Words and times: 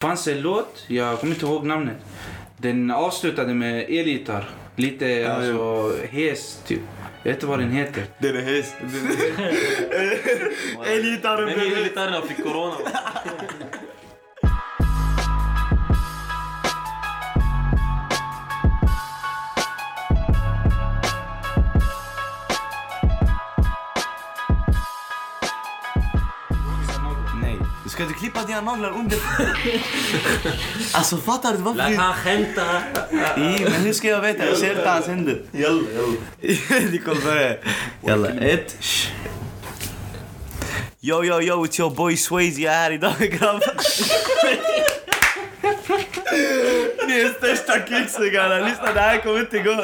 fanns 0.00 0.28
en 0.28 0.40
låt, 0.40 0.84
jag 0.86 1.20
kommer 1.20 1.34
inte 1.34 1.46
ihåg 1.46 1.66
namnet. 1.66 1.96
Den 2.56 2.90
avslutade 2.90 3.54
med 3.54 3.80
elgitarr. 3.80 4.50
Lite 4.76 5.06
Ja, 5.06 5.30
alltså 5.32 5.92
hes 6.10 6.62
typ. 6.66 6.80
Jag 7.22 7.30
vet 7.30 7.36
inte 7.36 7.46
vad 7.46 7.58
den 7.58 7.70
heter. 7.70 8.04
Den 8.18 8.36
är 8.36 8.40
hes. 8.42 8.72
Elgitarren 10.86 11.44
Men 11.44 11.58
blev... 11.58 11.70
militärerna 11.70 12.22
fick 12.22 12.44
corona. 12.44 12.74
Du 28.00 28.06
ska 28.06 28.12
inte 28.12 28.20
klippa 28.20 28.46
dina 28.46 28.60
naglar 28.60 28.90
under... 28.90 29.18
alltså 30.92 31.16
fattar 31.16 31.52
du 31.52 31.58
varför? 31.58 31.94
han 31.94 32.14
skämta? 32.14 32.82
Men 33.36 33.72
hur 33.72 33.92
ska 33.92 34.08
jag 34.08 34.20
veta? 34.20 34.46
Jag 34.46 34.56
ser 34.56 34.70
inte 34.70 34.88
hans 34.88 35.06
händer. 35.06 35.42
Jalla, 35.52 35.82
jalla. 35.94 36.16
Det 36.90 36.98
kommer 36.98 37.20
börja. 37.20 37.56
Jalla, 38.06 38.28
ett. 38.28 38.76
Yo, 41.00 41.24
yo, 41.24 41.40
yo, 41.40 41.66
it's 41.66 41.80
your 41.80 41.90
boy 41.90 42.16
Swayze. 42.16 42.60
Jag 42.60 42.74
är 42.74 42.78
här 42.78 42.90
idag 42.90 43.14
grabbar. 43.18 43.74
Ni 47.10 47.20
är 47.20 47.28
största 47.28 47.72
kicksugarna. 47.88 48.58
Lyssna, 48.68 48.92
det 48.94 49.00
här 49.00 49.18
kommer 49.18 49.40
inte 49.40 49.58
gå. 49.58 49.74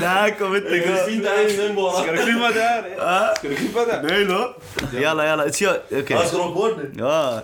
Det 0.00 0.06
här 0.06 0.30
kommer 0.30 0.56
inte 0.56 0.78
gå. 0.78 0.94
Fint 1.08 1.28
hängden 1.28 1.74
bara. 1.74 2.02
Ska 2.02 2.12
du 2.12 2.18
klippa 2.18 2.50
det 2.52 2.60
här? 2.60 3.34
Ska 3.34 3.48
du 3.48 3.54
klippa 3.54 3.84
det? 3.84 4.02
Nej 4.02 4.24
då. 4.24 4.54
Jalla, 5.00 5.26
jalla. 5.26 5.46
It's 5.46 5.62
your... 5.62 5.76
Okej. 5.90 6.04
Jag 6.08 6.26
ska 6.26 6.36
dra 6.36 6.48
bort 6.54 6.78
det. 6.82 6.98
Ja. 7.02 7.40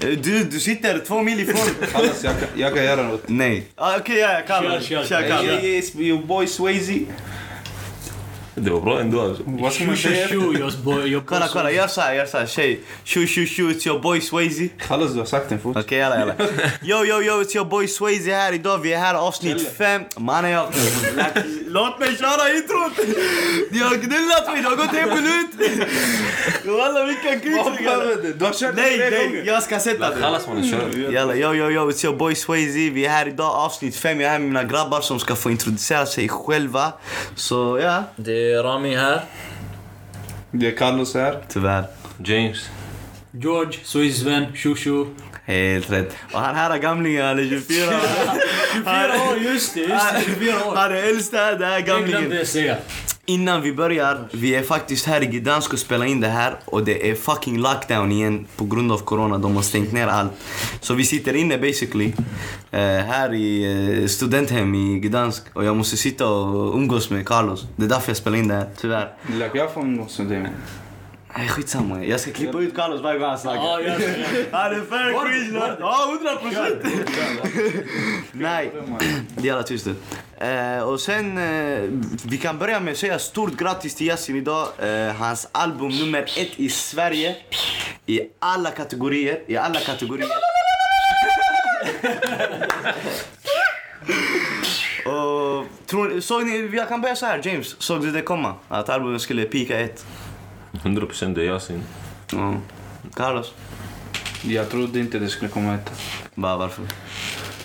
Du, 0.00 0.44
du 0.44 0.60
sitter 0.60 0.98
två 0.98 1.22
mil 1.22 1.40
ifrån. 1.40 1.86
Kallas, 1.92 2.24
jag, 2.24 2.32
kan- 2.40 2.48
jag 2.54 2.74
kan 2.74 2.84
göra 2.84 3.02
något. 3.02 3.22
Nej. 3.26 3.64
Ah, 3.76 3.96
Okej, 3.96 4.18
ja, 4.18 4.32
ja, 4.32 4.40
Kalle. 4.46 4.68
Kör, 4.80 4.80
kör. 4.80 5.04
Kör, 5.04 5.20
Hey, 5.20 5.30
Kalle. 5.30 5.62
yes, 5.66 5.94
your 5.94 6.22
boy 6.26 6.46
Swayze. 6.46 6.92
Det 8.60 8.70
var 8.70 8.80
bra 8.80 9.00
ändå. 9.00 9.36
Vad 9.44 9.72
ska 9.72 9.84
man 9.84 9.96
säga? 9.96 10.28
Kolla, 11.26 11.48
kolla. 11.52 11.70
Gör 11.70 11.86
såhär, 11.86 12.14
gör 12.14 12.26
såhär. 12.26 12.46
Tjej. 12.46 12.80
Shoo, 13.04 13.26
shoo, 13.26 13.46
shoo. 13.46 13.70
It's 13.70 13.88
your 13.88 14.00
boy 14.00 14.20
Swayze. 14.20 14.68
Kallas, 14.86 15.12
du 15.12 15.18
har 15.18 15.26
sagt 15.26 15.48
den 15.48 15.60
fort. 15.60 15.76
Okej, 15.76 15.98
jalla, 15.98 16.18
jalla. 16.18 16.34
Yo, 16.82 17.04
yo, 17.04 17.22
yo, 17.22 17.42
it's 17.42 17.56
your 17.56 17.66
boy 17.66 17.88
Swayze 17.88 18.30
här 18.30 18.52
idag. 18.52 18.78
Vi 18.78 18.92
är 18.92 18.98
här 18.98 19.14
avsnitt 19.14 19.68
fem. 19.78 20.02
Mannen, 20.16 20.50
jag... 20.50 20.66
Låt 21.66 21.98
mig 22.00 22.16
köra 22.16 22.52
introt! 22.56 22.92
Du 23.70 23.82
har 23.82 23.96
gnullat 23.96 24.52
mig, 24.52 24.62
det 24.62 24.68
har 24.68 24.76
gått 24.76 24.94
en 24.94 25.08
minut! 25.08 25.50
Walla, 26.64 27.04
vilken 27.04 27.40
krigsligare! 27.40 28.32
Du 28.38 28.44
har 28.44 28.52
kört 28.52 28.74
Nej, 28.76 28.98
nej, 28.98 29.42
jag 29.46 29.62
ska 29.62 29.78
sätta 29.78 30.10
den. 30.10 30.20
Kallas 30.20 30.48
mannen, 30.48 30.70
kör. 30.70 31.12
Jalla, 31.12 31.34
yo, 31.34 31.54
yo, 31.54 31.70
yo, 31.70 31.90
it's 31.90 32.04
your 32.06 32.16
boy 32.16 32.34
Swayze. 32.34 32.90
Vi 32.90 33.04
är 33.04 33.10
här 33.10 33.28
idag, 33.28 33.54
avsnitt 33.54 33.96
fem. 33.96 34.20
Jag 34.20 34.28
är 34.28 34.32
här 34.32 34.38
med 34.38 34.48
mina 34.48 34.64
grabbar 34.64 35.00
som 35.00 35.18
ska 35.20 35.34
få 35.36 35.50
introducera 35.50 36.06
sig 36.06 36.28
själva. 36.28 36.92
Så, 37.34 37.78
ja. 37.82 38.04
Det 38.16 38.47
är 38.52 38.62
Rami 38.62 38.96
här. 38.96 39.20
Det 40.50 40.66
är 40.66 40.76
Carlos 40.76 41.14
här. 41.14 41.38
Tyvärr. 41.48 41.84
James. 42.24 42.70
George, 43.32 43.78
Helt 45.48 45.90
rätt. 45.90 46.16
Och 46.32 46.40
han 46.40 46.54
här 46.54 46.70
är 46.70 46.78
gamlingen, 46.78 47.26
han 47.26 47.38
är 47.38 47.48
24. 47.48 47.92
24 48.74 49.30
år, 49.30 49.38
just 49.38 49.74
det, 49.74 49.80
just 49.80 50.12
det, 50.14 50.22
24 50.24 50.64
år. 50.66 50.76
Han 50.76 50.92
är 50.92 51.02
äldst 51.08 51.32
här, 51.32 51.58
det 51.58 51.66
här 51.66 51.76
är 51.76 51.80
gamlingen. 51.80 52.44
Innan 53.26 53.62
vi 53.62 53.72
börjar, 53.72 54.28
vi 54.32 54.54
är 54.54 54.62
faktiskt 54.62 55.06
här 55.06 55.22
i 55.22 55.26
Gdansk 55.26 55.72
och 55.72 55.78
spelar 55.78 56.06
in 56.06 56.20
det 56.20 56.28
här 56.28 56.56
och 56.64 56.84
det 56.84 57.10
är 57.10 57.14
fucking 57.14 57.58
lockdown 57.58 58.12
igen 58.12 58.46
på 58.56 58.64
grund 58.64 58.92
av 58.92 58.98
corona. 58.98 59.38
De 59.38 59.56
har 59.56 59.62
stängt 59.62 59.92
ner 59.92 60.06
allt. 60.06 60.32
Så 60.80 60.94
vi 60.94 61.04
sitter 61.04 61.36
inne 61.36 61.58
basically 61.58 62.12
eh, 62.70 62.80
här 62.80 63.34
i 63.34 63.64
eh, 64.02 64.06
studenthem 64.06 64.74
i 64.74 64.98
Gdansk 64.98 65.42
och 65.52 65.64
jag 65.64 65.76
måste 65.76 65.96
sitta 65.96 66.28
och 66.28 66.74
umgås 66.74 67.10
med 67.10 67.26
Carlos. 67.26 67.66
Det 67.76 67.84
är 67.84 67.88
därför 67.88 68.10
jag 68.10 68.16
spelar 68.16 68.38
in 68.38 68.48
det 68.48 68.54
här, 68.54 68.68
tyvärr. 68.80 69.12
Jag 69.54 69.74
får 69.74 69.80
umgås 69.80 70.18
med 70.18 70.28
dig. 70.28 70.46
Nej, 71.38 71.48
skitsamma. 71.48 72.04
Jag 72.04 72.20
ska 72.20 72.30
klippa 72.30 72.58
ut 72.58 72.76
Carlos 72.76 73.00
varje 73.00 73.18
gång 73.18 73.28
han 73.28 73.38
snackar. 73.38 73.62
Ja, 73.62 73.80
gör 73.80 73.98
det. 73.98 74.46
Han 74.52 74.72
är 74.72 74.80
för 74.80 75.26
cringe. 75.26 75.76
Ja, 75.80 76.06
hundra 76.10 76.36
procent. 76.36 76.78
Nej, 78.32 78.72
det 79.36 79.40
är 79.40 79.46
jävla 79.46 79.62
tyst. 79.62 79.86
Eh, 80.38 80.78
och 80.82 81.00
sen, 81.00 81.38
eh, 81.38 81.80
vi 82.24 82.38
kan 82.38 82.58
börja 82.58 82.80
med 82.80 82.92
att 82.92 82.98
säga 82.98 83.18
stort 83.18 83.56
grattis 83.56 83.94
till 83.94 84.06
Yasin 84.06 84.36
idag. 84.36 84.68
Eh, 84.78 85.14
hans 85.14 85.48
album 85.52 85.88
nummer 85.88 86.22
ett 86.22 86.52
i 86.56 86.68
Sverige. 86.68 87.36
I 88.06 88.20
alla 88.38 88.70
kategorier. 88.70 89.42
I 89.46 89.56
alla 89.56 89.80
kategorier. 89.80 90.28
och, 95.06 95.66
tror, 95.86 96.20
såg 96.20 96.46
ni, 96.46 96.76
jag 96.76 96.88
kan 96.88 97.00
börja 97.00 97.16
så 97.16 97.26
här, 97.26 97.40
James. 97.44 97.82
Såg 97.82 98.02
du 98.02 98.10
det 98.10 98.22
komma? 98.22 98.54
Att 98.68 98.88
albumet 98.88 99.22
skulle 99.22 99.44
pika 99.44 99.80
ett? 99.80 100.06
100% 100.82 101.34
det 101.34 101.40
är 101.40 101.44
Yasin. 101.44 101.82
Ja. 102.32 102.54
Carlos? 103.14 103.54
Jag 104.42 104.70
trodde 104.70 104.98
inte 105.00 105.18
det 105.18 105.28
skulle 105.28 105.50
komma 105.50 105.74
ett. 105.74 105.92
Bara 106.34 106.56
varför? 106.56 106.84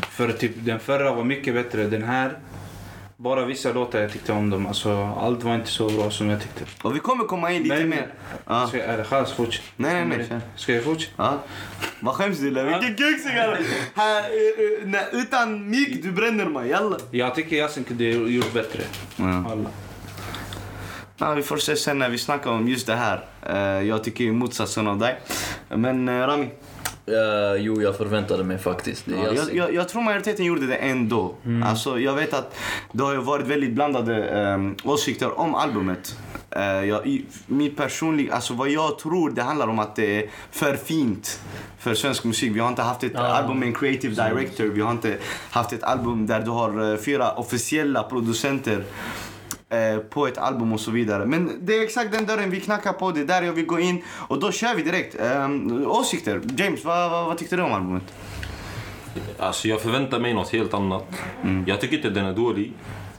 För 0.09 0.31
typ 0.31 0.51
den 0.55 0.79
förra 0.79 1.13
var 1.13 1.23
mycket 1.23 1.53
bättre. 1.53 1.83
Den 1.87 2.03
här, 2.03 2.37
bara 3.17 3.45
vissa 3.45 3.73
låtar 3.73 3.99
jag 4.01 4.11
tyckte 4.11 4.31
om 4.31 4.49
dem. 4.49 4.67
Alltså 4.67 4.91
allt 5.19 5.43
var 5.43 5.55
inte 5.55 5.69
så 5.71 5.89
bra 5.89 6.11
som 6.11 6.29
jag 6.29 6.41
tyckte. 6.41 6.63
Och 6.81 6.95
vi 6.95 6.99
kommer 6.99 7.23
komma 7.23 7.51
in 7.51 7.63
lite 7.63 7.75
Men- 7.75 7.89
mer. 7.89 8.13
Ja. 8.47 8.67
Ska, 8.67 8.81
eller 8.81 9.03
chalas, 9.03 9.31
fortsätt. 9.31 9.63
Nej, 9.75 10.05
nej, 10.05 10.27
nej. 10.29 10.39
Ska 10.55 10.73
jag 10.73 10.83
fortsätta? 10.83 11.13
Ja. 11.17 11.39
Vad 11.99 12.15
skäms 12.15 12.39
du 12.39 12.47
eller? 12.47 12.63
Vilken 12.79 12.95
kuksingare! 12.95 13.57
Här, 13.95 14.19
eh, 14.19 14.23
eh, 14.25 14.85
nej, 14.87 15.05
Utan 15.11 15.69
mick, 15.69 16.03
du 16.03 16.11
bränner 16.11 16.45
mig. 16.45 16.69
Jalla. 16.69 16.97
Jag 17.11 17.35
tycker 17.35 17.55
Yasin 17.55 17.83
kunde 17.83 18.03
gjort 18.03 18.53
bättre. 18.53 18.83
Ja. 19.15 19.45
Alla. 19.51 19.69
Ja, 21.23 21.33
vi 21.33 21.41
får 21.41 21.57
se 21.57 21.75
sen 21.75 21.99
när 21.99 22.09
vi 22.09 22.17
snackar 22.17 22.51
om 22.51 22.67
just 22.67 22.87
det 22.87 22.95
här. 22.95 23.25
Eh, 23.41 23.87
jag 23.87 24.03
tycker 24.03 24.23
ju 24.23 24.31
motsatsen 24.31 24.87
av 24.87 24.97
dig. 24.97 25.19
Men 25.69 26.09
uh, 26.09 26.27
Rami, 26.27 26.49
Uh, 27.07 27.61
jo, 27.61 27.81
jag 27.81 27.97
förväntade 27.97 28.43
mig 28.43 28.57
faktiskt. 28.57 29.07
Ja, 29.07 29.15
jag, 29.25 29.35
Yasin. 29.35 29.57
jag, 29.57 29.73
jag 29.73 29.89
tror 29.89 30.01
majoriteten 30.01 30.45
gjorde 30.45 30.67
det 30.67 30.75
ändå. 30.75 31.35
Alltså, 31.65 31.99
jag 31.99 32.13
vet 32.13 32.33
att 32.33 32.55
det 32.91 33.03
har 33.03 33.15
varit 33.15 33.47
väldigt 33.47 33.71
blandade 33.71 34.43
um, 34.53 34.75
åsikter 34.83 35.39
om 35.39 35.55
albumet. 35.55 36.15
Eh, 36.49 36.63
jag, 36.63 37.07
i, 37.07 37.25
min 37.47 37.75
personlig, 37.75 38.29
alltså 38.31 38.53
vad 38.53 38.69
jag 38.69 38.99
tror 38.99 39.29
det 39.29 39.41
handlar 39.41 39.67
om 39.67 39.79
att 39.79 39.95
det 39.95 40.23
är 40.23 40.29
för 40.51 40.75
fint 40.75 41.39
för 41.79 41.93
svensk 41.93 42.23
musik. 42.23 42.51
Vi 42.55 42.59
har 42.59 42.67
inte 42.67 42.81
haft 42.81 43.03
ett 43.03 43.11
Ja. 43.15 43.19
album 43.19 43.59
med 43.59 43.67
en 43.67 43.75
creative 43.75 44.29
director. 44.29 44.63
Vi 44.63 44.81
har 44.81 44.91
inte 44.91 45.17
haft 45.51 45.73
ett 45.73 45.83
album 45.83 46.27
där 46.27 46.39
du 46.39 46.51
har 46.51 46.97
fyra 46.97 47.31
officiella 47.31 48.03
producenter 48.03 48.83
eh, 49.73 49.97
på 49.99 50.27
ett 50.27 50.37
album 50.37 50.73
och 50.73 50.79
så 50.79 50.91
vidare. 50.91 51.25
Men 51.25 51.51
det 51.61 51.77
är 51.77 51.83
exakt 51.83 52.11
den 52.11 52.25
dörren 52.25 52.49
vi 52.49 52.59
knackar 52.59 52.93
på. 52.93 53.11
Det 53.11 53.19
är 53.19 53.25
där 53.25 53.41
jag 53.41 53.53
vill 53.53 53.65
gå 53.65 53.79
in. 53.79 54.03
Och 54.27 54.39
då 54.39 54.51
kör 54.51 54.75
vi 54.75 54.83
direkt. 54.83 55.15
Um, 55.21 55.87
åsikter. 55.87 56.41
James, 56.57 56.85
vad, 56.85 57.11
vad, 57.11 57.25
vad 57.25 57.37
tyckte 57.37 57.55
du 57.55 57.61
om 57.61 57.73
albumet? 57.73 58.13
Alltså 59.39 59.67
jag 59.67 59.81
förväntar 59.81 60.19
mig 60.19 60.33
något 60.33 60.49
helt 60.49 60.73
annat. 60.73 61.05
Jag 61.65 61.81
tycker 61.81 61.95
inte 61.95 62.09
den 62.09 62.25
är 62.25 62.33
dålig. 62.33 62.73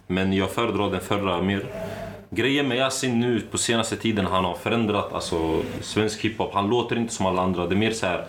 Men 0.07 0.33
jag 0.33 0.51
föredrar 0.51 0.91
den 0.91 1.01
förra 1.01 1.43
mer. 1.43 1.67
Grejen 2.31 2.69
med 2.69 2.79
Yasin 2.79 3.21
nu 3.21 3.41
på 3.41 3.59
senaste 3.59 3.97
tiden, 3.97 4.27
han 4.27 4.45
har 4.45 4.55
förändrat 4.55 5.13
alltså, 5.13 5.63
svensk 5.81 6.21
hiphop. 6.21 6.55
Han 6.55 6.69
låter 6.69 6.97
inte 6.97 7.15
som 7.15 7.27
alla 7.27 7.43
andra. 7.43 7.67
Det 7.67 7.75
är 7.75 7.77
mer 7.77 7.93
så 7.93 8.07
här, 8.07 8.27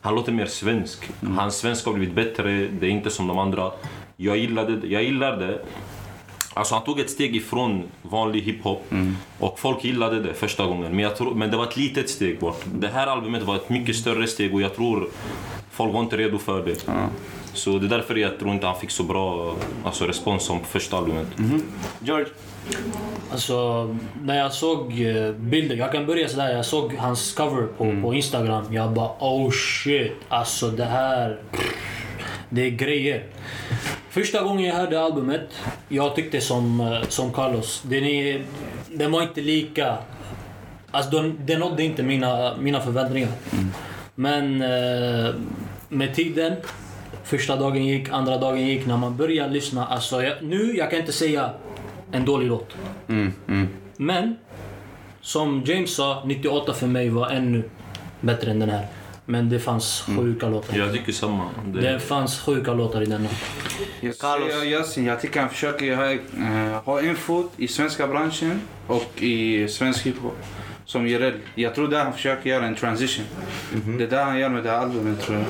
han 0.00 0.14
låter 0.14 0.32
mer 0.32 0.46
svensk. 0.46 1.10
Hans 1.38 1.56
svenska 1.56 1.90
har 1.90 1.94
blivit 1.94 2.14
bättre, 2.14 2.68
det 2.80 2.86
är 2.86 2.90
inte 2.90 3.10
som 3.10 3.26
de 3.26 3.38
andra. 3.38 3.70
Jag 4.16 4.36
gillade 4.36 4.76
det. 4.76 4.86
Jag 4.86 5.02
gillar 5.02 5.36
det. 5.36 5.60
Alltså 6.54 6.74
han 6.74 6.84
tog 6.84 7.00
ett 7.00 7.10
steg 7.10 7.36
ifrån 7.36 7.82
vanlig 8.02 8.40
hiphop 8.40 8.86
och 9.38 9.58
folk 9.58 9.84
gillade 9.84 10.20
det 10.20 10.34
första 10.34 10.66
gången. 10.66 10.90
Men, 10.90 10.98
jag 10.98 11.16
tror, 11.16 11.34
men 11.34 11.50
det 11.50 11.56
var 11.56 11.64
ett 11.64 11.76
litet 11.76 12.10
steg 12.10 12.38
bort. 12.40 12.64
Det 12.74 12.88
här 12.88 13.06
albumet 13.06 13.42
var 13.42 13.56
ett 13.56 13.68
mycket 13.68 13.96
större 13.96 14.26
steg 14.26 14.54
och 14.54 14.62
jag 14.62 14.76
tror 14.76 15.08
folk 15.70 15.94
var 15.94 16.00
inte 16.00 16.16
redo 16.16 16.38
för 16.38 16.64
det. 16.64 16.86
Så 17.52 17.78
det 17.78 17.86
är 17.86 17.88
därför 17.88 18.14
jag 18.14 18.38
tror 18.38 18.50
inte 18.50 18.66
han 18.66 18.80
fick 18.80 18.90
så 18.90 19.02
bra 19.02 19.54
alltså, 19.84 20.04
respons 20.06 20.44
som 20.44 20.58
på 20.58 20.66
första 20.66 20.96
albumet. 20.96 21.26
George? 22.00 22.26
Alltså, 23.32 23.88
när 24.22 24.38
jag 24.38 24.52
såg 24.52 25.00
eh, 25.00 25.32
bilder, 25.32 25.76
jag 25.76 25.92
kan 25.92 26.06
börja 26.06 26.28
sådär, 26.28 26.52
jag 26.52 26.66
såg 26.66 26.94
hans 26.94 27.32
cover 27.32 27.66
på, 27.66 28.02
på 28.02 28.14
Instagram. 28.14 28.64
Jag 28.70 28.92
bara 28.92 29.10
oh 29.20 29.50
shit, 29.50 30.12
alltså 30.28 30.68
det 30.68 30.84
här, 30.84 31.40
det 32.54 32.66
är 32.66 32.70
grejer. 32.70 33.24
Första 34.10 34.42
gången 34.42 34.64
jag 34.64 34.74
hörde 34.74 35.00
albumet, 35.00 35.48
jag 35.88 36.16
tyckte 36.16 36.40
som, 36.40 36.80
eh, 36.80 37.02
som 37.08 37.32
Carlos, 37.32 37.82
den, 37.86 38.04
är, 38.04 38.42
den 38.90 39.12
var 39.12 39.22
inte 39.22 39.40
lika, 39.40 39.98
alltså 40.90 41.10
den, 41.10 41.40
den 41.46 41.60
nådde 41.60 41.82
inte 41.82 42.02
mina, 42.02 42.56
mina 42.56 42.80
förväntningar. 42.80 43.30
Men 44.14 44.62
eh, 44.62 45.34
med 45.88 46.14
tiden, 46.14 46.56
första 47.24 47.56
dagen 47.56 47.86
gick, 47.86 48.08
andra 48.08 48.38
dagen 48.38 48.66
gick, 48.66 48.86
när 48.86 48.96
man 48.96 49.16
började 49.16 49.52
lyssna, 49.52 49.86
alltså 49.86 50.22
jag, 50.22 50.42
nu 50.42 50.76
jag 50.76 50.90
kan 50.90 50.98
inte 51.00 51.12
säga 51.12 51.50
en 52.12 52.24
dålig 52.24 52.48
låt. 52.48 52.76
Men, 53.96 54.36
som 55.20 55.62
James 55.66 55.94
sa, 55.94 56.22
98 56.26 56.72
för 56.72 56.86
mig 56.86 57.08
var 57.08 57.30
ännu 57.30 57.62
bättre 58.20 58.50
än 58.50 58.58
den 58.58 58.70
här. 58.70 58.86
Men 59.26 59.48
det 59.48 59.60
fanns 59.60 60.04
sjuka 60.16 60.48
låtar. 60.48 60.78
Jag 60.78 60.92
tycker 60.92 61.12
samma. 61.12 61.44
Det, 61.66 61.80
Det 61.80 62.00
fanns 62.00 62.40
sjuka 62.40 62.74
låtar 62.74 63.02
i 63.02 63.06
denna. 63.06 63.28
Jag 64.00 64.18
Carlos. 64.18 64.52
säger 64.52 64.64
Yasin, 64.64 65.04
jag 65.04 65.20
tycker 65.20 65.40
han 65.40 65.48
försöker 65.48 65.96
ha, 65.96 66.10
eh, 66.10 66.82
ha 66.84 67.00
en 67.00 67.16
fot 67.16 67.52
i 67.56 67.68
svenska 67.68 68.06
branschen 68.06 68.60
och 68.86 69.22
i 69.22 69.68
svensk 69.68 70.06
hiphop. 70.06 70.36
Som 70.84 71.06
Jireel. 71.06 71.34
Jag 71.54 71.74
tror 71.74 71.88
där 71.88 72.04
han 72.04 72.12
försöker 72.12 72.50
göra 72.50 72.66
en 72.66 72.74
transition. 72.74 73.24
Det 73.98 74.04
är 74.04 74.08
där 74.10 74.24
han 74.24 74.38
gör 74.38 74.48
med 74.48 74.64
det 74.64 74.70
här 74.70 74.78
albumet 74.78 75.20
tror 75.22 75.38
jag. 75.38 75.46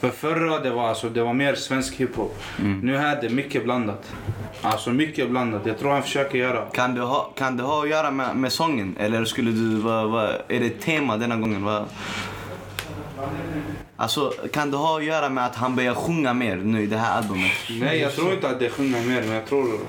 För 0.00 0.08
förra 0.10 0.58
det 0.58 0.70
var, 0.70 0.88
alltså, 0.88 1.08
det 1.08 1.22
var 1.22 1.34
mer 1.34 1.54
svensk 1.54 1.94
hiphop. 1.94 2.38
Nu 2.82 2.96
här 2.96 3.16
är 3.16 3.22
det 3.22 3.28
mycket 3.28 3.64
blandat. 3.64 4.12
Alltså 4.62 4.90
mycket 4.90 5.30
blandat. 5.30 5.62
Jag 5.66 5.78
tror 5.78 5.90
han 5.92 6.02
försöker 6.02 6.38
göra. 6.38 6.64
Kan 6.72 6.94
det 6.94 7.00
ha, 7.00 7.32
kan 7.36 7.56
det 7.56 7.62
ha 7.62 7.82
att 7.82 7.88
göra 7.88 8.10
med, 8.10 8.36
med 8.36 8.52
sången? 8.52 8.96
Eller 9.00 9.24
skulle 9.24 9.50
du, 9.50 9.76
vad, 9.76 10.10
vad, 10.10 10.28
är 10.48 10.60
det 10.60 10.66
ett 10.66 10.80
tema 10.80 11.16
denna 11.16 11.36
gången? 11.36 11.64
Vad? 11.64 11.84
Alltså, 13.96 14.32
kan 14.52 14.70
det 14.70 14.76
ha 14.76 14.98
att 14.98 15.04
göra 15.04 15.28
med 15.28 15.46
att 15.46 15.54
han 15.56 15.76
börjar 15.76 15.94
sjunga 15.94 16.34
mer 16.34 16.56
nu 16.56 16.82
i 16.82 16.86
det 16.86 16.96
här 16.96 17.18
albumet? 17.18 17.52
Nej 17.80 17.98
jag 18.00 18.14
tror 18.14 18.32
inte 18.32 18.48
att 18.48 18.60
det 18.60 18.70
sjunger 18.70 19.06
mer 19.06 19.20
men 19.22 19.34
jag 19.34 19.46
tror 19.46 19.80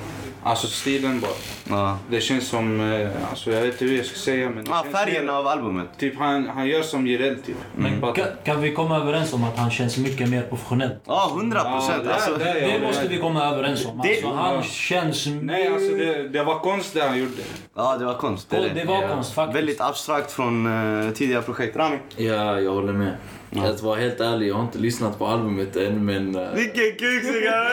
Alltså 0.47 0.67
stilen 0.67 1.19
bara. 1.21 1.31
Ja. 1.77 1.97
Det 2.09 2.21
känns 2.21 2.47
som, 2.47 2.91
eh, 2.93 3.09
alltså 3.29 3.51
jag 3.51 3.61
vet 3.61 3.71
inte 3.73 3.85
hur 3.85 3.97
jag 3.97 4.05
ska 4.05 4.17
säga 4.19 4.49
men 4.49 4.65
Ah, 4.71 4.83
färgen 4.91 5.25
mer- 5.25 5.33
av 5.33 5.47
albumet. 5.47 5.87
Typ 5.99 6.17
han, 6.17 6.47
han 6.49 6.67
gör 6.67 6.81
som 6.81 7.07
Jireel 7.07 7.35
typ. 7.45 7.55
Men 7.75 8.01
Fattar? 8.01 8.15
kan, 8.15 8.25
kan 8.43 8.61
vi 8.61 8.73
komma 8.73 8.97
överens 8.97 9.33
om 9.33 9.43
att 9.43 9.57
han 9.57 9.71
känns 9.71 9.97
mycket 9.97 10.29
mer 10.29 10.41
professionell? 10.41 10.95
Ja, 11.05 11.31
hundra 11.35 11.63
procent. 11.63 12.07
Alltså, 12.07 12.31
Det 12.37 12.53
med. 12.67 12.81
måste 12.81 13.07
vi 13.07 13.17
komma 13.17 13.45
överens 13.45 13.85
om. 13.85 14.01
Det- 14.03 14.09
Alltså, 14.13 14.33
han 14.33 14.63
känns... 14.63 15.27
Nej 15.27 15.67
alltså 15.67 15.89
det, 15.95 16.27
det 16.27 16.43
var 16.43 16.59
konst 16.59 16.93
det 16.93 17.01
han 17.01 17.19
gjorde. 17.19 17.31
ja, 17.75 17.95
det 17.99 18.05
var 18.05 18.13
konst. 18.13 18.49
Det, 18.49 18.69
det. 18.75 18.85
var 18.85 19.07
konst 19.07 19.33
faktiskt. 19.33 19.57
Väldigt 19.57 19.81
abstrakt 19.81 20.31
från 20.31 20.65
uh, 20.67 21.11
tidigare 21.13 21.41
projekt. 21.41 21.75
Rami? 21.77 21.97
Ja, 22.17 22.59
jag 22.59 22.71
håller 22.71 22.93
med. 22.93 23.13
Att 23.55 23.81
vara 23.81 23.99
helt 23.99 24.19
ärlig, 24.19 24.49
jag 24.49 24.55
har 24.55 24.61
inte 24.63 24.77
lyssnat 24.79 25.19
på 25.19 25.27
albumet 25.27 25.75
än 25.75 26.05
men... 26.05 26.35
eh, 26.35 26.51
Vilken 26.53 26.91
kuksugare! 26.91 27.71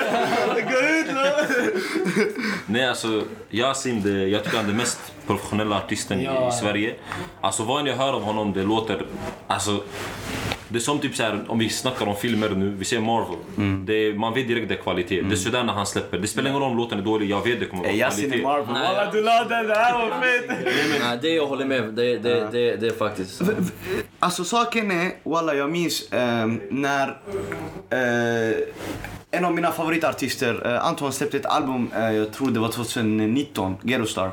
Gå 0.55 0.79
ut 0.79 1.07
nu! 1.15 2.33
Nej 2.67 2.89
alltså, 2.89 3.23
Yasin, 3.51 4.03
det, 4.03 4.11
jag 4.29 4.45
tycker 4.45 4.57
han 4.57 4.65
är 4.65 4.69
den 4.69 4.77
mest 4.77 5.01
professionella 5.27 5.77
artisten 5.77 6.21
i, 6.21 6.25
Ja. 6.25 6.49
i 6.49 6.53
Sverige. 6.53 6.95
Alltså 7.41 7.63
vad 7.63 7.89
jag 7.89 7.97
hör 7.97 8.13
av 8.13 8.23
honom, 8.23 8.53
det 8.53 8.63
låter... 8.63 9.07
Alltså, 9.47 9.83
det 10.69 10.79
är 10.79 10.81
som 10.81 10.99
typ 10.99 11.17
så 11.17 11.23
här, 11.23 11.45
om 11.49 11.59
vi 11.59 11.69
snackar 11.69 12.07
om 12.07 12.17
filmer 12.17 12.49
nu, 12.49 12.71
vi 12.79 12.85
ser 12.85 13.01
Marvel. 13.01 13.37
Mm. 13.57 13.87
Det 13.87 13.95
är, 13.95 14.15
man 14.15 14.35
vet 14.35 14.49
direkt 14.49 14.69
det 14.69 14.75
är 14.75 14.83
kvalitet. 14.83 15.23
Det 15.23 15.35
är 15.35 15.37
sådär 15.37 15.65
när 15.65 15.73
han 15.73 15.87
släpper. 15.87 16.19
Det 16.19 16.27
spelar 16.27 16.51
ingen 16.51 16.63
roll 16.63 16.71
om 16.71 16.77
låten 16.77 16.99
är 16.99 17.03
dålig, 17.03 17.31
jag 17.31 17.45
vet 17.45 17.61
det 17.61 17.67
kommer 17.67 17.83
vara 17.83 17.93
Yasin 17.93 18.25
är 18.25 18.29
kvalitet. 18.29 18.47
Marvel. 18.47 18.67
Nej. 18.73 18.95
Walla 18.95 19.13
du 19.13 19.23
la 19.23 19.45
den, 19.45 19.67
det 19.67 19.75
här 19.75 19.99
var 19.99 20.21
fett! 20.21 20.75
Nej, 21.01 21.19
det 21.23 21.29
jag 21.29 21.47
håller 21.47 21.65
med. 21.65 21.83
Det, 21.83 22.19
det, 22.19 22.49
det, 22.53 22.77
det 22.77 22.87
är 22.87 22.99
faktiskt... 22.99 23.43
Alltså 24.19 24.45
saken 24.45 24.91
är, 24.91 25.13
walla 25.23 25.55
jag 25.55 25.71
minns 25.71 26.13
ehm, 26.13 26.61
när 26.71 27.09
eh, 27.91 28.57
en 29.37 29.45
av 29.45 29.55
mina 29.55 29.73
favoritartister, 29.73 30.67
eh, 30.67 30.87
Anton 30.87 31.13
släppte 31.13 31.37
ett 31.37 31.47
album, 31.47 31.91
eh, 31.97 32.11
jag 32.13 32.33
tror 32.33 32.51
det 32.51 32.61
var 32.61 32.69
2019, 32.69 33.77
Ghetto 33.83 34.07
Star. 34.07 34.31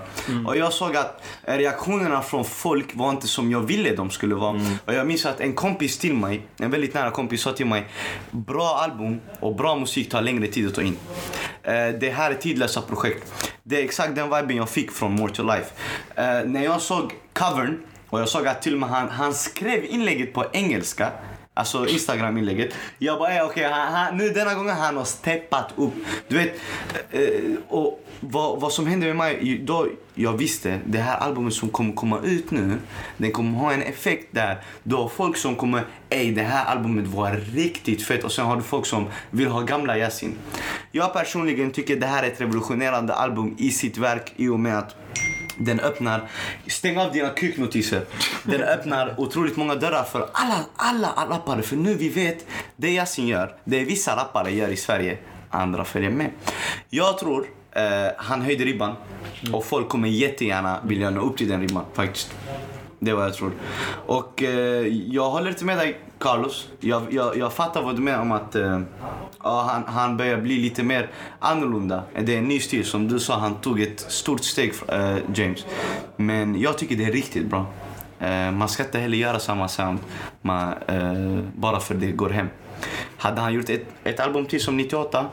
Och 0.47 0.57
jag 0.57 0.73
såg 0.73 0.95
att 0.95 1.23
eh, 1.43 1.57
reaktionerna 1.57 2.21
från 2.21 2.45
folk 2.45 2.95
var 2.95 3.09
inte 3.09 3.27
som 3.27 3.51
jag 3.51 3.61
ville 3.61 3.95
de 3.95 4.09
skulle 4.09 4.35
vara. 4.35 4.61
Och 4.85 4.93
jag 4.93 5.07
minns 5.07 5.25
att 5.25 5.39
en 5.39 5.53
kompis 5.53 5.97
till 5.97 6.13
mig, 6.13 6.41
en 6.57 6.71
väldigt 6.71 6.93
nära 6.93 7.11
kompis 7.11 7.41
sa 7.41 7.51
till 7.53 7.65
mig, 7.65 7.87
bra 8.31 8.79
album 8.83 9.21
och 9.39 9.55
bra 9.55 9.75
musik 9.75 10.09
tar 10.09 10.21
längre 10.21 10.47
tid 10.47 10.67
att 10.67 10.75
ta 10.75 10.81
in. 10.81 10.97
Eh, 11.63 11.73
det 11.99 12.09
här 12.09 12.31
är 12.31 12.35
tidlösa 12.35 12.81
projekt. 12.81 13.51
Det 13.63 13.79
är 13.79 13.83
exakt 13.83 14.15
den 14.15 14.25
viben 14.25 14.57
jag 14.57 14.69
fick 14.69 14.91
från 14.91 15.11
More 15.11 15.33
to 15.33 15.43
Life. 15.43 15.71
Eh, 16.15 16.49
när 16.49 16.63
jag 16.63 16.81
såg 16.81 17.13
covern 17.33 17.77
och 18.09 18.21
jag 18.21 18.29
såg 18.29 18.47
att 18.47 18.61
till 18.61 18.73
och 18.73 18.79
med 18.79 18.89
han, 18.89 19.09
han 19.09 19.33
skrev 19.33 19.85
inlägget 19.85 20.33
på 20.33 20.45
engelska. 20.53 21.11
Alltså 21.61 21.87
Instagram-inlägget. 21.87 22.73
Jag 22.97 23.19
bara, 23.19 23.35
eh, 23.35 23.45
okej, 23.45 23.67
okay, 23.67 24.11
nu 24.13 24.29
denna 24.29 24.53
gången 24.53 24.75
han 24.75 24.97
har 24.97 25.03
steppat 25.03 25.73
upp. 25.75 25.93
Du 26.27 26.37
vet, 26.37 26.59
eh, 27.11 27.21
och 27.67 28.05
vad, 28.19 28.59
vad 28.61 28.71
som 28.71 28.87
hände 28.87 29.05
med 29.05 29.15
mig, 29.15 29.61
då 29.63 29.87
jag 30.15 30.33
visste 30.33 30.79
det 30.85 30.97
här 30.97 31.17
albumet 31.17 31.53
som 31.53 31.69
kommer 31.69 31.93
komma 31.93 32.19
ut 32.23 32.51
nu, 32.51 32.77
den 33.17 33.31
kommer 33.31 33.59
ha 33.59 33.73
en 33.73 33.81
effekt 33.81 34.27
där. 34.31 34.57
Då 34.83 35.09
folk 35.09 35.37
som 35.37 35.55
kommer, 35.55 35.83
ej 36.09 36.31
det 36.31 36.43
här 36.43 36.65
albumet 36.65 37.07
var 37.07 37.31
riktigt 37.31 38.03
fett. 38.03 38.23
Och 38.23 38.31
sen 38.31 38.45
har 38.45 38.55
du 38.55 38.61
folk 38.61 38.85
som 38.85 39.05
vill 39.29 39.47
ha 39.47 39.61
gamla 39.61 39.97
Yasin. 39.97 40.37
Jag 40.91 41.13
personligen 41.13 41.71
tycker 41.71 41.95
det 41.95 42.07
här 42.07 42.23
är 42.23 42.27
ett 42.27 42.41
revolutionerande 42.41 43.13
album 43.13 43.55
i 43.57 43.71
sitt 43.71 43.97
verk 43.97 44.33
i 44.35 44.47
och 44.47 44.59
med 44.59 44.77
att 44.77 44.95
den 45.65 45.79
öppnar, 45.79 46.29
stäng 46.67 46.97
av 46.97 47.11
dina 47.11 47.29
kuknotiser. 47.29 48.05
Den 48.43 48.61
öppnar 48.61 49.15
otroligt 49.17 49.57
många 49.57 49.75
dörrar 49.75 50.03
för 50.03 50.29
alla, 50.31 50.65
alla 50.75 51.07
rappare. 51.29 51.61
För 51.61 51.75
nu 51.75 51.95
vi 51.95 52.09
vet, 52.09 52.45
det 52.75 52.89
Yasin 52.89 53.27
gör, 53.27 53.55
det 53.63 53.83
vissa 53.83 54.15
rappare 54.15 54.51
gör 54.51 54.69
i 54.69 54.77
Sverige, 54.77 55.17
andra 55.49 55.85
följer 55.85 56.09
med. 56.09 56.31
Jag 56.89 57.17
tror 57.17 57.45
eh, 57.71 57.83
han 58.17 58.41
höjde 58.41 58.65
ribban 58.65 58.95
och 59.53 59.65
folk 59.65 59.89
kommer 59.89 60.07
jättegärna 60.07 60.79
vilja 60.83 61.09
nå 61.09 61.21
upp 61.21 61.37
till 61.37 61.49
den 61.49 61.61
ribban 61.61 61.85
faktiskt. 61.93 62.33
Det 62.99 63.11
är 63.11 63.15
vad 63.15 63.25
jag 63.25 63.33
tror. 63.33 63.51
Och 64.05 64.43
eh, 64.43 64.87
jag 64.87 65.29
håller 65.29 65.49
inte 65.49 65.65
med 65.65 65.77
dig 65.77 65.99
Carlos. 66.21 66.69
Jag, 66.79 67.13
jag, 67.13 67.37
jag 67.37 67.53
fattar 67.53 67.81
vad 67.81 67.95
du 67.95 68.01
menar 68.01 68.21
om 68.21 68.31
att 68.31 68.55
eh, 68.55 68.81
ja, 69.43 69.61
han, 69.71 69.95
han 69.95 70.17
börjar 70.17 70.37
bli 70.37 70.57
lite 70.57 70.83
mer 70.83 71.09
annorlunda. 71.39 72.03
Det 72.21 72.33
är 72.33 72.37
en 72.37 72.47
ny 72.47 72.59
stil. 72.59 72.85
Som 72.85 73.07
du 73.07 73.19
sa, 73.19 73.39
han 73.39 73.55
tog 73.55 73.81
ett 73.81 73.99
stort 73.99 74.43
steg, 74.43 74.73
eh, 74.87 75.17
James. 75.33 75.65
Men 76.15 76.61
jag 76.61 76.77
tycker 76.77 76.95
det 76.95 77.05
är 77.05 77.11
riktigt 77.11 77.45
bra. 77.45 77.65
Eh, 78.19 78.51
man 78.51 78.69
ska 78.69 78.83
inte 78.83 78.99
heller 78.99 79.17
göra 79.17 79.39
samma 79.39 79.67
sound 79.67 79.99
man, 80.41 80.73
eh, 80.87 81.43
bara 81.55 81.79
för 81.79 81.95
det 81.95 82.11
går 82.11 82.29
hem. 82.29 82.47
Hade 83.17 83.41
han 83.41 83.53
gjort 83.53 83.69
ett, 83.69 83.85
ett 84.03 84.19
album 84.19 84.45
till 84.45 84.61
som 84.61 84.77
98, 84.77 85.25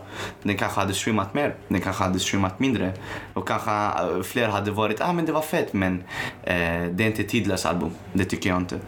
den 0.43 0.57
kanske 0.57 0.81
hade 0.81 0.95
streamat 0.95 1.35
mer. 1.35 1.55
Den 1.69 1.81
kanske 1.81 2.05
hade 2.05 2.19
streamat 2.19 2.61
mindre. 2.61 2.93
Och 3.35 3.49
kanske 3.49 3.71
eh, 3.71 4.23
fler 4.23 4.49
hade 4.49 4.71
varit, 4.71 5.01
ah 5.01 5.13
men 5.13 5.27
det 5.27 5.33
var 5.33 5.43
fett 5.43 5.73
men 5.73 5.95
eh, 6.43 6.83
det 6.91 7.05
är 7.05 7.07
inte 7.07 7.23
ett 7.23 7.29
tidlöst 7.29 7.67
album. 7.67 7.91
Det 8.13 8.25
tycker 8.25 8.51
jag 8.51 8.57
inte. 8.59 8.79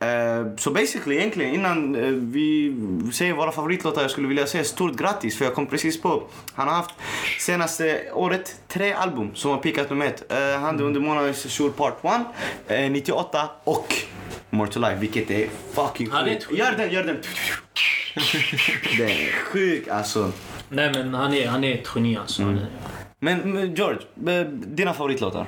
Eh, 0.00 0.56
Så 0.56 0.70
basically 0.70 1.16
egentligen 1.16 1.54
innan 1.54 1.94
eh, 1.94 2.02
vi 2.10 2.74
säger 3.12 3.32
våra 3.32 3.52
favoritlåtar 3.52 4.02
jag 4.02 4.10
skulle 4.10 4.28
vilja 4.28 4.46
säga 4.46 4.64
stort 4.64 4.96
grattis 4.96 5.38
för 5.38 5.44
jag 5.44 5.54
kom 5.54 5.66
precis 5.66 6.00
på. 6.00 6.22
Han 6.54 6.68
har 6.68 6.74
haft 6.74 6.94
senaste 7.40 8.00
året 8.12 8.56
tre 8.68 8.92
album 8.92 9.30
som 9.34 9.50
har 9.50 9.58
pickat 9.58 9.90
nummer 9.90 10.06
ett. 10.06 10.32
Eh, 10.32 10.60
Han 10.60 10.78
är 10.78 10.82
under 10.82 11.00
månadens 11.00 11.50
Sure 11.52 11.70
Part 11.72 12.04
1, 12.04 12.76
eh, 12.84 12.90
98 12.90 13.50
och 13.64 13.94
More 14.50 14.70
to 14.70 14.80
Life 14.80 14.96
vilket 14.96 15.30
är 15.30 15.48
fucking 15.74 16.10
Han 16.10 16.24
sjukt. 16.24 16.46
Gör 16.52 16.72
den, 16.76 16.92
gör 16.92 17.04
den. 17.04 17.16
Det 18.98 19.04
är 19.04 19.32
sjukt 19.32 19.88
alltså. 19.90 20.32
Nej 20.68 20.92
men 20.94 21.14
han 21.14 21.34
är, 21.34 21.46
han 21.48 21.64
är 21.64 21.74
ett 21.74 21.88
geni 21.94 22.16
alltså. 22.16 22.42
Han 22.42 22.58
är- 22.58 22.66
Men, 23.20 23.74
George, 23.74 23.98
dina 24.66 24.94
favoritlåtar? 24.94 25.46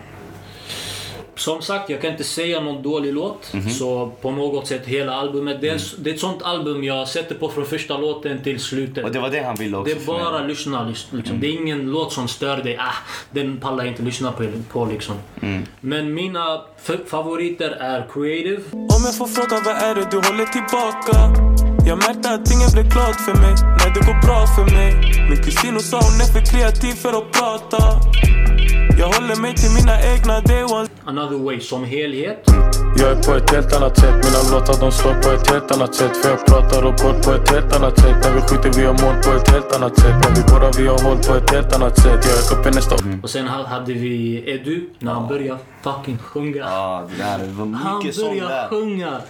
Som 1.41 1.63
sagt, 1.63 1.91
jag 1.91 2.01
kan 2.03 2.11
inte 2.11 2.25
säga 2.25 2.61
någon 2.61 2.83
dålig 2.83 3.13
låt. 3.15 3.53
Mhm. 3.53 3.71
Så 3.71 4.13
på 4.23 4.31
något 4.31 4.67
sätt 4.67 4.87
hela 4.87 5.13
albumet. 5.15 5.61
Det 5.61 5.67
är, 5.69 5.73
Mm. 5.73 5.83
det 5.99 6.11
är 6.11 6.15
ett 6.15 6.21
sånt 6.21 6.43
album 6.43 6.85
jag 6.85 7.09
sätter 7.09 7.35
på 7.35 7.49
från 7.49 7.67
första 7.67 7.97
låten 7.99 8.43
till 8.43 8.61
slutet. 8.61 9.05
Och 9.05 9.13
det 9.13 9.21
var 9.21 9.31
det 9.31 9.43
han 9.43 9.57
ville 9.57 9.77
också 9.77 9.95
Det 9.95 10.01
är 10.03 10.07
bara 10.07 10.19
förmedla. 10.25 10.47
lyssna. 10.47 10.85
lys- 10.85 11.07
Liksom. 11.17 11.37
Mm. 11.37 11.41
Det 11.41 11.47
är 11.47 11.53
ingen 11.63 11.91
låt 11.91 12.13
som 12.13 12.29
stör 12.29 12.57
dig. 12.57 12.77
Ah, 12.79 12.95
den 13.31 13.57
pallar 13.61 13.85
jag 13.85 13.93
inte 13.93 14.03
lyssna 14.03 14.33
på. 14.33 14.45
på 14.73 14.85
liksom. 14.85 15.15
Mm. 15.43 15.63
Men 15.81 16.15
mina 16.15 16.61
favoriter 17.07 17.71
är 17.71 18.07
Creative. 18.13 18.63
Om 18.73 19.01
jag 19.05 19.17
får 19.19 19.27
fråga 19.27 19.63
vad 19.65 19.77
är 19.77 19.95
det 19.95 20.07
du 20.11 20.17
håller 20.17 20.45
tillbaka? 20.47 21.17
Jag 21.87 21.99
märkte 21.99 22.31
att 22.31 22.53
ingen 22.55 22.71
blev 22.73 22.89
glad 22.95 23.15
för 23.27 23.35
mig 23.35 23.55
när 23.81 23.95
det 23.95 24.01
går 24.09 24.19
bra 24.27 24.47
för 24.57 24.65
mig 24.77 24.91
Min 25.31 25.43
kusin 25.45 25.81
sa 25.81 25.97
hon 25.97 26.21
är 26.25 26.33
för 26.35 26.53
kreativ 26.53 26.93
för 26.93 27.13
att 27.19 27.33
prata 27.33 27.83
Jag 29.01 29.07
håller 29.07 29.37
mig 29.45 29.55
till 29.55 29.71
mina 29.79 29.97
egna 30.13 30.41
day 30.41 30.63
ones 30.65 30.91
Another 31.05 31.39
Way 31.39 31.61
som 31.61 31.85
helhet. 31.85 32.39
Jag 32.97 33.09
är 33.11 33.23
på 33.23 33.33
ett 33.35 33.51
helt 33.51 33.73
annat 33.77 33.99
sätt 33.99 34.15
Mina 34.25 34.41
låtar 34.59 34.81
de 34.81 34.93
slår 34.93 35.15
på 35.23 35.29
ett 35.31 35.51
helt 35.51 35.71
annat 35.73 35.95
sätt 35.95 36.17
För 36.17 36.31
jag 36.31 36.47
pratar 36.47 36.83
och 36.89 36.95
går 37.03 37.23
på 37.23 37.31
ett 37.33 37.51
helt 37.51 37.77
annat 37.77 37.99
sätt 38.01 38.17
När 38.25 38.33
vi 38.35 38.41
skjuter 38.41 38.73
vi 38.81 38.85
har 38.87 38.93
mål 38.93 39.23
på 39.25 39.31
ett 39.39 39.49
helt 39.49 39.77
annat 39.77 39.97
sätt 40.01 40.15
När 40.23 40.35
vi 40.37 40.43
borrar 40.53 40.73
vi 40.79 40.87
har 40.87 40.99
håll 41.09 41.19
på 41.29 41.35
ett 41.35 41.51
helt 41.51 41.73
annat 41.77 41.97
sätt 42.03 42.21
Jag 42.29 42.39
är 42.39 42.61
uppe 42.61 42.71
nästa 42.71 42.97
Och 43.23 43.31
sen 43.31 43.49
ha- 43.49 43.67
hade 43.67 43.93
vi 43.93 44.45
Edu 44.55 44.89
när 44.99 45.13
han 45.13 45.29
började 45.29 45.59
fucking 45.83 46.19
sjunga. 46.19 46.57
Ja, 46.59 47.05
det 47.11 47.23
där 47.25 47.39
det 47.39 47.53
var 47.53 47.67
han 47.67 47.99
mycket 47.99 48.15
sång 48.15 48.29
började 48.29 48.55
där. 48.55 48.69
sjunga. 48.69 49.21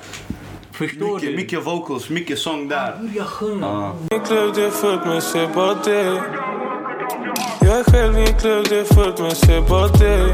Förstår 0.72 1.14
Mycket, 1.14 1.30
du? 1.30 1.36
mycket 1.36 1.66
vocals, 1.66 2.08
mycket 2.10 2.38
sång 2.38 2.68
där. 2.68 2.94
Han 2.96 3.06
började 3.08 3.28
sjunga. 3.28 3.92
Min 4.10 4.20
Jag 7.70 7.78
är 7.78 7.84
själv 7.84 8.18
i 8.18 8.20
en 8.20 8.38
klubb 8.38 8.66
det 8.68 8.78
är 8.80 8.84
fullt 8.94 9.18
men 9.18 9.30
se 9.30 9.60
bara 9.60 9.88
det 9.88 10.32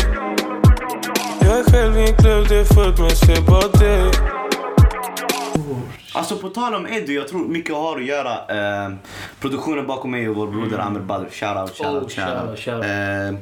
Jag 1.40 1.58
är 1.58 1.64
själv 1.72 1.98
i 1.98 2.10
en 2.10 2.16
klubb 2.16 2.46
det 2.48 2.56
är 2.60 2.64
fullt 2.74 2.98
men 2.98 3.10
se 3.10 3.40
bara 3.46 3.68
det 3.68 4.10
Alltså 6.14 6.36
på 6.36 6.48
tal 6.48 6.74
om 6.74 6.86
Eddie, 6.86 7.14
jag 7.14 7.28
tror 7.28 7.48
mycket 7.48 7.74
har 7.74 7.96
att 7.96 8.04
göra. 8.04 8.32
Eh, 8.86 8.92
produktionen 9.40 9.86
bakom 9.86 10.10
mig 10.10 10.28
och 10.28 10.36
vår 10.36 10.46
broder 10.46 10.78
Amer 10.78 11.00
Badr. 11.00 11.24
Shoutout, 11.30 11.76
shoutout, 11.76 12.02
Oh, 12.02 12.08
shoutout. 12.08 12.58
shoutout. 12.58 12.84
Eh, 12.84 13.34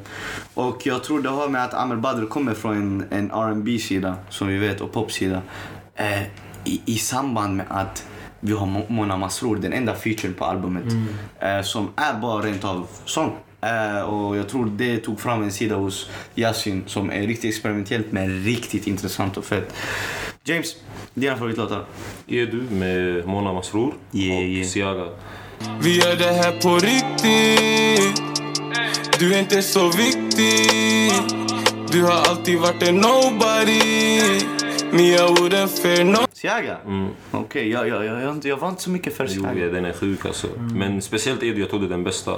och 0.54 0.86
jag 0.86 1.04
tror 1.04 1.20
det 1.22 1.28
har 1.28 1.48
med 1.48 1.64
att 1.64 1.74
Amer 1.74 1.96
Badr 1.96 2.26
kommer 2.26 2.54
från 2.54 2.76
en, 2.76 3.06
en 3.10 3.30
R&B 3.30 3.78
sida 3.78 4.14
som 4.30 4.48
vi 4.48 4.58
vet 4.58 4.80
och 4.80 4.92
popsida. 4.92 5.42
Eh, 5.94 6.22
i, 6.64 6.80
i 6.84 6.94
samband 6.98 7.56
med 7.56 7.66
att 7.68 8.06
vi 8.40 8.52
har 8.52 8.66
Mo- 8.66 8.90
Mona 8.92 9.16
Masrour, 9.16 9.56
den 9.56 9.72
enda 9.72 9.94
featuren 9.94 10.34
på 10.34 10.44
albumet, 10.44 10.84
eh, 11.40 11.62
som 11.62 11.88
är 11.96 12.20
bara 12.20 12.42
rent 12.42 12.64
av 12.64 12.86
sång. 13.04 13.32
Eh, 13.64 14.02
och 14.02 14.36
jag 14.36 14.48
tror 14.48 14.66
det 14.66 14.98
tog 14.98 15.20
fram 15.20 15.42
en 15.42 15.52
sida 15.52 15.76
hos 15.76 16.10
Yasin 16.34 16.84
som 16.86 17.10
är 17.10 17.26
riktigt 17.26 17.54
experimentellt 17.54 18.12
men 18.12 18.44
riktigt 18.44 18.86
intressant 18.86 19.36
och 19.36 19.44
fett. 19.44 19.74
James, 20.44 20.76
dina 21.14 21.36
favoritlåtar? 21.36 21.84
Är 22.28 22.46
du 22.46 22.62
med 22.70 23.26
Mona 23.26 23.52
Masrour 23.52 23.94
Yeah, 24.12 24.38
och 24.38 24.44
yeah. 24.44 24.66
Siaga. 24.66 25.08
Vi 25.80 25.98
gör 25.98 26.16
det 26.16 26.32
här 26.32 26.60
på 26.60 26.74
riktigt 26.74 28.22
Du 29.18 29.34
är 29.34 29.38
inte 29.38 29.62
så 29.62 29.88
viktig 29.88 31.12
Du 31.92 32.02
har 32.02 32.12
alltid 32.12 32.58
varit 32.58 32.82
en 32.82 32.94
nobody 32.94 34.53
Me 34.94 35.14
I 35.14 35.18
wouldn't 35.18 35.82
fear 35.82 36.04
no 36.04 36.18
Siaga? 36.32 36.76
Okej, 37.30 37.70
jag, 37.70 37.88
jag, 37.88 38.04
jag, 38.04 38.22
jag, 38.22 38.44
jag 38.44 38.56
var 38.56 38.68
inte 38.68 38.82
så 38.82 38.90
mycket 38.90 39.16
för 39.16 39.24
Jo, 39.30 39.42
Siaga. 39.42 39.64
ja, 39.64 39.72
den 39.72 39.84
är 39.84 39.92
sjuk 39.92 40.26
alltså. 40.26 40.46
Men 40.58 41.02
speciellt 41.02 41.42
Edu, 41.42 41.60
jag 41.60 41.70
tog 41.70 41.80
det 41.80 41.88
den 41.88 42.04
bästa. 42.04 42.36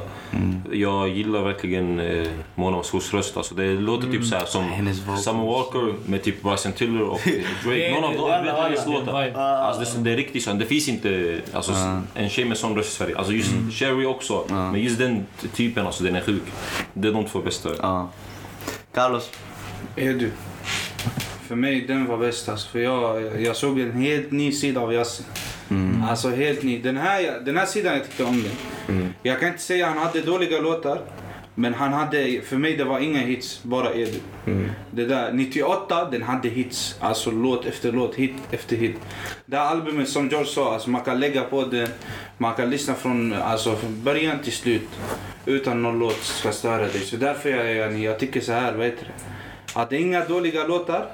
Jag 0.73 1.09
gillar 1.09 1.43
verkligen 1.43 2.01
eh, 2.01 2.29
Mona 2.55 2.77
Masrours 2.77 3.15
röst. 3.15 3.37
Alltså, 3.37 3.55
det 3.55 3.73
låter 3.75 4.11
typ 4.11 4.25
såhär 4.25 4.45
som 4.45 4.65
Hennes 4.65 4.99
vocals. 5.01 5.25
Summer 5.25 5.45
Walker 5.45 5.95
med 6.07 6.23
typ 6.23 6.43
Bryson 6.43 6.73
Tiller 6.73 7.03
och 7.03 7.21
Drake. 7.65 7.91
Någon 7.95 8.05
av 8.05 8.15
dem, 8.15 8.31
hennes 8.31 8.87
är 8.87 8.91
låtar. 8.91 9.33
Alltså, 9.33 9.99
det, 9.99 10.11
är 10.13 10.17
riktigt 10.17 10.43
så. 10.43 10.53
Det 10.53 10.67
finns 10.67 10.89
inte 10.89 11.41
alltså, 11.53 11.73
en 12.15 12.29
tjej 12.29 12.45
med 12.45 12.57
sån 12.59 12.77
röst 12.77 12.89
i 12.89 12.93
Sverige. 12.93 13.19
Alltså 13.19 13.33
just 13.33 13.53
Sherry 13.73 14.07
också. 14.07 14.45
Men 14.49 14.81
just 14.81 14.99
den 14.99 15.27
typen, 15.55 15.87
alltså, 15.87 16.05
den 16.05 16.17
är 16.17 16.21
sjuk. 16.21 16.43
Det 16.93 17.09
är 17.09 17.13
de 17.13 17.25
två 17.25 17.39
bästa. 17.39 17.69
Ja. 17.83 18.11
Carlos? 18.95 19.31
Är 19.97 20.15
du? 20.15 20.31
För 21.49 21.55
mig 21.57 21.81
den 21.81 22.07
var 22.07 22.19
bäst 22.19 22.49
alltså, 22.49 22.69
för 22.69 22.79
jag, 22.79 23.41
jag 23.43 23.57
såg 23.57 23.81
en 23.81 23.93
helt 23.93 24.31
ny 24.31 24.53
sida 24.53 24.81
av 24.81 24.93
Yasin. 24.93 25.27
Alltså 26.09 26.29
helt 26.29 26.63
ny. 26.63 26.79
Den 26.83 26.97
här, 26.97 27.41
den 27.45 27.57
här 27.57 27.67
sidan 27.67 27.95
jag 27.95 28.05
tyckte 28.05 28.25
om 28.25 28.43
den. 28.43 29.15
Jag 29.23 29.41
kan 29.41 29.49
inte 29.49 29.63
säga 29.63 29.87
han 29.87 29.99
hade 29.99 30.21
dåliga 30.21 30.61
låtar. 30.61 31.01
Men 31.59 31.75
han 31.75 31.93
hade, 31.93 32.41
för 32.41 32.57
mig 32.57 32.77
det 32.77 32.85
var 32.85 32.99
inga 33.01 33.19
hits, 33.19 33.63
bara 33.63 33.95
Edu. 33.95 34.19
Det 34.91 35.05
där, 35.05 35.33
98 35.33 36.09
den 36.11 36.23
hade 36.23 36.49
hits. 36.49 36.97
Alltså 37.01 37.31
låt 37.31 37.67
efter 37.67 37.93
låt, 37.93 38.15
hit 38.15 38.33
efter 38.51 38.77
hit. 38.77 38.97
Det 39.47 39.57
här 39.57 39.67
albumet 39.67 40.09
som 40.09 40.29
George 40.29 40.47
sa, 40.47 40.75
alltså 40.75 40.91
man 40.91 41.01
kan 41.01 41.21
lägga 41.21 41.43
på 41.43 41.65
den, 41.65 41.89
man 42.39 42.55
kan 42.55 42.71
lyssna 42.71 42.95
från, 42.95 43.33
alltså, 43.33 43.77
från 43.77 44.03
början 44.03 44.39
till 44.39 44.53
slut. 44.53 44.89
Utan 45.47 45.83
någon 45.83 45.99
låt 45.99 46.23
ska 46.23 46.53
störa 46.53 46.83
dig. 46.83 47.01
Så 47.01 47.17
därför 47.17 47.51
jag, 47.51 47.75
jag, 47.75 47.99
jag 47.99 48.19
tycker 48.19 48.41
så 48.41 48.53
här, 48.53 48.73
vad 48.73 48.87
heter 48.87 49.05
det? 49.05 49.81
Att 49.81 49.91
det 49.91 49.97
är 49.97 50.01
inga 50.01 50.25
dåliga 50.25 50.67
låtar. 50.67 51.07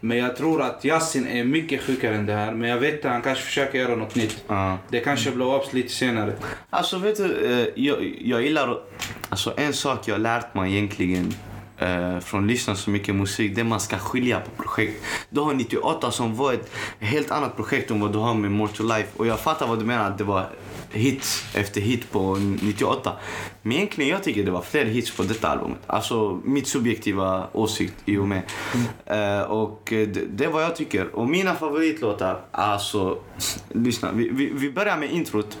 Men 0.00 0.16
jag 0.18 0.36
tror 0.36 0.62
att 0.62 0.84
Yasin 0.84 1.26
är 1.26 1.44
mycket 1.44 1.82
sjukare 1.82 2.14
än 2.14 2.26
det 2.26 2.32
här. 2.32 2.52
Men 2.52 2.70
jag 2.70 2.78
vet 2.78 3.04
att 3.04 3.12
han 3.12 3.22
kanske 3.22 3.44
försöker 3.44 3.78
göra 3.78 3.96
något 3.96 4.14
nytt. 4.14 4.44
Ja. 4.46 4.78
Det 4.88 5.00
kanske 5.00 5.30
blow 5.30 5.54
ups 5.54 5.72
lite 5.72 5.92
senare. 5.92 6.32
Alltså 6.70 6.98
vet 6.98 7.16
du, 7.16 7.52
eh, 7.52 7.66
jag, 7.74 8.16
jag 8.20 8.42
gillar 8.42 8.80
Alltså 9.28 9.54
en 9.56 9.72
sak 9.72 10.08
jag 10.08 10.14
har 10.14 10.20
lärt 10.20 10.54
mig 10.54 10.72
egentligen 10.72 11.34
eh, 11.80 12.18
från 12.18 12.40
att 12.40 12.46
lyssna 12.46 12.74
så 12.74 12.90
mycket 12.90 13.14
musik, 13.14 13.56
det 13.56 13.64
man 13.64 13.80
ska 13.80 13.98
skilja 13.98 14.40
på 14.40 14.62
projekt. 14.62 15.04
Du 15.30 15.40
har 15.40 15.54
98 15.54 16.10
som 16.10 16.36
var 16.36 16.52
ett 16.52 16.70
helt 16.98 17.30
annat 17.30 17.56
projekt 17.56 17.90
än 17.90 18.00
vad 18.00 18.12
du 18.12 18.18
har 18.18 18.34
med 18.34 18.50
More 18.50 18.72
to 18.72 18.82
Life. 18.82 19.08
Och 19.16 19.26
jag 19.26 19.40
fattar 19.40 19.66
vad 19.66 19.78
du 19.78 19.84
menar, 19.84 20.10
att 20.10 20.18
det 20.18 20.24
var 20.24 20.46
hits 20.92 21.44
efter 21.54 21.80
hit 21.80 22.10
på 22.12 22.36
98. 22.62 23.12
Men 23.62 23.72
egentligen 23.72 24.10
jag 24.10 24.22
tycker 24.22 24.44
det 24.44 24.50
var 24.50 24.62
fler 24.62 24.84
hits 24.84 25.16
på 25.16 25.22
detta 25.22 25.48
albumet. 25.48 25.78
Alltså 25.86 26.40
mitt 26.44 26.68
subjektiva 26.68 27.48
åsikt 27.52 27.94
i 28.04 28.16
och 28.16 28.28
med. 28.28 28.42
Eh, 29.06 29.42
och 29.42 29.92
eh, 29.92 30.08
det, 30.08 30.20
det 30.26 30.44
är 30.44 30.48
vad 30.48 30.62
jag 30.62 30.76
tycker. 30.76 31.16
Och 31.16 31.28
mina 31.28 31.54
favoritlåtar, 31.54 32.40
alltså 32.50 33.18
lyssna. 33.68 34.12
Vi, 34.12 34.28
vi, 34.28 34.50
vi 34.54 34.70
börjar 34.70 34.96
med 34.96 35.10
introt. 35.10 35.58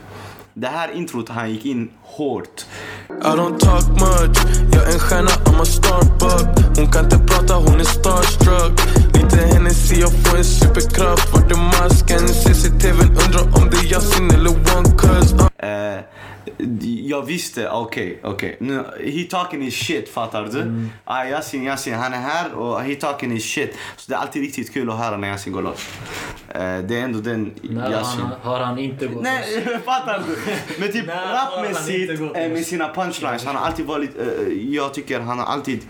Det 0.54 0.66
här 0.66 0.92
introt, 0.92 1.28
han 1.28 1.50
gick 1.50 1.66
in 1.66 1.90
hårt. 2.02 2.66
I 3.08 3.12
don't 3.12 3.58
talk 3.58 3.88
much. 3.88 4.38
Jag 4.72 4.88
är 4.88 4.92
en 4.92 4.98
stjärna, 4.98 5.30
I'm 5.30 5.62
a 5.62 5.64
starbuck 5.64 6.78
Hon 6.78 6.92
kan 6.92 7.04
inte 7.04 7.18
prata, 7.18 7.54
hon 7.54 7.80
är 7.80 7.84
starstruck. 7.84 8.99
Lite 9.32 9.46
Hennessy, 9.46 10.00
jag 10.00 10.10
får 10.12 10.38
en 10.38 10.44
superkraft 10.44 11.32
Vart 11.32 11.52
är 11.52 11.56
masken? 11.56 12.28
CCTVn 12.28 13.08
undrar 13.08 13.62
om 13.62 13.70
det 13.70 13.76
är 13.76 13.92
Yasin 13.92 14.30
eller 14.30 14.50
one 14.50 14.98
cuz 14.98 15.32
uh. 15.32 15.46
Eh, 15.58 16.00
jag 17.02 17.22
visste, 17.22 17.68
okej, 17.70 18.20
okej. 18.22 18.56
Nu, 18.60 18.84
He 19.04 19.24
talking 19.30 19.62
his 19.62 19.74
shit, 19.74 20.08
fattar 20.08 20.48
du? 20.52 20.88
Ah, 21.04 21.24
Yasin, 21.24 21.64
Yasin, 21.64 21.94
han 21.94 22.12
är 22.12 22.18
här 22.18 22.54
och 22.54 22.82
he 22.82 22.94
talking 22.94 23.30
his 23.30 23.44
shit. 23.44 23.76
Så 23.96 24.10
det 24.10 24.14
är 24.16 24.18
alltid 24.18 24.42
riktigt 24.42 24.72
kul 24.72 24.90
att 24.90 24.98
höra 24.98 25.16
när 25.16 25.28
Yasin 25.28 25.52
går 25.52 25.62
loss. 25.62 25.88
Eh, 26.48 26.78
det 26.78 26.98
är 26.98 27.02
ändå 27.04 27.18
den 27.18 27.52
När 27.62 27.90
Yasin. 27.90 28.20
han, 28.20 28.32
har 28.42 28.60
han 28.60 28.78
inte 28.78 29.06
gått 29.06 29.14
loss? 29.14 29.22
Nej, 29.22 29.78
fattar 29.84 30.22
du? 30.26 30.52
Men 30.80 30.92
typ 30.92 31.08
eh, 31.08 31.14
med 32.36 32.50
loss? 32.50 32.66
sina 32.66 32.88
punchlines, 32.94 33.44
han 33.44 33.56
har 33.56 33.66
alltid 33.66 33.86
varit, 33.86 34.10
eh, 34.18 34.52
jag 34.74 34.94
tycker 34.94 35.20
han 35.20 35.38
har 35.38 35.46
alltid 35.46 35.80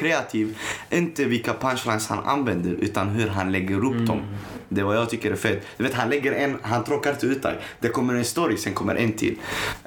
kreativ. 0.00 0.58
Inte 0.90 1.24
vilka 1.24 1.54
punchlines 1.54 2.08
han 2.08 2.24
använder 2.24 2.70
utan 2.70 3.08
hur 3.08 3.28
han 3.28 3.52
lägger 3.52 3.84
upp 3.84 4.06
dem. 4.06 4.20
Det 4.68 4.80
är 4.80 4.84
vad 4.84 4.96
jag 4.96 5.10
tycker 5.10 5.32
är 5.32 5.36
fett. 5.36 5.66
Du 5.76 5.84
vet, 5.84 5.94
han 5.94 6.10
lägger 6.10 6.32
en, 6.32 6.58
han 6.62 6.84
tråkar 6.84 7.10
inte 7.10 7.26
ut 7.26 7.42
dig. 7.42 7.58
Det 7.80 7.88
kommer 7.88 8.14
en 8.14 8.24
story, 8.24 8.56
sen 8.56 8.74
kommer 8.74 8.94
en 8.94 9.12
till. 9.12 9.36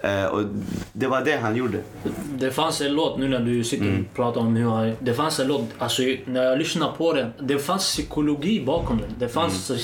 Eh, 0.04 0.26
och 0.26 0.44
det 0.94 1.08
var 1.08 1.22
det 1.26 1.38
han 1.42 1.56
gjorde. 1.56 1.78
Det 2.38 2.52
fanns 2.52 2.82
en 2.82 2.94
låt, 2.94 3.20
nu 3.20 3.28
när 3.28 3.40
du 3.40 3.64
sitter 3.64 3.84
Mm. 3.86 4.06
och 4.10 4.16
pratar 4.16 4.42
om 4.42 4.56
hur 4.56 4.70
han... 4.70 4.96
Det 5.00 5.14
fanns 5.14 5.40
en 5.40 5.48
låt, 5.48 5.66
alltså 5.78 6.02
när 6.26 6.44
jag 6.44 6.58
lyssnade 6.58 6.98
på 6.98 7.14
den, 7.14 7.34
det 7.40 7.60
fanns 7.60 7.84
psykologi 7.84 8.64
bakom 8.66 8.98
den. 8.98 9.10
Det 9.20 9.30
fanns... 9.30 9.70
Mm. 9.70 9.82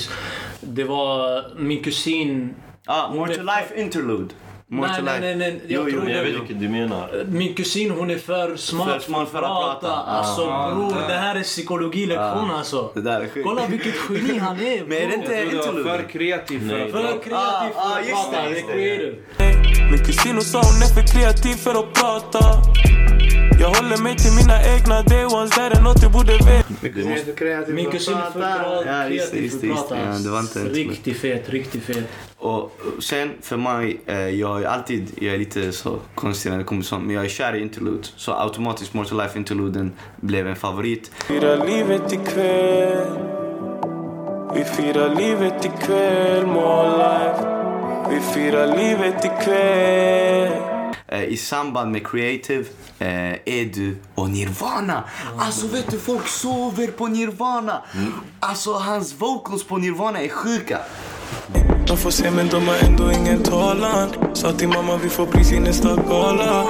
Det 0.60 0.84
var 0.84 1.44
min 1.58 1.82
kusin... 1.82 2.54
Ah, 2.86 3.14
More 3.14 3.34
to 3.34 3.42
Life 3.42 3.80
Interlude. 3.80 4.34
More 4.72 4.88
Nej, 5.02 5.02
nej, 5.02 5.20
nej, 5.20 5.36
nej, 5.36 5.60
jag 5.68 5.82
Jo, 5.82 5.88
jo, 5.88 6.08
jag 6.10 6.24
det- 6.24 6.30
vet 6.30 6.40
vilket 6.40 6.60
du 6.60 6.68
menar. 6.68 7.24
Min 7.28 7.54
kusin 7.54 7.90
hon 7.90 8.10
är 8.10 8.18
för 8.18 8.56
smart 8.56 8.88
För 8.92 8.98
smart 9.00 9.28
för 9.30 9.38
att 9.38 9.44
prata. 9.80 9.92
Alltså 9.92 10.42
Ah. 10.50 10.74
bror, 10.74 10.94
det 11.08 11.14
här 11.14 11.36
är 11.36 11.42
psykologilektion 11.42 12.50
alltså. 12.50 12.90
Det 12.94 13.00
där 13.00 13.20
är 13.20 13.28
sjukt. 13.28 13.46
Kolla 13.46 13.66
vilket 13.66 13.94
geni 14.10 14.38
han 14.38 14.60
är 14.60 14.84
Men 14.86 14.98
är 14.98 15.08
det 15.08 15.14
inte 15.14 15.32
Jag 15.34 15.62
tror 15.64 15.76
det 15.76 15.82
var 15.82 15.98
för 15.98 16.08
kreativ 16.08 16.68
för 16.68 16.80
att 16.80 16.90
För 16.90 17.00
prata. 17.00 17.18
kreativ 17.18 17.32
Ah, 17.34 17.70
ah, 17.76 17.94
för 17.94 18.00
att 18.00 18.08
just 18.08 18.30
det, 18.30 18.36
prata, 18.36 18.50
just 18.50 18.66
det. 18.66 18.72
creative. 18.72 19.90
Min 19.90 20.04
kusin 20.04 20.32
hon 20.32 20.42
sa 20.42 20.58
hon 20.58 20.82
är 20.82 20.94
för 20.94 21.06
kreativ 21.18 21.54
för 21.54 21.70
att 21.80 21.92
prata 21.92 22.38
Jag 23.58 23.68
håller 23.68 24.02
mig 24.02 24.16
till 24.16 24.32
mina 24.32 24.64
egna 24.74 25.02
day 25.02 25.24
ones, 25.24 25.50
där 25.50 25.70
är 25.70 25.80
något 25.82 26.00
du 26.00 26.08
borde 26.08 26.32
veta 26.32 26.68
Min 26.80 26.92
kusin 26.92 27.12
är 27.12 27.16
för 27.16 27.32
kreativ 27.32 27.90
för 28.00 29.72
att 29.72 29.88
prata. 29.88 30.18
Det 30.24 30.30
var 30.30 30.40
inte 30.40 30.58
Riktigt 30.64 31.18
fet, 31.18 31.48
riktigt 31.50 31.82
fet. 31.82 32.04
Och 32.38 32.80
sen 33.00 33.30
för 33.42 33.56
mig, 33.56 34.00
eh, 34.06 34.18
jag 34.28 34.62
är 34.62 34.66
alltid, 34.66 35.10
jag 35.18 35.34
är 35.34 35.38
lite 35.38 35.72
så 35.72 35.98
konstig 36.14 36.50
när 36.50 36.58
det 36.58 36.64
kommer 36.64 36.82
sånt, 36.82 37.06
men 37.06 37.14
jag 37.14 37.24
är 37.24 37.28
kär 37.28 37.54
i 37.54 37.60
interlude. 37.62 38.08
Så 38.16 38.32
automatiskt 38.32 38.94
More 38.94 39.08
to 39.08 39.16
Life 39.16 39.38
interluden 39.38 39.92
blev 40.16 40.48
en 40.48 40.56
favorit. 40.56 41.10
Firar 41.26 41.66
livet 41.66 42.12
ikväll 42.12 43.06
Vi 44.54 44.64
firar 44.64 45.14
livet 45.14 45.64
ikväll, 45.64 46.46
more 46.46 46.90
life 46.90 47.46
Vi 48.10 48.20
firar 48.20 48.76
livet 48.76 49.24
ikväll 49.24 50.69
Eh, 51.12 51.24
I 51.24 51.36
samband 51.36 51.92
med 51.92 52.06
Creative, 52.06 52.64
eh, 52.98 53.32
Edu 53.44 53.96
och 54.14 54.30
Nirvana. 54.30 55.04
Alltså 55.38 55.66
vet 55.66 55.90
du, 55.90 55.98
folk 55.98 56.28
sover 56.28 56.86
på 56.86 57.06
Nirvana. 57.06 57.82
Mm. 57.94 58.12
Alltså 58.40 58.72
hans 58.72 59.14
vocals 59.18 59.64
på 59.64 59.76
Nirvana 59.76 60.20
är 60.20 60.28
sjuka. 60.28 60.78
De 61.86 61.96
får 61.96 62.10
se 62.10 62.30
men 62.30 62.48
de 62.48 62.68
har 62.68 62.76
ändå 62.86 63.12
ingen 63.12 63.42
talan 63.42 64.08
Sa 64.32 64.52
till 64.52 64.68
mamma 64.68 64.96
vi 64.96 65.08
får 65.08 65.26
pris 65.26 65.52
i 65.52 65.60
nästa 65.60 65.96
gala 65.96 66.64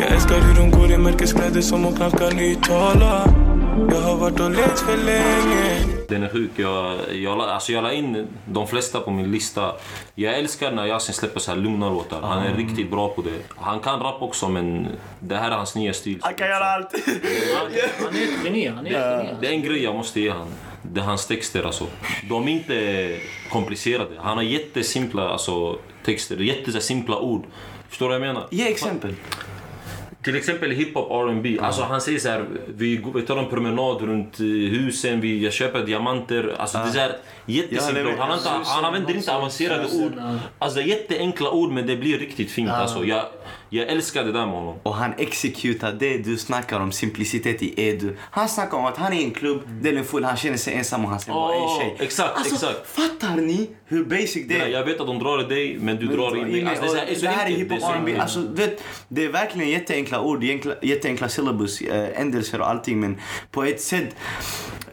Jag 0.00 0.12
älskar 0.12 0.40
hur 0.40 0.54
de 0.54 0.70
går 0.70 0.90
i 0.90 0.98
märkeskläder 0.98 1.60
som 1.60 1.84
hon 1.84 1.96
knappt 1.96 2.18
kan 2.18 2.38
uttala 2.38 3.26
Jag 3.90 4.00
har 4.00 4.16
varit 4.16 4.40
och 4.40 4.50
lekt 4.50 4.78
för 4.78 4.96
länge 4.96 5.75
den 6.08 6.22
är 6.22 6.28
sjuk. 6.28 6.50
Jag, 6.56 6.98
jag, 7.14 7.40
alltså 7.40 7.72
jag 7.72 7.82
la 7.82 7.92
in 7.92 8.26
de 8.44 8.66
flesta 8.66 9.00
på 9.00 9.10
min 9.10 9.30
lista. 9.30 9.72
Jag 10.14 10.38
älskar 10.38 10.72
när 10.72 10.86
Yasin 10.86 11.14
släpper 11.14 11.40
så 11.40 11.50
här 11.50 11.58
lugna 11.58 11.90
låtar. 11.90 12.22
Han 12.22 12.46
är 12.46 12.54
riktigt 12.54 12.90
bra 12.90 13.08
på 13.08 13.22
det. 13.22 13.54
Han 13.56 13.80
kan 13.80 14.00
rap 14.00 14.22
också 14.22 14.48
men 14.48 14.88
det 15.20 15.36
här 15.36 15.50
är 15.50 15.56
hans 15.56 15.74
nya 15.74 15.92
stil. 15.92 16.18
Han 16.22 16.34
kan 16.34 16.48
göra 16.48 16.64
allt. 16.64 16.94
Han 18.04 18.16
är 18.16 18.22
ett 18.22 18.44
geni, 18.44 18.66
han 18.66 18.86
är 18.86 18.90
ett 18.90 19.26
geni. 19.26 19.36
Det 19.40 19.46
är 19.46 19.52
en 19.52 19.62
grej 19.62 19.82
jag 19.82 19.94
måste 19.94 20.20
ge 20.20 20.30
han. 20.30 20.46
Det 20.82 21.00
är 21.00 21.04
hans 21.04 21.26
texter 21.26 21.62
alltså. 21.62 21.86
De 22.28 22.48
är 22.48 22.52
inte 22.52 23.18
komplicerade. 23.50 24.10
Han 24.18 24.36
har 24.36 24.44
jättesimpla 24.44 25.28
alltså, 25.28 25.78
texter, 26.04 26.36
jättesimpla 26.36 27.18
ord. 27.18 27.44
Förstår 27.88 28.08
du 28.08 28.18
vad 28.18 28.28
jag 28.28 28.34
menar? 28.34 28.48
Ge 28.50 28.68
exempel. 28.68 29.14
Till 30.26 30.36
exempel 30.36 30.70
hiphop 30.70 31.10
R&B. 31.10 31.58
Alltså 31.60 31.82
han 31.82 32.00
säger 32.00 32.18
så 32.18 32.28
här, 32.28 32.44
vi, 32.66 33.04
vi 33.14 33.22
tar 33.22 33.36
en 33.36 33.48
promenad 33.48 34.02
runt 34.02 34.40
husen, 34.40 35.20
vi, 35.20 35.44
jag 35.44 35.52
köper 35.52 35.86
diamanter. 35.86 36.54
Alltså 36.58 36.78
det 36.78 36.84
är 36.84 37.08
här 37.08 37.16
jättesimpla 37.46 38.00
Ja. 38.00 38.16
Han, 38.18 38.38
inte, 38.38 38.48
han 38.64 38.84
använder 38.84 39.16
inte 39.16 39.36
avancerade 39.36 39.86
ord. 39.92 40.12
Alltså 40.58 40.80
jätteenkla 40.80 41.50
ord 41.50 41.72
men 41.72 41.86
det 41.86 41.96
blir 41.96 42.18
riktigt 42.18 42.50
fint. 42.50 42.70
Alltså, 42.70 43.04
jag, 43.04 43.24
jag 43.70 43.88
älskar 43.88 44.24
det 44.24 44.32
där 44.32 44.46
med 44.46 44.54
honom. 44.54 44.74
Och 44.82 44.94
han 44.94 45.14
exekutar 45.18 45.92
det 45.92 46.18
du 46.18 46.36
snackar 46.36 46.80
om, 46.80 46.92
simplicitet 46.92 47.62
i 47.62 47.88
edu. 47.88 48.16
Han 48.20 48.48
snackar 48.48 48.78
om 48.78 48.84
att 48.84 48.96
han 48.96 49.12
är 49.12 49.20
i 49.20 49.24
en 49.24 49.30
klubb, 49.30 49.86
är 49.86 50.02
full, 50.02 50.24
han 50.24 50.36
känner 50.36 50.56
sig 50.56 50.74
ensam 50.74 51.04
och 51.04 51.10
han 51.10 51.20
ser 51.20 51.32
bara 51.32 51.54
en 51.54 51.78
tjej. 51.80 51.96
exakt, 51.98 52.36
alltså, 52.38 52.54
exakt. 52.54 52.88
Fattar 52.88 53.36
ni 53.36 53.70
hur 53.86 54.04
basic 54.04 54.48
det 54.48 54.58
Ja, 54.58 54.64
är? 54.64 54.68
jag 54.68 54.84
vet 54.84 55.00
att 55.00 55.06
de 55.06 55.18
drar 55.18 55.40
i 55.44 55.54
dig 55.54 55.78
men 55.80 55.96
du 55.96 56.06
drar 56.06 56.36
in 56.36 56.48
mig. 56.48 56.66
Alltså, 56.66 56.94
det, 56.94 57.00
är 57.00 57.14
så 57.14 57.20
det 57.20 57.28
här 57.28 57.46
är 57.46 57.50
hiphop 57.50 57.78
R&B. 57.82 58.16
Alltså, 58.18 58.40
vet, 58.40 58.82
det 59.08 59.24
är 59.24 59.28
verkligen 59.28 59.70
jätteenkla 59.70 60.20
ord, 60.20 60.44
jätteenkla 60.82 61.28
syllabus, 61.28 61.80
äh, 61.80 62.20
ändelser 62.20 62.60
och 62.60 62.68
allting. 62.70 63.00
Men 63.00 63.20
på 63.50 63.64
ett 63.64 63.80
sätt, 63.80 64.16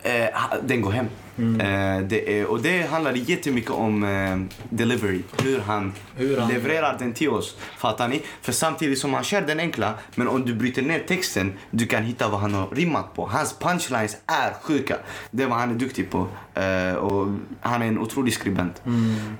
eh, 0.03 0.27
den 0.63 0.81
går 0.81 0.91
hem. 0.91 1.07
Mm. 1.37 1.61
Eh, 1.61 2.07
det 2.07 2.39
är, 2.39 2.45
och 2.45 2.61
det 2.61 2.81
handlar 2.81 3.11
jättemycket 3.13 3.71
om 3.71 4.03
eh, 4.03 4.57
delivery. 4.69 5.21
Hur 5.43 5.59
han, 5.59 5.93
Hur 6.15 6.37
han- 6.37 6.49
levererar 6.49 6.95
den 6.99 7.13
till 7.13 7.29
oss. 7.29 7.55
Fattar 7.77 8.07
ni? 8.07 8.21
För 8.41 8.51
samtidigt 8.51 8.99
som 8.99 9.13
han 9.13 9.23
kör 9.23 9.41
den 9.41 9.59
enkla, 9.59 9.93
men 10.15 10.27
om 10.27 10.45
du 10.45 10.53
bryter 10.55 10.81
ner 10.81 10.99
texten, 10.99 11.53
du 11.71 11.85
kan 11.85 12.03
hitta 12.03 12.29
vad 12.29 12.39
han 12.39 12.53
har 12.53 12.67
rimmat 12.71 13.13
på. 13.15 13.25
Hans 13.27 13.55
punchlines 13.59 14.17
är 14.25 14.53
sjuka. 14.61 14.97
Det 15.31 15.43
är 15.43 15.47
vad 15.47 15.57
han 15.57 15.69
är 15.71 15.75
duktig 15.75 16.11
på. 16.11 16.27
Eh, 16.53 16.95
och 16.95 17.27
han 17.61 17.81
är 17.81 17.87
en 17.87 17.99
otrolig 17.99 18.33
skribent. 18.33 18.81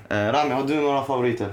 Eh, 0.08 0.16
Rami, 0.16 0.50
har 0.50 0.62
du 0.68 0.74
några 0.74 1.04
favoriter? 1.04 1.46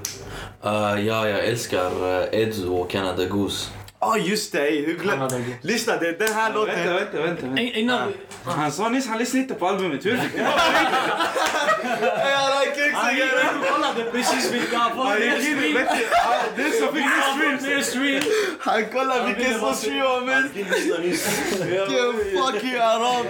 Uh, 0.65 0.71
ja, 1.07 1.27
jag 1.29 1.45
älskar 1.45 1.85
uh, 2.03 2.39
Edzo 2.39 2.73
och 2.73 2.89
Canada 2.89 3.25
Goose. 3.25 3.71
Ja 4.03 4.07
oh, 4.11 4.29
just 4.29 4.51
det, 4.51 4.59
hur 4.85 4.97
glöm... 4.97 5.29
Lyssna, 5.61 5.97
det 5.97 6.07
är 6.07 6.13
den 6.19 6.33
här 6.33 6.43
Vänta, 6.43 6.59
låten. 6.59 6.93
vänta, 6.93 7.17
vänta. 7.21 7.45
vänta. 7.45 7.61
In- 7.61 7.73
Innan. 7.75 8.13
Han 8.45 8.71
sa 8.71 8.89
nyss 8.89 9.07
han 9.07 9.17
lyssnade 9.17 9.41
inte 9.41 9.53
på 9.53 9.67
albumet. 9.67 10.05
Hur 10.05 10.17
fick 10.17 10.33
du 10.35 10.43
Han 12.93 13.15
gick 13.15 13.23
och 13.33 13.67
kollade 13.73 14.03
precis 14.11 14.51
vilka 14.53 14.77
han 14.77 14.91
fått 14.91 15.19
mer 15.19 15.39
stream. 15.39 15.73
Det 16.55 16.61
är 16.61 16.71
så 16.81 16.87
fick 16.93 17.67
mer 17.69 17.81
stream. 17.81 18.21
Han 18.59 18.85
kollar 18.85 19.27
vilken 19.27 19.59
som 19.59 19.73
streamar 19.73 20.21
mest. 20.21 20.55
Vilken 20.55 22.13
fucking 22.43 22.75
arab. 22.79 23.25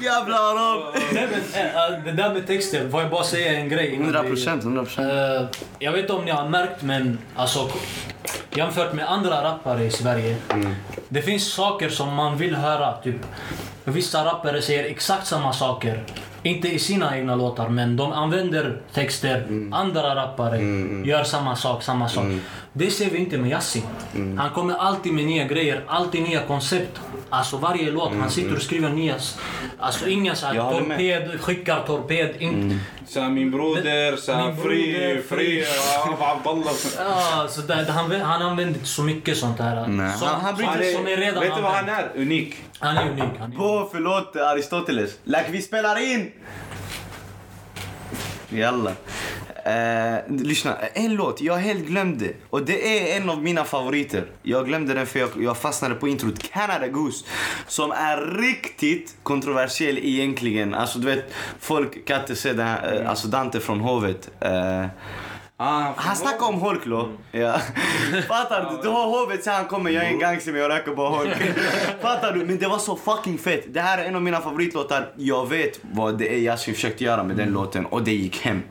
Jävla 0.00 0.36
arab. 0.38 0.96
Äh, 1.14 1.22
äh, 1.22 2.04
Det 2.04 2.12
där 2.12 2.34
med 2.34 2.46
texten, 2.46 2.90
får 2.90 3.00
jag 3.00 3.10
bara 3.10 3.24
säga 3.24 3.52
en 3.52 3.68
grej? 3.68 3.86
innan 3.88 4.02
100 4.04 4.22
vi- 4.22 4.28
procent, 4.28 4.62
100 4.64 4.84
procent. 4.84 5.12
Eh, 5.12 5.46
jag 5.78 5.92
vet 5.92 6.00
inte 6.00 6.12
om 6.12 6.24
ni 6.24 6.30
har 6.30 6.48
märkt 6.48 6.82
men 6.82 7.18
alltså 7.36 7.70
jämfört 8.50 8.92
med 8.92 9.10
andra 9.10 9.44
rappare 9.44 9.84
i 9.84 9.90
Sverige. 9.90 10.36
Det 11.08 11.22
finns 11.22 11.52
saker 11.52 11.88
som 11.88 12.14
man 12.14 12.36
vill 12.36 12.54
höra. 12.54 12.92
Typ, 13.02 13.16
vissa 13.84 14.24
rappare 14.24 14.62
säger 14.62 14.84
exakt 14.84 15.26
samma 15.26 15.52
saker. 15.52 16.04
Inte 16.42 16.68
i 16.68 16.78
sina 16.78 17.16
egna 17.16 17.34
låtar 17.34 17.68
men 17.68 17.96
de 17.96 18.12
använder 18.12 18.80
texter. 18.94 19.46
Andra 19.72 20.14
rappare 20.14 20.58
gör 21.04 21.24
samma 21.24 21.56
sak, 21.56 21.82
samma 21.82 22.08
sak. 22.08 22.24
Det 22.72 22.90
ser 22.90 23.10
vi 23.10 23.18
inte 23.18 23.38
med 23.38 23.50
Yasin. 23.50 23.82
Han 24.38 24.50
kommer 24.50 24.74
alltid 24.74 25.12
med 25.12 25.24
nya 25.24 25.44
grejer, 25.44 25.84
alltid 25.86 26.22
nya 26.22 26.40
koncept. 26.42 27.00
Alltså 27.30 27.56
varje 27.56 27.90
låt, 27.90 28.12
han 28.20 28.30
sitter 28.30 28.54
och 28.56 28.62
skriver 28.62 28.88
nya. 28.88 29.14
Alltså 29.78 30.08
inga 30.08 30.34
så 30.34 30.46
här 30.46 30.54
Jag 30.54 30.62
håller 30.62 30.86
med. 30.86 30.98
torped, 31.24 31.40
skickar 31.40 31.82
torped. 31.86 32.34
In, 32.38 32.80
Sa 33.08 33.28
min 33.28 33.50
broder, 33.50 34.16
sa 34.16 34.46
Min 34.46 34.56
fri, 34.56 34.92
broder, 34.92 35.22
fri, 35.28 35.62
fri. 35.62 35.64
av 36.12 36.22
Abdallah. 36.22 36.72
Ja, 36.98 37.46
så 37.48 37.60
där, 37.60 37.84
han, 37.88 38.20
han 38.20 38.42
använder 38.42 38.74
inte 38.74 38.88
så 38.88 39.02
mycket 39.02 39.36
sånt 39.38 39.58
här. 39.60 39.86
Nej, 39.88 40.16
som, 40.18 40.28
han- 40.28 40.40
han 40.40 40.56
som, 40.56 40.92
som 40.96 41.06
är 41.06 41.16
redan 41.16 41.40
Vet 41.42 41.56
du 41.56 41.62
vad 41.62 41.72
han 41.72 41.88
är? 41.88 42.08
Unik. 42.16 42.56
Han 42.78 42.96
är 42.96 43.10
unik. 43.10 43.38
Han 43.38 43.52
är 43.52 43.56
På, 43.56 43.88
förlåt 43.92 44.36
Aristoteles. 44.36 45.18
Like 45.24 45.46
vi 45.50 45.62
spelar 45.62 46.12
in! 46.12 46.32
Jalla. 48.48 48.92
Eh, 49.64 50.18
lyssna, 50.28 50.76
en 50.76 51.14
låt 51.14 51.40
jag 51.40 51.56
helt 51.56 51.86
glömde. 51.86 52.32
Och 52.50 52.62
det 52.62 52.98
är 52.98 53.16
en 53.16 53.30
av 53.30 53.42
mina 53.42 53.64
favoriter. 53.64 54.26
Jag 54.42 54.66
glömde 54.66 54.94
den 54.94 55.06
för 55.06 55.20
jag, 55.20 55.30
jag 55.38 55.56
fastnade 55.56 55.94
på 55.94 56.08
introt. 56.08 56.50
Canada 56.52 56.88
Goose. 56.88 57.24
Som 57.66 57.90
är 57.90 58.16
riktigt 58.40 59.16
kontroversiell 59.22 59.98
egentligen. 59.98 60.74
Alltså 60.74 60.98
du 60.98 61.06
vet, 61.06 61.34
folk 61.60 62.04
kan 62.06 62.20
inte 62.20 62.36
se 62.36 62.52
den 62.52 62.66
här, 62.66 63.00
eh, 63.02 63.10
alltså 63.10 63.28
Dante 63.28 63.60
från 63.60 63.80
Hovet. 63.80 64.30
Eh, 64.40 64.86
Ah, 65.60 65.92
han 65.96 66.16
snackar 66.16 66.46
om 66.46 66.54
Holklo. 66.60 67.08
Ja. 67.32 67.52
Fattar 68.28 68.70
du? 68.70 68.82
Du 68.82 68.88
har 68.88 69.06
hovet 69.06 69.44
så 69.44 69.50
han 69.50 69.64
kommer, 69.64 69.90
jag 69.90 70.04
är 70.04 70.08
en 70.08 70.18
gangster 70.18 70.52
men 70.52 70.60
jag 70.60 70.70
röker 70.70 70.94
bara 70.94 71.08
Holk. 71.08 71.30
Fattar 72.02 72.32
du? 72.32 72.44
Men 72.44 72.58
det 72.58 72.68
var 72.68 72.78
så 72.78 72.96
fucking 72.96 73.38
fett. 73.38 73.74
Det 73.74 73.80
här 73.80 73.98
är 73.98 74.04
en 74.04 74.14
av 74.16 74.22
mina 74.22 74.40
favoritlåtar. 74.40 75.08
Jag 75.16 75.48
vet 75.48 75.80
vad 75.92 76.18
det 76.18 76.34
är 76.34 76.38
Yasin 76.38 76.74
försökte 76.74 77.04
göra 77.04 77.22
med 77.22 77.36
den 77.36 77.48
låten 77.48 77.86
och 77.86 78.02
det 78.02 78.12
gick 78.12 78.40
hem. 78.44 78.62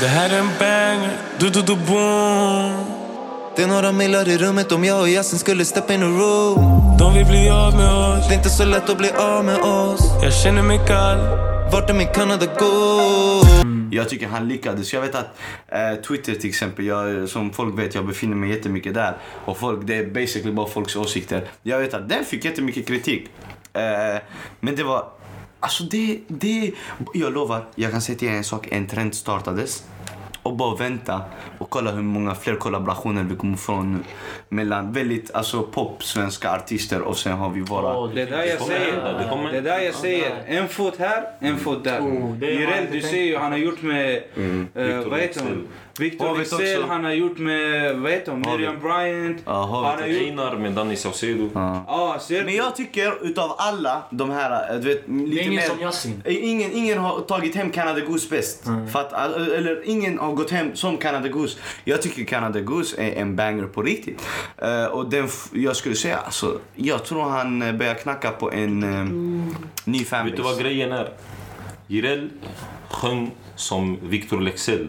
Det 0.00 0.06
här 0.06 0.30
är 0.30 0.38
en 0.38 0.50
banger, 0.58 1.10
du 1.38 1.50
du 1.50 1.62
du 1.62 1.76
boom 1.76 2.84
Det 3.56 3.62
är 3.62 3.66
några 3.66 3.92
millar 3.92 4.28
i 4.28 4.38
rummet 4.38 4.72
om 4.72 4.84
jag 4.84 5.00
och 5.00 5.08
Yasin 5.08 5.38
skulle 5.38 5.64
step 5.64 5.90
in 5.90 6.02
a 6.02 6.06
room 6.06 6.96
De 6.98 7.14
vill 7.14 7.26
bli 7.26 7.50
av 7.50 7.76
med 7.76 7.92
oss 7.92 8.28
Det 8.28 8.34
är 8.34 8.36
inte 8.36 8.50
så 8.50 8.64
lätt 8.64 8.90
att 8.90 8.98
bli 8.98 9.10
av 9.10 9.44
med 9.44 9.58
oss 9.58 10.00
Jag 10.22 10.34
känner 10.34 10.62
mig 10.62 10.80
kall 10.86 11.18
vart 11.72 11.90
är 11.90 11.94
min 11.94 12.08
Kanada 12.14 12.46
go? 12.46 12.66
Jag 13.90 14.08
tycker 14.08 14.26
han 14.26 14.48
lyckades. 14.48 14.92
Jag 14.92 15.00
vet 15.00 15.14
att 15.14 15.38
eh, 15.68 15.94
Twitter 15.94 16.34
till 16.34 16.50
exempel, 16.50 16.86
jag, 16.86 17.28
som 17.28 17.52
folk 17.52 17.78
vet, 17.78 17.94
jag 17.94 18.06
befinner 18.06 18.36
mig 18.36 18.50
jättemycket 18.50 18.94
där. 18.94 19.16
Och 19.44 19.58
folk, 19.58 19.86
det 19.86 19.94
är 19.94 20.06
basically 20.06 20.52
bara 20.52 20.68
folks 20.68 20.96
åsikter. 20.96 21.48
Jag 21.62 21.78
vet 21.78 21.94
att 21.94 22.08
den 22.08 22.24
fick 22.24 22.44
jättemycket 22.44 22.86
kritik. 22.86 23.28
Eh, 23.72 24.22
men 24.60 24.76
det 24.76 24.82
var... 24.82 25.08
Alltså 25.60 25.84
det, 25.84 26.20
det... 26.28 26.72
Jag 27.14 27.32
lovar, 27.32 27.64
jag 27.74 27.90
kan 27.90 28.02
säga 28.02 28.18
till 28.18 28.28
er 28.28 28.32
en 28.32 28.44
sak. 28.44 28.68
En 28.70 28.86
trend 28.86 29.14
startades. 29.14 29.84
Och 30.46 30.56
bara 30.56 30.76
vänta 30.76 31.20
och 31.58 31.70
kolla 31.70 31.90
hur 31.90 32.02
många 32.02 32.34
fler 32.34 32.54
kollaborationer 32.56 33.22
vi 33.22 33.36
kommer 33.36 33.56
få 33.56 33.80
nu. 33.82 33.98
Mellan 34.48 34.92
väldigt 34.92 35.34
alltså 35.34 35.62
pop 35.62 36.02
svenska 36.04 36.50
artister 36.52 37.00
och 37.00 37.16
sen 37.16 37.32
har 37.32 37.50
vi 37.50 37.60
våra... 37.60 37.98
Åh, 37.98 38.10
Det 38.14 38.22
är 38.22 38.26
där 38.30 38.44
jag 38.44 38.60
säger. 38.60 39.18
det 39.18 39.28
kommer- 39.30 39.52
Det 39.52 39.58
är 39.58 39.62
där 39.62 39.78
jag 39.80 39.94
säger. 39.94 40.42
En 40.46 40.68
fot 40.68 40.94
här, 40.98 41.24
en 41.40 41.56
fot 41.58 41.84
där. 41.84 42.00
Oh, 42.00 42.38
Jireel, 42.40 42.80
inte 42.80 42.92
du 42.92 43.00
ser 43.00 43.22
ju, 43.22 43.36
han 43.36 43.52
har 43.52 43.58
gjort 43.58 43.82
med... 43.82 44.22
Mm. 44.36 44.68
eh, 44.74 44.82
Victor 44.84 45.10
vad 45.10 45.20
heter 45.20 45.40
hon? 45.40 45.50
Leksell. 45.98 46.58
Victor 46.58 46.88
han 46.88 47.04
har 47.04 47.12
gjort 47.12 47.38
med, 47.38 47.96
vad 47.96 48.12
heter 48.12 48.32
hon? 48.32 48.40
Miriam 48.40 48.78
Bryant. 48.80 49.36
Hovet 49.46 49.90
han 49.90 50.00
har 50.02 50.06
gjort... 50.06 50.22
Einar 50.22 50.56
med 50.56 50.72
Danny 50.72 50.96
Saucedo. 50.96 51.50
Ja, 51.54 52.16
ser 52.20 52.44
Men 52.44 52.54
jag 52.54 52.76
tycker 52.76 53.24
utav 53.26 53.54
alla 53.58 54.02
de 54.10 54.30
här, 54.30 54.74
eh, 54.74 54.80
du 54.80 54.88
vet, 54.88 55.08
lite 55.08 55.42
ingen 55.42 55.54
mer... 55.54 55.62
som 55.62 55.80
Yasin. 55.80 56.22
Eh, 56.24 56.44
Ingen, 56.50 56.72
ingen 56.72 56.98
har 56.98 57.20
tagit 57.20 57.54
hem 57.54 57.70
Canada 57.70 58.00
Goose 58.00 58.28
bäst. 58.30 58.64
För 58.92 59.00
att, 59.00 59.12
all- 59.12 59.52
eller 59.52 59.82
ingen 59.84 60.18
har 60.18 60.32
gått 60.36 60.50
hem 60.50 60.76
som 60.76 60.96
Canada 60.96 61.28
Goose. 61.28 61.58
Jag 61.84 62.02
tycker 62.02 62.24
Canada 62.24 62.60
Goose 62.60 62.96
är 63.02 63.20
en 63.20 63.36
banger 63.36 63.64
på 63.64 63.82
riktigt. 63.82 64.22
Eh, 64.58 64.84
och 64.84 65.10
den, 65.10 65.28
jag 65.52 65.76
skulle 65.76 65.94
säga, 65.94 66.16
alltså, 66.16 66.58
jag 66.74 67.04
tror 67.04 67.22
han 67.22 67.62
eh, 67.62 67.72
börjar 67.72 67.94
knacka 67.94 68.30
på 68.30 68.52
en 68.52 68.84
uh, 68.84 69.04
ny 69.84 69.98
Vet 69.98 70.10
du 70.10 70.20
vad 70.20 70.36
fanbase. 70.36 70.62
grejen 70.62 70.92
är? 70.92 71.08
Jireel 71.86 72.30
sjöng 72.90 73.30
som 73.56 73.98
Victor 74.02 74.40
Leksell. 74.40 74.88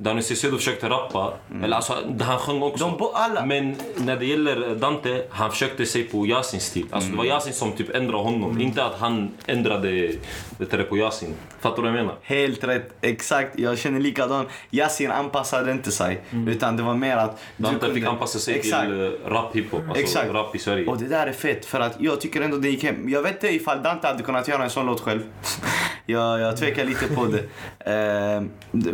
Danny 0.00 0.22
Saucedo 0.22 0.56
försökte 0.56 0.88
rappa, 0.88 1.32
eller 1.62 1.76
alltså 1.76 1.94
han 2.20 2.38
sjöng 2.38 2.62
också. 2.62 3.12
Men 3.46 3.76
när 3.96 4.16
det 4.16 4.26
gäller 4.26 4.74
Dante, 4.74 5.22
han 5.30 5.50
försökte 5.50 5.86
sig 5.86 6.04
på 6.04 6.26
Yasins 6.26 6.64
stil. 6.64 6.86
Alltså 6.90 7.10
det 7.10 7.16
var 7.16 7.24
Yasin 7.24 7.52
som 7.52 7.72
typ 7.72 7.94
ändrade 7.94 8.22
honom, 8.22 8.60
inte 8.60 8.84
att 8.84 8.94
han 8.98 9.30
ändrade 9.46 10.12
det 10.58 10.82
på 10.88 10.96
Yasin. 10.96 11.34
Fattar 11.60 11.76
du 11.76 11.82
vad 11.82 11.90
jag 11.90 11.96
menar? 11.96 12.14
Helt 12.22 12.64
rätt, 12.64 12.92
exakt. 13.00 13.58
Jag 13.58 13.78
känner 13.78 14.00
likadant. 14.00 14.48
Yasin 14.70 15.10
anpassade 15.10 15.72
inte 15.72 15.90
sig. 15.90 16.20
Utan 16.48 16.76
det 16.76 16.82
var 16.82 16.94
mer 16.94 17.16
att... 17.16 17.40
Dante 17.56 17.86
fick 17.86 17.94
kunde- 17.94 18.10
anpassa 18.10 18.38
sig 18.38 18.54
Exakt. 18.54 18.82
till 18.82 18.92
uh, 18.92 19.12
rap 19.26 19.56
hiphop, 19.56 19.82
alltså 19.88 20.02
Exakt. 20.02 20.32
rap 20.32 20.56
i 20.56 20.58
Sverige. 20.58 20.86
Och 20.86 20.98
det 20.98 21.08
där 21.08 21.26
är 21.26 21.32
fett 21.32 21.64
för 21.66 21.80
att 21.80 21.96
jag 21.98 22.20
tycker 22.20 22.40
ändå 22.40 22.56
det 22.56 22.68
gick 22.68 22.84
hem. 22.84 23.08
Jag 23.08 23.22
vet 23.22 23.32
inte 23.32 23.48
ifall 23.54 23.82
Dante 23.82 24.06
hade 24.06 24.22
kunnat 24.22 24.48
göra 24.48 24.64
en 24.64 24.70
sån 24.70 24.86
låt 24.86 25.00
själv. 25.00 25.20
jag, 26.06 26.40
jag 26.40 26.56
tvekar 26.56 26.84
lite 26.84 27.06
på 27.14 27.24
det. 27.24 27.42
Eh, 27.88 28.42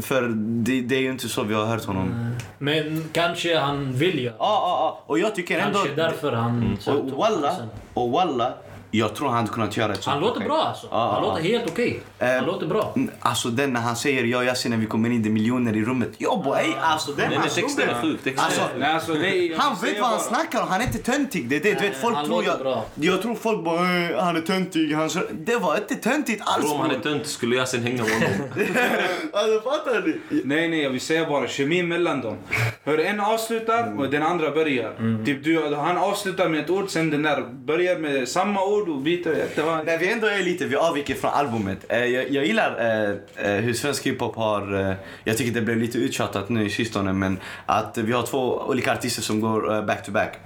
för 0.01 0.29
det, 0.37 0.81
det 0.81 0.94
är 0.97 1.01
ju 1.01 1.11
inte 1.11 1.29
så 1.29 1.43
vi 1.43 1.55
har 1.55 1.67
hört 1.67 1.85
honom. 1.85 2.37
Men 2.59 3.09
kanske 3.13 3.59
han 3.59 3.93
vill 3.93 4.19
göra. 4.19 4.35
Ja, 4.39 4.45
ja, 4.63 4.79
ja. 4.81 5.03
Och 5.07 5.19
jag 5.19 5.35
tycker 5.35 5.59
ändå... 5.59 5.79
Kanske 5.79 5.95
därför 5.95 6.33
han... 6.33 6.79
Och 6.87 7.11
walla, 7.11 7.55
och 7.95 8.11
walla, 8.11 8.53
jag 8.99 9.15
tror 9.15 9.29
han 9.29 9.37
hade 9.37 9.49
kunnat 9.49 9.77
göra 9.77 9.93
ett 9.93 10.03
sånt 10.03 10.13
Han 10.15 10.21
låter 10.21 10.33
projekt. 10.35 10.49
bra 10.49 10.63
alltså. 10.65 10.87
Ja, 10.91 11.13
Han 11.13 11.23
låter 11.23 11.43
helt 11.43 11.71
okej. 11.71 12.01
Han 12.19 12.29
Eh, 12.29 12.47
låter 12.47 12.67
bra. 12.67 12.93
Mm, 12.97 13.11
Alltså 13.21 13.49
den 13.49 13.73
när 13.73 13.81
han 13.81 13.97
säger 13.97 14.25
jag 14.25 14.39
och 14.41 14.45
Yasin 14.47 14.71
när 14.71 14.79
vi 14.79 14.87
kommer 14.87 15.11
in, 15.11 15.23
det 15.23 15.29
är 15.29 15.31
miljoner 15.31 15.77
i 15.77 15.85
rummet. 15.85 16.11
Jo 16.19 16.43
boy, 16.45 16.75
alltså 16.81 17.11
den 17.13 17.19
Den 17.25 17.33
är 17.33 17.37
han 17.37 17.49
texten 17.49 17.65
är 17.67 17.69
snubben. 17.95 18.03
sjuk. 18.03 18.23
texten 18.25 18.45
Alltså, 18.45 18.63
Nej, 18.79 18.93
alltså, 18.93 19.17
jag 19.17 19.59
han 19.59 19.77
vet 19.83 20.01
vad 20.01 20.09
han 20.11 20.19
bara- 20.19 20.25
snackar 20.29 20.63
om, 20.63 20.69
han 20.69 20.81
är 20.81 20.85
inte 20.87 20.99
töntig. 20.99 21.49
Det 21.49 21.57
är 21.57 21.61
det, 21.61 21.69
du 21.69 21.75
vet 21.75 21.83
Nej, 21.83 21.93
folk 22.01 22.17
han 22.17 22.25
tror 22.25 22.37
låter 22.37 22.49
jag... 22.51 22.59
bra. 22.59 22.85
Jag 22.95 23.23
tror 23.23 23.35
folk 23.35 23.65
bara 23.65 23.81
"Eh, 24.09 24.19
han 24.25 24.37
är 24.37 24.41
töntig, 24.41 24.93
han 24.95 25.11
så... 25.11 25.21
Det 25.33 25.57
var 25.57 25.77
inte 25.77 25.95
töntigt 25.95 26.43
alls 26.45 26.73
om 26.73 26.81
han 26.81 26.91
är 26.91 26.99
bror. 26.99 27.03
tönt 27.13 27.27
skulle 27.27 27.57
jag 27.57 27.69
sen 27.69 27.83
hänga 27.83 28.03
med 28.03 28.13
honom. 28.13 28.49
Alltså 29.33 29.61
fattar 29.71 30.03
ni? 30.07 30.41
Nej, 30.45 30.69
nej, 30.69 30.83
jag 30.83 30.91
vill 30.91 31.01
säga 31.01 31.29
bara 31.29 31.49
kemin 31.49 31.89
mellan 31.89 32.21
dem. 32.21 32.37
Hör 32.85 32.99
en 32.99 33.21
avslutar 33.21 33.95
och 33.99 34.11
den 34.11 34.23
andra 34.23 34.51
börjar. 34.51 35.25
Typ 35.27 35.45
du, 35.45 35.75
han 35.75 35.97
avslutar 35.99 36.49
med 36.49 36.61
ett 36.61 36.71
ord, 36.71 36.91
sen 36.91 37.11
den 37.11 37.23
där 37.23 37.43
börjar 37.43 37.99
med 37.99 38.29
samma 38.29 38.65
ord 38.65 38.84
byter. 38.93 39.49
Det 39.57 39.63
var... 39.63 39.85
När 39.85 39.99
vi 39.99 40.13
ändå 40.13 40.27
är 40.27 40.43
lite, 40.43 40.65
vi 40.65 40.77
avviker 40.77 41.15
från 41.15 41.31
albumet. 41.31 41.85
Eh, 41.89 42.05
jag, 42.05 42.31
jag 42.31 42.47
gillar 42.47 42.71
eh, 42.81 43.17
eh, 43.37 43.61
hur 43.61 43.73
svensk 43.73 44.07
hiphop 44.07 44.37
har, 44.37 44.97
jag 45.25 45.37
tycker 45.37 45.53
det 45.53 45.61
blev 45.61 45.79
lite 45.79 45.99
uttjatat 45.99 46.49
nu 46.49 46.67
i 46.67 46.71
sistone, 46.71 47.13
men 47.13 47.39
att 47.67 47.99
vi 47.99 48.13
har 48.13 48.23
två 48.23 48.61
olika 48.69 48.93
artister 48.93 49.23
som 49.23 49.41
går 49.41 49.83
back 49.83 50.07
to 50.07 50.13
back. 50.13 50.39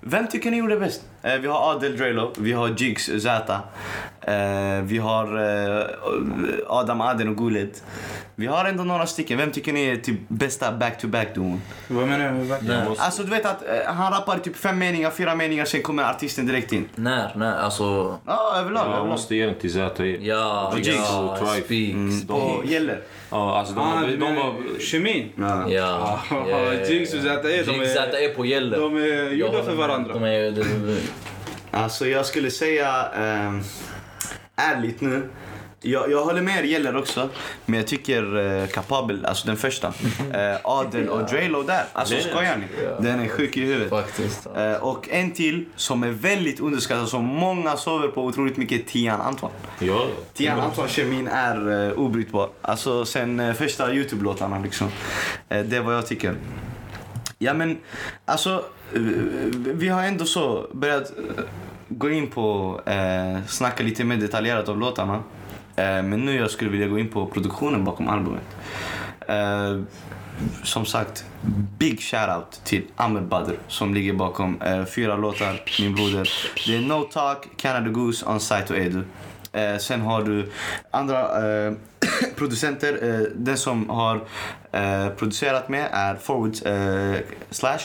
Vem 0.00 0.26
tycker 0.28 0.50
ni 0.50 0.56
gjorde 0.56 0.76
bäst? 0.76 1.02
Eh, 1.24 1.38
vi 1.40 1.48
har 1.48 1.70
Adel 1.72 1.96
Drelo, 1.96 2.32
vi 2.38 2.52
har 2.52 2.68
Jigs 2.76 3.04
Zäta, 3.22 3.60
eh, 4.20 4.82
vi 4.82 4.98
har 4.98 5.26
eh, 5.78 5.86
Adam 6.68 7.00
Aden 7.00 7.28
och 7.28 7.36
Guled. 7.36 7.70
Vi 8.36 8.46
har 8.46 8.64
ändå 8.64 8.84
några 8.84 9.06
stycken. 9.06 9.38
Vem 9.38 9.52
tycker 9.52 9.72
ni 9.72 9.84
är 9.84 9.96
typ 9.96 10.20
bästa 10.28 10.72
back 10.72 11.00
to 11.00 11.08
back 11.08 11.34
duon? 11.34 11.62
Vad 11.88 12.08
menar 12.08 12.32
du? 12.32 12.68
Nej. 12.68 12.86
Alltså 12.98 13.22
du 13.22 13.30
vet 13.30 13.46
att 13.46 13.62
eh, 13.62 13.94
han 13.94 14.12
rappar 14.12 14.38
typ 14.38 14.56
fem 14.56 14.78
meningar, 14.78 15.10
fyra 15.10 15.34
meningar, 15.34 15.64
sen 15.64 15.82
kommer 15.82 16.10
artisten 16.10 16.46
direkt 16.46 16.72
in. 16.72 16.88
När? 16.94 17.32
När? 17.36 17.56
Alltså... 17.56 18.18
Ja, 18.26 18.56
överlag. 18.56 18.80
Jag 18.82 18.88
överlag. 18.88 19.08
måste 19.08 19.34
ge 19.36 19.46
den 19.46 19.54
till 19.54 19.72
ZE. 19.72 20.04
Ja, 20.20 20.68
Och 20.72 20.78
Jigs 20.78 20.96
ja, 20.96 21.18
och 21.20 21.38
Tribe. 21.38 21.66
Speaks. 21.66 22.26
På 22.28 22.62
gäller. 22.64 23.00
Ja, 23.34 23.58
alltså 23.58 23.74
de, 23.74 23.80
Ah, 23.80 24.00
de, 24.06 24.16
de 24.16 24.34
var... 24.36 24.54
Kemin? 24.80 25.28
Ja. 25.36 25.70
Ja. 25.70 26.20
Ja, 26.48 26.74
Jigs 26.88 27.14
och 27.14 27.20
ZE, 27.20 27.42
de 27.42 27.48
är- 27.48 27.72
Jigs 27.80 27.92
ZE 27.92 28.24
är 28.24 28.34
på 28.34 28.46
gäller. 28.46 28.78
De 28.80 28.96
är 28.96 29.30
gjorda 29.30 29.62
för 29.62 29.74
varandra. 29.74 30.12
De 30.14 30.24
är... 30.24 30.50
de- 30.50 30.60
de- 30.62 30.98
Alltså 31.70 32.06
jag 32.06 32.26
skulle 32.26 32.50
säga 32.50 33.06
ehm, 33.16 33.60
ärligt 34.56 35.00
nu. 35.00 35.22
Jag, 35.84 36.10
jag 36.10 36.24
håller 36.24 36.42
med 36.42 36.58
er 36.58 36.62
gäller 36.62 36.96
också. 36.96 37.28
Men 37.66 37.78
jag 37.78 37.86
tycker 37.86 38.36
eh, 38.36 38.66
kapabel, 38.66 39.24
alltså 39.24 39.46
den 39.46 39.56
första. 39.56 39.92
Eh, 40.34 40.56
Adel 40.64 41.08
och 41.08 41.28
Drelo 41.30 41.62
där. 41.62 41.84
Alltså 41.92 42.14
skojar 42.20 42.56
ni? 42.56 42.64
Den 43.00 43.20
är 43.20 43.28
sjuk 43.28 43.56
i 43.56 43.60
huvudet. 43.60 43.90
Faktiskt. 43.90 44.46
Eh, 44.56 44.72
och 44.72 45.08
en 45.10 45.30
till 45.30 45.64
som 45.76 46.02
är 46.02 46.10
väldigt 46.10 46.60
underskattad, 46.60 47.08
som 47.08 47.24
många 47.24 47.76
sover 47.76 48.08
på 48.08 48.24
otroligt 48.24 48.56
mycket, 48.56 48.86
Tian 48.86 49.20
Antoine. 49.20 49.52
Ja, 49.78 50.06
Tian 50.34 50.60
Antoine 50.60 50.88
kemin 50.88 51.28
är 51.28 51.68
uh, 51.68 51.98
obrytbar. 51.98 52.48
Alltså 52.62 53.04
sen 53.04 53.40
uh, 53.40 53.54
första 53.54 53.92
Youtube-låtarna 53.92 54.62
liksom. 54.62 54.88
Eh, 55.48 55.64
det 55.64 55.76
är 55.76 55.80
vad 55.80 55.94
jag 55.94 56.06
tycker. 56.06 56.34
Ja 57.38 57.54
men 57.54 57.78
alltså, 58.24 58.64
eh, 58.94 59.00
vi 59.54 59.88
har 59.88 60.02
ändå 60.02 60.24
så 60.24 60.66
börjat 60.72 61.10
eh, 61.10 61.44
gå 61.88 62.10
in 62.10 62.26
på, 62.26 62.80
uh, 62.88 63.46
snacka 63.46 63.82
lite 63.82 64.04
mer 64.04 64.16
detaljerat 64.16 64.68
om 64.68 64.80
låtarna. 64.80 65.22
Eh, 65.76 66.02
men 66.02 66.24
nu 66.24 66.36
jag 66.36 66.50
skulle 66.50 66.70
vilja 66.70 66.86
gå 66.86 66.98
in 66.98 67.08
på 67.08 67.26
produktionen 67.26 67.84
bakom 67.84 68.08
albumet. 68.08 68.56
Eh, 69.28 69.80
som 70.62 70.86
sagt, 70.86 71.24
big 71.78 72.00
shoutout 72.00 72.60
till 72.64 72.84
Ahmed 72.96 73.22
Badr 73.22 73.52
som 73.68 73.94
ligger 73.94 74.12
bakom 74.12 74.62
eh, 74.62 74.84
fyra 74.84 75.16
låtar, 75.16 75.60
min 75.80 75.94
broder. 75.94 76.30
Det 76.66 76.76
är 76.76 76.80
No 76.80 77.02
Talk, 77.02 77.48
Canada 77.56 77.90
Goose, 77.90 78.26
On 78.26 78.40
Site 78.40 78.72
och 78.72 78.78
Edu. 78.78 79.04
Eh, 79.54 79.78
sen 79.78 80.00
har 80.00 80.22
du 80.22 80.50
andra 80.90 81.20
eh, 81.66 81.72
producenter. 82.36 82.98
Eh, 83.02 83.26
den 83.34 83.58
som 83.58 83.90
har 83.90 84.20
producerat 85.16 85.68
med 85.68 85.88
är 85.92 86.14
Forward 86.14 86.54
Slash. 87.50 87.80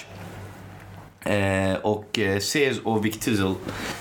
Eh, 1.30 1.76
och 1.82 2.20
eh, 2.20 2.40
Cez 2.40 2.80
och 2.80 3.06
Vic 3.06 3.20
Tizzle. 3.20 3.56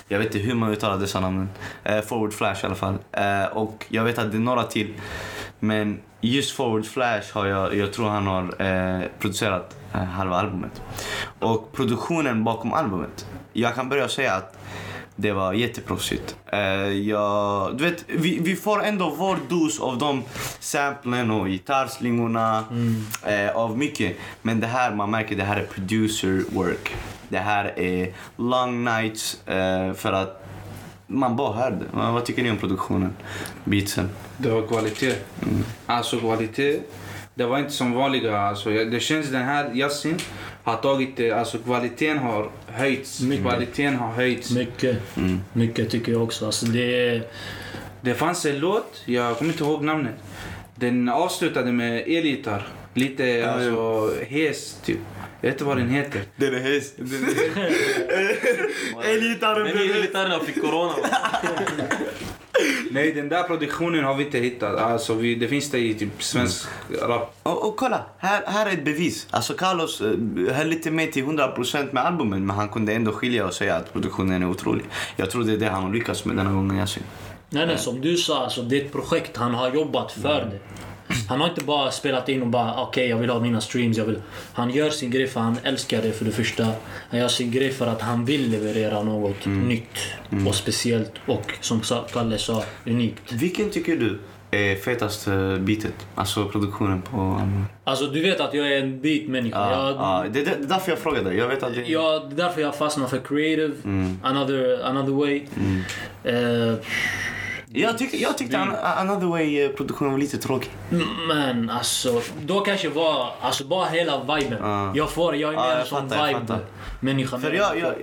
Jag 0.09 0.19
vet 0.19 0.35
inte 0.35 0.38
hur 0.38 0.55
man 0.55 0.71
uttalar 0.71 0.99
dessa 0.99 1.21
namnen. 1.21 1.49
Eh, 1.85 2.01
Forward 2.01 2.33
Flash 2.33 2.62
i 2.62 2.67
alla 2.67 2.75
fall. 2.75 2.99
Eh, 3.12 3.45
och 3.45 3.87
jag 3.88 4.05
vet 4.05 4.19
att 4.19 4.31
det 4.31 4.37
är 4.37 4.41
några 4.41 4.62
till. 4.62 4.95
Men 5.59 6.01
just 6.21 6.57
Forward 6.57 6.87
Flash 6.87 7.33
har 7.33 7.47
jag, 7.47 7.75
jag 7.77 7.93
tror 7.93 8.09
han 8.09 8.27
har 8.27 8.55
producerat 9.19 9.77
halva 9.93 10.37
albumet. 10.37 10.83
Och 11.38 11.73
produktionen 11.73 12.45
bakom 12.45 12.73
albumet. 12.73 13.27
Jag 13.53 13.75
kan 13.75 13.88
börja 13.88 14.09
säga 14.09 14.35
att 14.35 14.59
det 15.17 15.33
var 15.33 15.53
jätteproffsigt. 15.53 16.37
Jag, 17.03 17.77
du 17.77 17.85
vet, 17.85 18.05
vi, 18.07 18.38
vi 18.43 18.57
får 18.57 18.85
ändå 18.85 19.11
vår 19.11 19.38
dos 19.49 19.81
av 19.81 19.99
de 19.99 20.23
samplen 20.61 21.31
och 21.31 21.47
gitarrslingorna. 21.49 22.64
Eh, 23.27 23.57
av 23.57 23.79
mycket. 23.79 24.17
Men 24.43 24.61
det 24.61 24.67
här, 24.67 24.95
man 24.95 25.11
märker 25.11 25.37
det 25.37 25.45
här 25.45 25.57
är 25.57 25.67
producer 25.67 26.45
work. 26.51 26.97
Det 27.29 27.38
här 27.38 27.79
är 27.79 28.12
long 28.37 28.85
nights 28.85 29.49
eh, 29.49 29.93
för 29.93 30.12
att 30.12 30.45
man 31.07 31.37
bara 31.37 31.53
hörde. 31.53 31.85
Vad 31.93 32.12
vad 32.12 32.25
tycker 32.25 32.43
ni 32.43 32.51
om 32.51 32.57
produktionen? 32.57 33.17
Beatsen? 33.64 34.11
Det 34.37 34.51
var 34.51 34.67
kvalitet. 34.67 35.14
Alltså 35.87 36.19
kvalitet. 36.19 36.81
Det 37.35 37.47
var 37.47 37.59
inte 37.59 37.71
som 37.73 37.93
vanliga. 37.93 38.38
Alltså, 38.38 38.71
det 38.71 39.01
känns 39.01 39.31
den 39.31 39.43
här 39.43 39.71
Yasin 39.75 40.19
har 40.64 40.77
tagit 40.77 41.17
det. 41.17 41.31
Alltså 41.33 41.59
kvaliteten 41.59 42.19
har 42.19 42.51
höjts. 42.67 43.21
Mycket. 43.21 43.45
Kvaliteten 43.45 43.97
har 43.97 44.12
höjts. 44.12 44.51
Mycket. 44.51 44.97
Mycket 45.53 45.91
tycker 45.91 46.12
jag 46.12 46.23
också. 46.23 46.47
Alltså 46.47 46.67
det. 46.67 47.23
Det 48.01 48.14
fanns 48.14 48.47
en 48.47 48.59
låt, 48.59 49.03
jag 49.05 49.38
kommer 49.38 49.53
inte 49.53 49.64
ihåg 49.64 49.85
namnet. 49.85 50.14
Den 50.75 51.09
avslutade 51.09 51.73
med 51.73 51.99
elgitarr. 51.99 52.69
Lite 52.95 53.51
alltså 53.51 54.11
hes 54.29 54.75
typ. 54.85 54.99
Jag 55.40 55.48
vet 55.48 55.55
inte 55.55 55.64
vad 55.64 55.77
den 55.77 55.90
heter. 55.90 56.22
Den 56.37 56.55
är 56.55 56.61
häst. 56.61 56.94
Elgitarren 59.05 59.77
Men 59.77 60.03
gitarrerna 60.03 60.40
fick 60.40 60.61
corona. 60.61 60.94
Nej, 62.90 63.12
den 63.12 63.29
där 63.29 63.42
produktionen 63.42 64.05
har 64.05 64.14
vi 64.14 64.24
inte 64.24 64.38
hittat. 64.38 64.79
Alltså, 64.79 65.14
vi, 65.14 65.35
det 65.35 65.48
finns 65.48 65.70
det 65.70 65.79
i 65.79 65.94
typ 65.94 66.22
svensk 66.22 66.68
rap. 67.03 67.37
Och, 67.42 67.68
och 67.68 67.77
kolla, 67.77 68.05
här, 68.18 68.42
här 68.46 68.66
är 68.66 68.72
ett 68.72 68.85
bevis. 68.85 69.27
Alltså 69.31 69.55
Carlos 69.55 70.01
eh, 70.01 70.55
höll 70.55 70.72
inte 70.72 70.90
med 70.90 71.12
till 71.12 71.24
100% 71.24 71.92
med 71.92 72.07
albumet 72.07 72.40
men 72.40 72.57
han 72.57 72.68
kunde 72.68 72.92
ändå 72.92 73.12
skilja 73.12 73.46
och 73.46 73.55
säga 73.55 73.77
att 73.77 73.92
produktionen 73.92 74.42
är 74.42 74.51
otrolig. 74.51 74.85
Jag 75.16 75.31
tror 75.31 75.44
det 75.44 75.53
är 75.53 75.57
det 75.57 75.68
han 75.68 75.83
har 75.83 75.92
lyckats 75.92 76.24
med 76.24 76.37
denna 76.37 76.53
gången 76.53 76.77
Yasin. 76.77 77.03
Nej, 77.51 77.66
nej, 77.66 77.79
som 77.79 78.01
du 78.01 78.16
sa, 78.16 78.44
alltså, 78.44 78.62
det 78.62 78.81
är 78.81 78.85
ett 78.85 78.92
projekt. 78.92 79.37
Han 79.37 79.55
har 79.55 79.70
jobbat 79.70 80.12
för 80.12 80.40
det. 80.51 80.59
Han 81.29 81.40
har 81.40 81.49
inte 81.49 81.64
bara 81.64 81.90
spelat 81.90 82.29
in 82.29 82.42
och 82.42 82.49
bara 82.49 82.83
okej, 82.83 83.09
jag 83.09 83.16
vill 83.16 83.31
ha 83.31 83.40
mina 83.40 83.61
streams. 83.61 83.97
Jag 83.97 84.05
vill. 84.05 84.23
Han 84.53 84.71
gör 84.71 84.90
sin 84.90 85.11
grej 85.11 85.27
för 85.27 85.40
han 85.40 85.59
älskar 85.62 86.03
det 86.03 86.12
för 86.12 86.25
det 86.25 86.33
första. 86.33 86.66
Han 87.11 87.21
gör 87.21 87.29
sin 87.29 87.51
grej 87.51 87.71
för 87.71 87.87
att 87.87 88.01
han 88.01 88.25
vill 88.25 88.51
leverera 88.51 89.03
något 89.03 89.47
nytt 89.47 89.99
och 90.49 90.55
speciellt 90.55 91.12
och 91.27 91.53
som 91.61 91.81
Kalle 92.12 92.38
sa, 92.38 92.64
unikt. 92.87 93.33
Vilken 93.33 93.71
tycker 93.71 93.97
du 93.97 94.18
är 94.51 94.77
fetaste 94.77 95.59
bitet? 95.61 96.07
Alltså 96.14 96.49
produktionen 96.49 97.03
på? 97.03 97.42
Alltså 97.85 98.07
du 98.07 98.23
vet 98.23 98.40
att 98.40 98.55
jag 98.55 98.73
är 98.73 98.83
en 98.83 99.01
beatmänniska. 99.01 99.59
Ja, 99.59 99.88
jag, 99.88 99.97
ja, 99.97 100.25
det, 100.33 100.44
det, 100.44 100.51
är 100.51 100.57
därför 100.61 100.92
jag 100.92 100.99
frågade. 100.99 101.35
Jag 101.35 101.49
vet 101.49 101.62
att 101.62 101.75
det... 101.75 101.83
Ja, 101.83 102.27
det 102.29 102.35
är 102.42 102.47
därför 102.47 102.61
jag 102.61 102.77
fastnar 102.77 103.07
för 103.07 103.18
creative, 103.18 103.75
another, 104.23 104.85
another 104.85 105.12
way. 105.12 105.42
Eh, 106.25 106.75
Jag 107.83 107.99
tyckte, 107.99 108.17
jag 108.17 108.38
tyckte 108.38 108.59
An- 108.59 108.77
Another 109.09 109.27
Way-produktionen 109.27 110.12
var 110.12 110.19
lite 110.19 110.38
tråkig. 110.38 110.71
men 111.29 111.71
alltså, 111.71 112.23
då 112.43 112.61
kanske 112.61 112.88
var 112.88 113.33
alltså 113.41 113.64
bara 113.64 113.87
hela 113.88 114.19
viben. 114.35 114.59
Ja. 114.62 114.93
Jag 114.95 115.11
får, 115.11 115.37
jag 115.37 115.51
är 115.55 115.57
Ja, 115.57 115.69
mer 115.69 115.77
jag 115.79 115.88
fattar, 115.88 116.17
jag 116.17 116.27
vibe 116.27 116.41
fattar. 116.41 116.61
människa. 117.01 117.38
För 117.38 117.53
jag, 117.53 117.79
jag, 117.79 117.95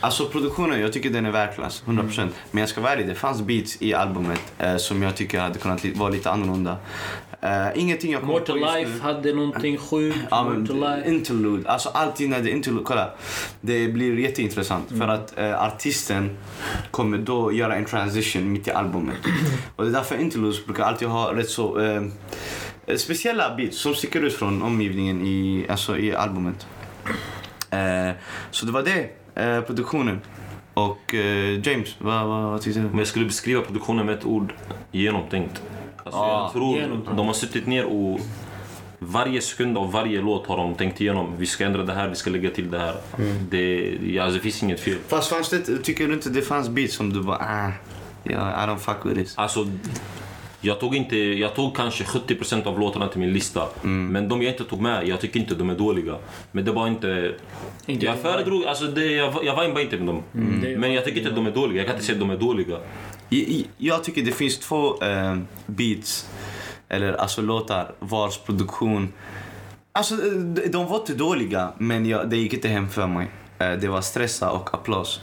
alltså 0.00 0.26
produktionen, 0.26 0.80
jag 0.80 0.92
tycker 0.92 1.10
den 1.10 1.26
är 1.26 1.30
världsklass, 1.30 1.82
100%. 1.86 2.28
Men 2.50 2.60
jag 2.60 2.68
ska 2.68 2.80
vara 2.80 2.92
ärlig, 2.92 3.06
det 3.08 3.14
fanns 3.14 3.40
beats 3.42 3.76
i 3.82 3.94
albumet 3.94 4.40
eh, 4.58 4.76
som 4.76 5.02
jag 5.02 5.16
tycker 5.16 5.40
hade 5.40 5.58
kunnat 5.58 5.84
li- 5.84 5.92
vara 5.94 6.08
lite 6.10 6.30
annorlunda. 6.30 6.76
Eh, 7.46 7.68
ingenting 7.74 8.12
jag 8.12 8.20
kommer 8.20 8.40
på 8.40 8.58
just 8.58 8.74
nu. 8.74 8.80
life 8.80 9.02
hade 9.02 9.32
någonting 9.32 9.78
sjukt. 9.78 10.18
Ja, 10.30 10.54
interlude, 11.06 11.70
alltså 11.70 11.88
alltid 11.88 12.30
när 12.30 12.42
det 12.42 12.50
är 12.50 12.52
interlude, 12.52 12.84
kolla. 12.84 13.10
Det 13.60 13.88
blir 13.88 14.18
jätteintressant 14.18 14.88
för 14.88 15.08
att 15.08 15.38
eh, 15.38 15.62
artisten 15.62 16.36
kommer 16.90 17.18
då 17.18 17.52
göra 17.52 17.76
en 17.76 17.84
transition 17.84 18.52
mitt 18.52 18.68
i 18.68 18.70
albumet. 18.70 19.16
Och 19.76 19.84
det 19.84 19.90
är 19.90 19.92
därför 19.92 20.16
interludes 20.16 20.64
brukar 20.64 20.84
alltid 20.84 21.08
ha 21.08 21.36
rätt 21.36 21.50
så 21.50 21.80
eh, 21.80 22.02
speciella 22.96 23.56
beats 23.56 23.78
som 23.78 23.94
sticker 23.94 24.22
ut 24.22 24.34
från 24.34 24.62
omgivningen 24.62 25.26
i, 25.26 25.66
alltså, 25.68 25.98
i 25.98 26.14
albumet. 26.14 26.66
Så 28.50 28.66
det 28.66 28.72
var 28.72 28.82
det, 28.82 29.10
produktionen. 29.66 30.20
Och 30.74 31.14
James, 31.64 31.96
vad, 31.98 32.26
vad, 32.26 32.42
vad 32.42 32.62
tyckte 32.62 32.80
du? 32.80 32.86
Om 32.86 32.98
jag 32.98 33.06
skulle 33.08 33.24
beskriva 33.24 33.60
produktionen 33.62 34.06
med 34.06 34.14
ett 34.14 34.24
ord, 34.24 34.52
genomtänkt. 34.92 35.62
Alltså, 36.06 36.20
Ja, 36.20 36.42
jag 36.42 36.52
tror 36.52 37.16
de 37.16 37.26
har 37.26 37.34
suttit 37.34 37.66
ner 37.66 37.84
och 37.84 38.20
varje 38.98 39.40
sekund 39.40 39.78
av 39.78 39.92
varje 39.92 40.20
låt 40.20 40.46
har 40.46 40.56
de 40.56 40.74
tänkt 40.74 41.00
igenom. 41.00 41.34
Vi 41.38 41.46
ska 41.46 41.64
ändra 41.64 41.82
det 41.82 41.92
här, 41.92 42.08
vi 42.08 42.14
ska 42.14 42.30
lägga 42.30 42.50
till 42.50 42.70
det 42.70 42.78
här. 42.78 42.94
Det, 43.50 43.98
ja, 44.06 44.22
alltså, 44.22 44.36
det 44.36 44.42
finns 44.42 44.62
inget 44.62 44.80
fel. 44.80 44.96
Fast 45.08 45.30
fanns 45.30 45.50
det, 45.50 45.78
tycker 45.82 46.08
du 46.08 46.14
inte 46.14 46.30
det 46.30 46.42
fanns 46.42 46.68
beats 46.68 46.94
som 46.94 47.12
du 47.12 47.22
bara 47.22 47.36
ah, 47.36 47.72
yeah, 48.30 48.64
I 48.64 48.70
don't 48.70 48.78
fuck 48.78 48.96
with 49.06 49.20
this? 49.20 49.38
Alltså, 49.38 49.66
jag 50.60 50.80
tog, 50.80 50.96
inte, 50.96 51.16
jag 51.16 51.54
tog 51.54 51.76
kanske 51.76 52.04
70% 52.04 52.66
av 52.66 52.80
låtarna 52.80 53.08
till 53.08 53.20
min 53.20 53.32
lista. 53.32 53.68
Men 53.82 54.28
de 54.28 54.42
jag 54.42 54.52
inte 54.52 54.64
tog 54.64 54.80
med, 54.80 55.08
jag 55.08 55.20
tycker 55.20 55.40
inte 55.40 55.54
de 55.54 55.70
är 55.70 55.74
dåliga. 55.74 56.16
Men 56.52 56.64
det 56.64 56.72
var 56.72 56.88
inte... 56.88 57.34
Inte 57.86 58.06
jag 58.06 58.18
föredrog, 58.18 58.64
alltså 58.64 58.84
det, 58.84 59.06
jag, 59.06 59.34
jag 59.44 59.62
vibade 59.62 59.82
inte 59.82 59.96
med 59.96 60.06
dem. 60.06 60.22
det 60.32 60.78
Men 60.78 60.80
var 60.80 60.88
jag 60.88 61.04
tycker 61.04 61.18
inte 61.18 61.18
inte 61.18 61.28
att 61.28 61.36
de 61.36 61.46
är 61.46 61.50
dåliga, 61.50 61.76
jag 61.76 61.86
kan 61.86 61.94
inte 61.94 62.06
säga 62.06 62.16
att 62.16 62.20
de 62.20 62.30
är 62.30 62.36
dåliga. 62.36 62.78
Jag 63.76 64.04
tycker 64.04 64.22
det 64.22 64.32
finns 64.32 64.58
två 64.58 65.02
eh, 65.02 65.36
beats, 65.66 66.28
eller 66.88 67.12
alltså 67.12 67.42
låtar, 67.42 67.94
vars 67.98 68.38
produktion... 68.38 69.12
Alltså 69.92 70.16
de, 70.16 70.66
de 70.68 70.86
var 70.86 70.96
inte 70.96 71.14
dåliga, 71.14 71.72
men 71.78 72.06
jag, 72.06 72.30
det 72.30 72.36
gick 72.36 72.52
inte 72.52 72.68
hem 72.68 72.88
för 72.88 73.06
mig. 73.06 73.30
Eh, 73.58 73.72
det 73.72 73.88
var 73.88 74.00
Stressa 74.00 74.50
och 74.50 74.74
Applaus. 74.74 75.20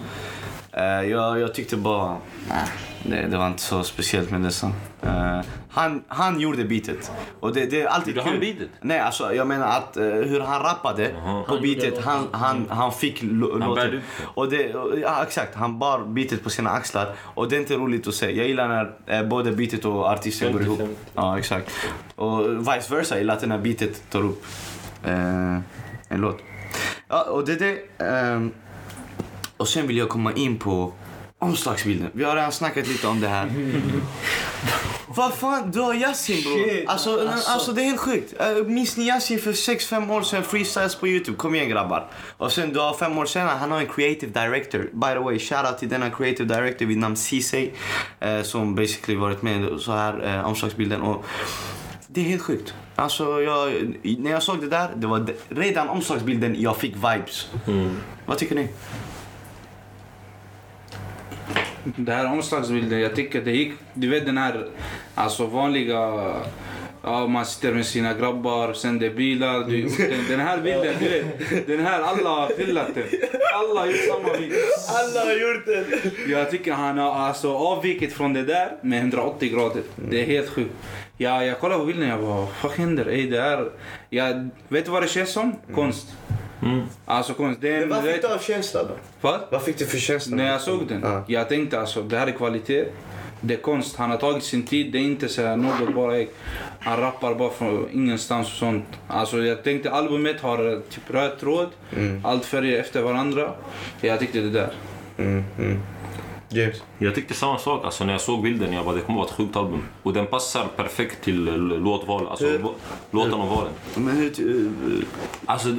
Eh, 0.72 0.84
jag, 0.84 1.40
jag 1.40 1.54
tyckte 1.54 1.78
bara... 1.78 2.18
Det, 3.06 3.28
det 3.28 3.38
var 3.38 3.48
inte 3.48 3.62
så 3.62 3.84
speciellt 3.84 4.32
med 4.32 4.42
dessa. 4.42 4.72
Eh, 5.02 5.40
han, 5.70 6.04
han 6.08 6.40
gjorde 6.40 6.64
beatet. 6.66 7.12
Och 7.40 7.54
det, 7.54 7.66
det 7.66 7.82
är 7.82 7.88
alltid 7.88 8.16
Gjorde 8.16 8.30
han 8.30 8.40
kul. 8.40 8.40
beatet? 8.42 8.70
Nej, 8.82 9.00
alltså 9.00 9.34
jag 9.34 9.48
menar 9.48 9.68
att 9.68 9.98
hur 9.98 10.40
han 10.40 10.64
rappade 10.64 11.10
på 11.10 11.20
Han 11.20 11.44
gjorde 11.56 11.62
beatet, 11.62 12.04
han, 12.06 12.28
han, 12.32 12.66
han 12.70 12.92
fick 12.92 13.20
låten. 13.22 14.02
Och 14.34 14.50
det, 14.50 14.76
ja, 15.02 15.24
exakt, 15.24 15.56
han 15.56 15.80
bar 15.80 16.00
beatet 16.00 16.44
på 16.44 16.50
sina 16.50 16.70
axlar. 16.70 17.16
Och 17.20 17.50
det 17.50 17.56
är 17.56 17.60
inte 17.60 17.76
roligt 17.76 18.08
att 18.08 18.14
se. 18.14 18.32
Jag 18.32 18.48
gillar 18.48 18.68
när 18.68 18.92
eh, 19.08 19.28
både 19.28 19.52
beatet 19.52 19.86
och 19.86 20.06
artisten 20.06 20.54
går 20.54 20.62
ihop. 20.62 20.80
50-50. 20.80 20.88
Ja, 21.16 21.38
exakt. 21.40 21.72
Och 22.16 22.60
vice 22.60 22.96
versa, 22.96 23.16
jag 23.16 23.20
gillar 23.20 23.36
att 23.36 23.48
när 23.48 23.58
beatet 23.58 24.10
tar 24.10 24.22
upp 24.26 24.46
eh, 25.04 25.14
en 26.10 26.22
låt. 26.22 26.38
Ja, 27.14 27.24
och 27.24 27.46
det 27.46 27.54
är 27.54 27.60
det. 27.60 28.06
ehm, 28.06 28.52
och 29.58 29.68
sen 29.68 29.88
vill 29.88 29.98
jag 29.98 30.10
komma 30.10 30.34
in 30.34 30.60
på 30.60 30.94
omslagsbilden. 31.40 32.10
Vi 32.14 32.24
har 32.24 32.36
redan 32.36 32.52
snackat 32.52 32.88
lite 32.88 33.08
om 33.08 33.22
det 33.22 33.28
här. 33.28 33.52
Vad 35.08 35.34
fan, 35.34 35.72
du 35.72 35.80
har 35.80 35.94
Yasin 35.94 36.44
bror. 36.44 36.84
Alltså, 36.88 37.28
alltså. 37.28 37.52
alltså 37.52 37.72
det 37.72 37.82
är 37.82 37.86
helt 37.86 38.00
sjukt. 38.00 38.34
Uh, 38.42 38.68
minns 38.68 38.98
ni 38.98 39.08
Yasin 39.08 39.40
för 39.40 39.52
6-5 39.52 40.12
år 40.14 40.22
sedan 40.22 40.44
freestyles 40.44 40.96
på 40.96 41.08
Youtube? 41.08 41.38
Kom 41.38 41.56
igen 41.56 41.70
grabbar. 41.70 42.08
Och 42.38 42.52
sen 42.52 42.74
du 42.74 42.80
har 42.80 42.94
fem 42.94 43.18
år 43.18 43.26
senare, 43.26 43.58
han 43.60 43.72
har 43.72 43.80
en 43.80 43.88
creative 43.88 44.42
director. 44.42 44.90
By 44.94 45.14
the 45.14 45.20
way, 45.20 45.40
shoutout 45.40 45.78
till 45.78 45.90
denna 45.90 46.10
creative 46.10 46.56
director 46.56 46.86
vid 46.86 46.98
namn 46.98 47.16
Ceesay. 47.16 47.72
eh, 48.20 48.42
som 48.42 48.76
basically 48.76 49.20
varit 49.20 49.42
med 49.42 49.80
så 49.80 49.92
här 49.92 50.38
uh, 50.38 50.46
omslagsbilden. 50.48 51.02
Och 51.02 51.26
det 52.14 52.22
är 52.22 52.26
helt 52.26 52.42
sjukt. 52.42 52.74
Alltså, 52.96 53.42
jag, 53.42 53.72
när 54.20 54.32
jag 54.32 54.44
såg 54.44 54.62
det 54.62 54.68
där, 54.70 54.90
det 54.96 55.08
var 55.08 55.20
de- 55.20 55.34
redan 55.50 55.90
omslagsbilden 55.90 56.62
jag 56.62 56.78
fick 56.78 56.96
vibes. 56.96 57.52
Vad 58.26 58.38
tycker 58.38 58.56
ni? 58.56 58.68
Det 61.84 62.12
här 62.14 62.32
omslagsbilden, 62.32 63.00
jag 63.00 63.16
tycker 63.16 63.42
det 63.42 63.52
gick... 63.52 63.74
Du 63.94 64.10
vet 64.10 64.26
den 64.26 64.38
här 64.38 64.68
alltså 65.16 65.46
vanliga... 65.46 66.34
Ja, 67.06 67.28
man 67.28 67.46
sitter 67.46 67.74
med 67.74 67.86
sina 67.86 68.14
grabbar, 68.14 68.74
sen 68.74 69.00
det 69.00 69.06
är 69.06 69.14
bilar. 69.14 69.64
Du, 69.64 69.82
den, 69.82 70.26
den 70.30 70.40
här 70.40 70.58
bilden, 70.62 70.96
du 71.00 71.10
vet. 71.10 71.68
Den 71.68 71.80
här, 71.86 72.02
alla 72.02 72.30
har 72.30 72.48
pillat 72.48 72.88
den. 72.96 73.04
Alla 73.54 73.80
har 73.80 73.88
gjort 73.88 73.96
samma 74.08 74.38
bild. 74.38 74.54
Alla 74.90 75.20
har 75.26 75.34
gjort 75.34 75.66
det! 75.66 76.32
Jag 76.32 76.52
tycker 76.52 76.74
han 76.74 76.98
har 76.98 77.12
alltså 77.12 77.54
avvikit 77.56 78.14
från 78.14 78.34
det 78.34 78.44
där 78.44 78.72
med 78.82 79.00
180 79.00 79.50
grader. 79.54 79.84
Det 80.10 80.22
är 80.22 80.26
helt 80.26 80.50
sjukt. 80.50 80.72
Ja, 81.24 81.44
jag 81.46 81.60
kollar 81.60 81.78
på 81.80 81.86
bilden 81.86 82.10
jag 82.10 82.22
bara, 82.22 82.48
vad 82.64 82.72
händer? 82.72 83.06
Ey, 83.10 83.30
det 83.30 83.42
är... 83.42 83.70
Jag, 84.10 84.50
vet 84.68 84.86
du 84.86 84.92
vad 84.92 85.04
det 85.04 85.08
känns 85.08 85.32
som? 85.32 85.56
Konst. 85.76 86.08
Alltså 87.06 87.34
konst. 87.34 87.62
Det 87.62 87.70
är 87.76 87.82
en, 87.82 87.90
Vad 87.90 88.04
fick 88.04 88.22
du 88.22 88.28
av 88.28 88.38
känsla 88.40 88.84
då? 88.84 88.96
vad? 89.22 89.40
Vad 89.52 89.62
fick 89.64 89.78
du 89.78 89.86
för 89.86 89.98
känsla? 89.98 90.36
När 90.36 90.52
jag 90.52 90.62
såg 90.62 90.88
den, 90.88 91.02
Ja. 91.04 91.24
jag 91.28 91.50
tänkte 91.50 91.80
alltså 91.80 92.02
det 92.02 92.18
här 92.18 92.28
är 92.28 92.32
kvalitet. 92.32 92.86
Det 93.42 93.54
är 93.54 93.58
konst, 93.58 93.96
han 93.98 94.10
har 94.12 94.18
tagit 94.18 94.44
sin 94.44 94.64
tid. 94.66 94.92
Det 94.92 94.98
är 94.98 95.02
inte 95.02 95.30
så 95.30 95.42
här 95.42 95.56
något 95.58 95.96
bara 95.96 96.18
ey, 96.18 96.28
han 96.80 97.00
rappar 97.00 97.36
bara 97.36 97.50
från 97.50 97.90
ingenstans 97.94 98.48
och 98.48 98.54
sånt. 98.58 98.86
Alltså 99.08 99.38
jag 99.38 99.64
tänkte 99.64 99.92
albumet 99.92 100.42
har 100.42 100.72
eh, 100.74 100.80
typ 100.80 101.10
röd 101.10 101.40
tråd, 101.40 101.70
allt 102.24 102.46
färger 102.46 102.80
efter 102.80 103.02
varandra. 103.02 103.52
Jag 104.02 104.20
tyckte 104.20 104.40
det 104.40 104.50
där. 104.50 104.74
Mm, 105.18 105.44
mm. 105.60 105.80
James? 106.54 106.84
Jag 106.98 107.16
tyckte 107.16 107.34
samma 107.34 107.58
sak 107.58 107.86
alltså, 107.86 108.06
när 108.06 108.14
jag 108.14 108.22
såg 108.22 108.42
bilden. 108.44 108.74
Jag 108.74 108.86
bara, 108.86 108.96
det 108.96 109.02
kommer 109.02 109.20
vara 109.20 109.28
ett 109.28 109.34
sjukt 109.36 109.56
album. 109.56 109.84
Och 110.04 110.14
den 110.14 110.26
passar 110.28 110.66
perfekt 110.76 111.24
till 111.24 111.48
eh, 111.48 111.54
låtval, 111.58 112.28
alltså 112.28 112.46
Hur- 112.46 112.60
lå- 112.60 112.74
låtarna 113.12 113.44
och 113.44 113.50
valen. 113.50 113.72
Men 113.96 114.16
hur... 114.18 114.30
ty- 114.30 114.70
Alltså, 115.46 115.76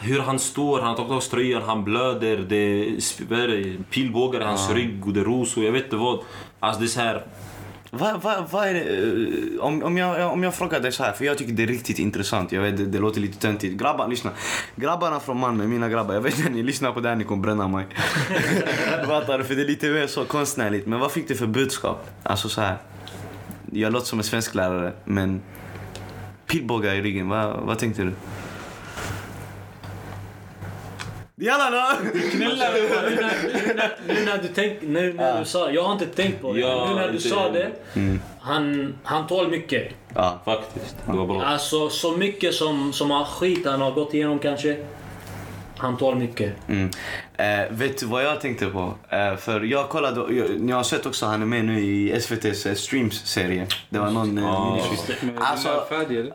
hur 0.00 0.18
han 0.20 0.38
står, 0.38 0.80
han 0.80 0.96
tagit 0.96 1.12
av 1.12 1.20
sig 1.20 1.30
tröjan, 1.30 1.62
han 1.62 1.84
blöder, 1.84 2.36
det 2.48 2.56
är 2.56 3.82
pilbågar 3.90 4.40
i 4.40 4.44
hans 4.44 4.70
rygg 4.70 5.06
och 5.06 5.12
det 5.12 5.20
är 5.20 5.24
rosor, 5.24 5.64
jag 5.64 5.72
vet 5.72 5.84
inte 5.84 5.96
vad. 5.96 6.18
Alltså 6.60 6.80
det 6.80 6.86
är 6.86 6.88
så 6.88 7.00
här. 7.00 7.24
Vad 7.94 8.22
vad- 8.22 8.50
vad 8.50 8.68
är 8.68 8.74
det? 8.74 8.80
eh, 8.80 9.60
Om, 9.64 9.82
om, 9.82 9.96
jag, 9.98 10.32
om 10.32 10.42
jag 10.42 10.54
frågar 10.54 10.80
dig 10.80 10.92
så 10.92 11.02
här, 11.04 11.12
för 11.12 11.24
jag 11.24 11.38
tycker 11.38 11.52
det 11.52 11.62
är 11.62 11.66
riktigt 11.66 11.98
intressant. 11.98 12.52
Jag 12.52 12.62
vet, 12.62 12.76
det, 12.76 12.86
det 12.86 12.98
låter 12.98 13.20
lite 13.20 13.38
töntigt. 13.38 13.80
Grabbar, 13.80 14.08
lyssna. 14.08 14.30
Grabbarna 14.76 15.20
från 15.20 15.36
Malmö, 15.38 15.66
mina 15.66 15.88
grabbar. 15.88 16.14
Jag 16.14 16.20
vet 16.20 16.46
att 16.46 16.52
ni 16.52 16.62
lyssnar 16.62 16.92
på 16.92 17.00
det 17.00 17.08
här, 17.08 17.16
ni 17.16 17.24
kommer 17.24 17.42
bränna 17.42 17.68
mig. 17.68 17.86
Fattar 19.06 19.38
du? 19.38 19.44
För 19.44 19.54
det 19.54 19.62
är 19.62 19.66
lite 19.66 19.88
mer 19.90 20.06
så 20.06 20.24
konstnärligt. 20.24 20.86
Men 20.86 21.00
vad 21.00 21.12
fick 21.12 21.28
du 21.28 21.34
för 21.34 21.46
budskap? 21.46 22.10
Alltså 22.22 22.48
så 22.48 22.60
här. 22.60 22.76
Jag 23.72 23.92
låter 23.92 24.06
som 24.06 24.18
en 24.18 24.24
svensk 24.24 24.54
lärare, 24.54 24.92
men 25.04 25.40
pilbågar 26.46 26.94
i 26.94 27.02
ryggen, 27.02 27.28
vad, 27.28 27.56
vad 27.60 27.78
tänkte 27.78 28.02
du? 28.02 28.12
Jalla 31.42 31.70
då! 31.70 32.10
Knulla 32.30 32.64
nu 32.74 32.88
när, 33.74 33.96
nu 34.08 34.24
när 34.24 34.38
du 34.42 34.48
tänk, 34.54 34.82
nu 34.82 35.12
när 35.12 35.38
du 35.38 35.44
sa 35.44 35.70
Jag 35.70 35.82
har 35.82 35.92
inte 35.92 36.06
tänkt 36.06 36.40
på 36.42 36.52
det. 36.52 36.60
Ja, 36.60 36.86
nu 36.88 36.94
när 36.94 37.08
du 37.08 37.14
inte- 37.16 37.28
sa 37.28 37.50
det. 37.50 37.70
Han, 38.40 38.94
han 39.04 39.26
tål 39.26 39.48
mycket. 39.50 39.92
Ja. 40.14 40.40
Faktiskt, 40.44 40.96
det 41.06 41.12
var 41.16 41.26
bra. 41.26 41.42
Alltså 41.42 41.88
så 41.88 42.16
mycket 42.16 42.54
som, 42.54 42.92
som 42.92 43.10
har 43.10 43.24
skit 43.24 43.66
han 43.66 43.80
har 43.80 43.90
gått 43.90 44.14
igenom 44.14 44.38
kanske. 44.38 44.76
Han 45.82 45.96
tål 45.96 46.16
mycket. 46.16 46.68
Mm. 46.68 46.90
Eh, 47.36 47.70
vet 47.70 47.98
du 47.98 48.06
vad 48.06 48.24
jag 48.24 48.40
tänkte 48.40 48.66
på? 48.66 48.94
Eh, 49.08 49.36
för 49.36 49.60
jag 49.60 49.88
kollade, 49.88 50.34
jag, 50.34 50.60
ni 50.60 50.72
har 50.72 50.82
sett 50.82 51.06
också 51.06 51.26
han 51.26 51.42
är 51.42 51.46
med 51.46 51.64
nu 51.64 51.80
i 51.80 52.14
SVT's 52.14 52.68
eh, 52.68 52.74
Streams-serie. 52.74 53.66
Det 53.88 53.98
var 53.98 54.10
någon 54.10 54.38
eh, 54.38 54.44
den 55.20 55.38
Alltså? 55.38 55.84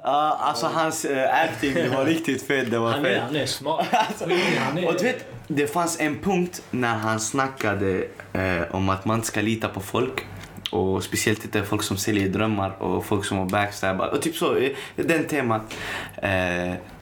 Ja, 0.03 0.37
alltså 0.41 0.65
hans 0.67 1.05
eh, 1.05 1.43
acting 1.43 1.73
det 1.73 1.89
var 1.89 2.05
riktigt 2.05 2.47
fet. 2.47 2.71
Det 2.71 2.79
var 2.79 2.91
Han 2.91 3.05
är, 3.05 3.19
han 3.19 3.35
är 3.35 3.45
smart. 3.45 3.85
Han 4.59 4.77
är, 4.77 4.87
Och 4.87 4.93
du 4.97 5.03
vet, 5.03 5.25
det 5.47 5.67
fanns 5.67 5.99
en 5.99 6.19
punkt 6.19 6.61
när 6.71 6.95
han 6.95 7.19
snackade 7.19 8.03
eh, 8.33 8.75
om 8.75 8.89
att 8.89 9.05
man 9.05 9.15
inte 9.15 9.27
ska 9.27 9.41
lita 9.41 9.67
på 9.67 9.79
folk. 9.79 10.25
Och 10.71 11.03
speciellt 11.03 11.43
inte 11.43 11.63
folk 11.63 11.83
som 11.83 11.97
säljer 11.97 12.29
drömmar 12.29 12.81
och 12.83 13.05
folk 13.05 13.25
som 13.25 13.37
har 13.37 13.45
backstabbat. 13.45 14.13
Och 14.13 14.21
typ 14.21 14.35
så, 14.35 14.69
den 14.95 15.25
temat. 15.25 15.61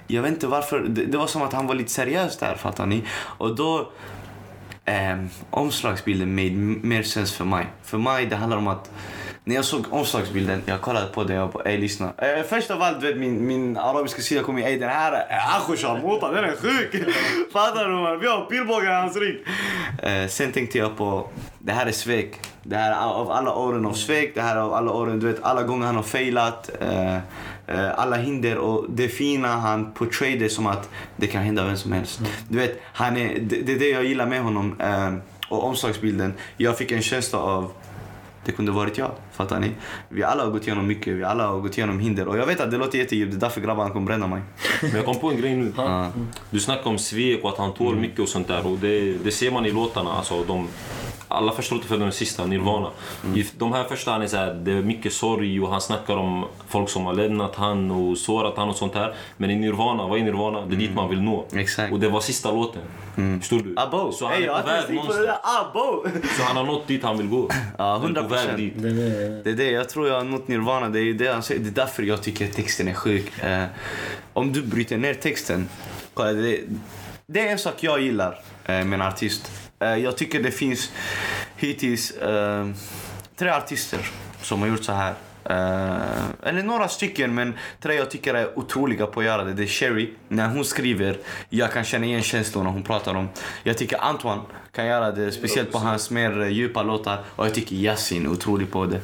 Jag 0.08 0.22
vet 0.22 0.32
inte 0.32 0.48
varför, 0.48 0.80
det, 0.80 1.06
det 1.06 1.18
var 1.18 1.28
som 1.28 1.42
att 1.42 1.54
han 1.54 1.68
var 1.68 1.76
lite 1.76 1.92
seriös 1.92 2.38
där, 2.38 2.56
fattar 2.56 2.86
ni? 2.86 3.04
Och 3.16 3.56
då, 3.56 3.92
eh, 4.86 5.18
omslagsbilden 5.50 6.36
made 6.36 6.52
mer 6.88 7.04
sens 7.04 7.34
för 7.34 7.46
mig. 7.46 7.68
För 7.84 7.98
mig, 7.98 8.26
det 8.26 8.36
handlar 8.36 8.58
om 8.58 8.68
att 8.68 8.92
när 9.48 9.56
jag 9.56 9.66
såg 9.66 9.86
omslagsbilden, 9.90 10.62
jag 10.66 10.82
kollade 10.82 11.06
på 11.08 11.24
den 11.24 11.42
och 11.42 11.50
bara 11.50 11.64
ey 11.64 11.78
lyssna. 11.78 12.14
Eh, 12.18 12.44
först 12.50 12.72
av 12.72 12.82
allt, 12.82 13.02
du 13.02 13.08
vet, 13.08 13.18
min, 13.18 13.48
min 13.48 13.78
arabiska 13.78 14.22
sida 14.22 14.44
kom 14.44 14.58
in, 14.58 14.64
ey 14.64 14.80
den 14.80 14.90
här 14.90 15.14
eh, 15.14 15.56
är 15.56 15.78
Sharmota, 15.78 16.32
den 16.32 16.44
är 16.44 16.56
sjuk! 16.56 17.06
Fattar 17.54 17.86
du 17.86 17.96
man? 17.96 18.20
Vi 18.20 18.28
har 18.28 18.46
pilbågar 18.46 18.92
i 18.92 18.96
hans 18.96 19.18
rygg. 19.18 19.46
Eh, 20.04 20.28
sen 20.28 20.52
tänkte 20.52 20.78
jag 20.78 20.98
på, 20.98 21.30
det 21.60 21.72
här 21.72 21.86
är 21.86 21.92
svek. 21.92 22.40
Det 22.64 22.76
här 22.76 22.92
är 22.92 23.06
av 23.06 23.32
alla 23.32 23.56
åren 23.56 23.86
av 23.86 23.94
svek, 23.94 24.36
det 24.36 24.42
här 24.42 24.56
är 24.56 24.60
av 24.62 24.74
alla 24.74 24.92
åren, 24.92 25.20
du 25.20 25.28
vet 25.28 25.44
alla 25.44 25.64
gånger 25.64 25.86
han 25.86 25.96
har 25.96 26.04
failat. 26.04 26.70
Eh, 26.82 27.18
alla 27.96 28.16
hinder 28.16 28.58
och 28.58 28.86
det 28.90 29.08
fina 29.08 29.48
han 29.48 29.92
portrayade 29.92 30.50
som 30.50 30.68
att 30.68 30.90
det 31.16 31.28
kan 31.28 31.44
hända 31.44 31.66
vem 31.66 31.78
som 31.78 31.92
helst. 31.92 32.22
Du 32.50 32.58
vet, 32.58 32.82
han 32.84 33.18
är, 33.18 33.40
det, 33.40 33.62
det 33.62 33.74
är 33.74 33.80
det 33.80 33.90
jag 33.90 34.06
gillar 34.06 34.26
med 34.26 34.42
honom. 34.42 34.76
Eh, 34.80 35.14
och 35.50 35.64
omslagsbilden, 35.64 36.34
jag 36.58 36.78
fick 36.78 36.92
en 36.92 37.02
känsla 37.02 37.40
av 37.40 37.72
det 38.46 38.52
kunde 38.52 38.72
varit 38.72 38.98
jag. 38.98 39.12
Fattar 39.32 39.60
ni? 39.60 39.72
Vi 40.10 40.24
alla 40.24 40.44
har 40.44 40.52
gått 40.52 40.68
igenom 40.68 40.88
mycket. 40.88 41.14
Vi 41.14 41.24
alla 41.24 41.48
har 41.48 41.60
gått 41.60 41.78
igenom 41.78 42.00
hinder. 42.00 42.28
Och 42.28 42.38
jag 42.38 42.46
vet 42.46 42.60
att 42.60 42.72
det 42.72 42.78
låter 42.78 42.98
jättedjupt. 42.98 43.32
Det 43.32 43.38
är 43.38 43.40
därför 43.40 43.62
grabbarna 43.62 43.90
kommer 43.90 44.06
bränna 44.06 44.28
mig. 44.28 44.42
Men 44.82 44.92
jag 44.92 45.06
kom 45.06 45.20
på 45.20 45.30
en 45.30 45.38
grej 45.38 45.56
nu. 45.56 45.74
Ja. 45.78 46.12
Du 46.50 46.60
snackar 46.60 46.90
om 46.90 46.98
svek 46.98 47.44
och 47.44 47.50
att 47.50 47.58
han 47.58 47.74
tål 47.74 47.96
mycket 47.96 48.20
och 48.20 48.30
sånt 48.30 48.48
där. 48.48 48.68
Och 48.68 48.78
det, 48.78 49.14
det 49.14 49.32
ser 49.32 49.52
man 49.52 49.66
i 49.66 49.72
låtarna. 49.72 50.12
Alltså, 50.12 50.44
de, 50.44 50.68
alla 51.36 51.52
första 51.52 51.76
låten 51.76 51.88
förutom 51.88 52.04
den 52.06 52.12
sista, 52.14 52.46
Nirvana. 52.46 52.90
I 53.36 53.46
De 53.58 53.74
här 53.74 53.84
första 53.84 54.12
han 54.12 54.22
är 54.22 54.28
så 54.28 54.38
här, 54.38 54.54
det 54.54 54.72
är 54.72 54.82
mycket 54.82 55.14
sorg 55.14 55.62
och 55.62 55.70
han 55.72 55.82
snackar 55.82 56.18
om 56.18 56.46
folk 56.68 56.90
som 56.90 57.06
har 57.06 57.14
lämnat 57.14 57.56
han 57.56 57.92
och 57.92 58.18
sårat 58.18 58.54
han 58.58 58.70
och 58.70 58.76
sånt 58.76 58.96
här. 58.96 59.16
Men 59.38 59.52
i 59.52 59.56
Nirvana, 59.56 60.08
vad 60.08 60.20
är 60.20 60.24
Nirvana? 60.24 60.66
Det 60.66 60.76
är 60.76 60.78
dit 60.78 60.94
man 60.94 61.10
vill 61.10 61.22
nå. 61.22 61.46
Exakt. 61.56 61.94
Och 61.94 62.00
det 62.00 62.10
var 62.10 62.20
sista 62.20 62.52
låten. 62.52 62.82
Förstår 63.40 63.60
du? 63.60 63.74
Abo! 63.78 64.12
Så 64.12 64.26
han 64.26 64.34
Ey, 64.36 64.44
är 64.44 64.50
på 64.52 64.58
inte 64.58 64.72
väg 64.72 64.84
det 64.88 64.94
någonstans. 64.94 65.30
Abo! 65.44 66.04
Så 66.38 66.44
han 66.44 66.58
har 66.58 66.64
nått 66.64 66.88
dit 66.88 67.04
han 67.04 67.18
vill 67.18 67.28
gå. 67.28 67.50
Ja, 67.78 67.98
Han 68.02 68.18
är 68.18 68.22
på 68.22 68.28
väg 68.28 68.50
100%. 68.50 68.56
dit. 68.58 68.74
Den 68.76 69.00
är... 69.00 69.44
Det 69.44 69.50
är 69.50 69.54
det, 69.56 69.72
jag 69.72 69.90
tror 69.90 70.08
jag 70.08 70.16
har 70.16 70.24
nått 70.24 70.48
nirvana. 70.48 70.90
Det 70.90 71.00
är, 71.00 71.14
det, 71.14 71.28
han 71.34 71.44
säger. 71.44 71.62
det 71.62 71.70
är 71.70 71.72
därför 71.72 72.04
jag 72.04 72.24
tycker 72.24 72.48
texten 72.48 72.88
är 72.88 72.94
sjuk. 72.94 73.40
Eh, 73.44 73.64
om 74.34 74.54
du 74.54 74.62
bryter 74.62 74.98
ner 74.98 75.14
texten. 75.14 75.70
kolla, 76.14 76.32
Det, 76.34 76.60
det 77.28 77.48
är 77.48 77.52
en 77.52 77.60
sak 77.60 77.74
jag 77.80 78.02
gillar 78.02 78.40
eh, 78.66 78.84
med 78.86 78.94
en 78.94 79.02
artist. 79.02 79.52
Eh, 79.80 79.96
jag 79.96 80.18
tycker 80.18 80.44
det 80.44 80.52
finns 80.52 80.92
hittills 81.58 82.12
eh, 82.12 82.68
tre 83.36 83.50
artister 83.50 84.00
som 84.42 84.62
har 84.62 84.68
gjort 84.68 84.84
så 84.84 84.92
här. 84.92 85.14
Eh, 85.50 86.48
eller 86.50 86.64
några 86.64 86.88
stycken, 86.88 87.36
men 87.36 87.54
tre 87.82 87.96
jag 87.96 88.12
tycker 88.12 88.34
är 88.34 88.60
otroliga 88.60 89.06
på 89.06 89.20
att 89.20 89.26
göra 89.26 89.44
det. 89.44 89.54
Det 89.54 89.64
är 89.64 89.68
Sherry, 89.68 90.14
när 90.28 90.48
hon 90.50 90.66
skriver, 90.66 91.18
jag 91.50 91.72
kan 91.72 91.84
känna 91.84 92.06
igen 92.06 92.22
känslorna 92.22 92.70
hon 92.70 92.84
pratar 92.84 93.16
om. 93.16 93.30
Jag 93.64 93.78
tycker 93.78 94.04
Antoine 94.04 94.42
kan 94.72 94.86
göra 94.86 95.12
det, 95.12 95.32
speciellt 95.32 95.72
på 95.72 95.78
hans 95.78 96.12
mer 96.12 96.46
djupa 96.46 96.84
låtar. 96.84 97.24
Och 97.36 97.46
jag 97.46 97.54
tycker 97.54 97.76
Yasin 97.76 98.26
är 98.26 98.30
otrolig 98.30 98.72
på 98.72 98.86
det. 98.86 99.02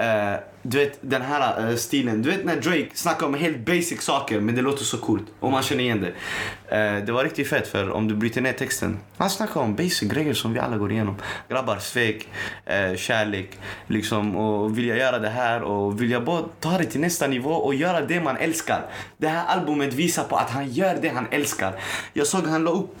Uh, 0.00 0.38
du 0.62 0.78
vet 0.78 0.98
den 1.00 1.22
här 1.22 1.70
uh, 1.70 1.76
stilen, 1.76 2.22
du 2.22 2.30
vet 2.30 2.44
när 2.44 2.56
Drake 2.56 2.88
snackar 2.94 3.26
om 3.26 3.34
helt 3.34 3.58
basic 3.58 4.02
saker 4.02 4.40
men 4.40 4.54
det 4.54 4.62
låter 4.62 4.84
så 4.84 4.98
coolt 4.98 5.24
och 5.40 5.50
man 5.50 5.62
känner 5.62 5.84
igen 5.84 6.00
det. 6.00 6.08
Uh, 6.08 7.04
det 7.04 7.12
var 7.12 7.24
riktigt 7.24 7.48
fett 7.48 7.68
för 7.68 7.90
om 7.90 8.08
du 8.08 8.14
bryter 8.14 8.40
ner 8.40 8.52
texten. 8.52 8.98
Han 9.16 9.30
snackar 9.30 9.60
om 9.60 9.76
basic 9.76 10.00
grejer 10.00 10.34
som 10.34 10.52
vi 10.52 10.60
alla 10.60 10.76
går 10.76 10.92
igenom. 10.92 11.16
Grabbar, 11.48 11.78
svek, 11.78 12.28
eh, 12.66 12.96
kärlek, 12.96 13.58
liksom 13.86 14.36
och 14.36 14.78
vilja 14.78 14.96
göra 14.96 15.18
det 15.18 15.28
här 15.28 15.62
och 15.62 16.02
vilja 16.02 16.20
bara 16.20 16.42
ta 16.60 16.78
det 16.78 16.84
till 16.84 17.00
nästa 17.00 17.26
nivå 17.26 17.50
och 17.50 17.74
göra 17.74 18.00
det 18.00 18.20
man 18.20 18.36
älskar. 18.36 18.82
Det 19.16 19.28
här 19.28 19.46
albumet 19.46 19.94
visar 19.94 20.24
på 20.24 20.36
att 20.36 20.50
han 20.50 20.72
gör 20.72 20.98
det 21.02 21.08
han 21.08 21.26
älskar. 21.30 21.74
Jag 22.12 22.26
såg 22.26 22.46
han 22.46 22.64
la 22.64 22.70
upp 22.70 22.96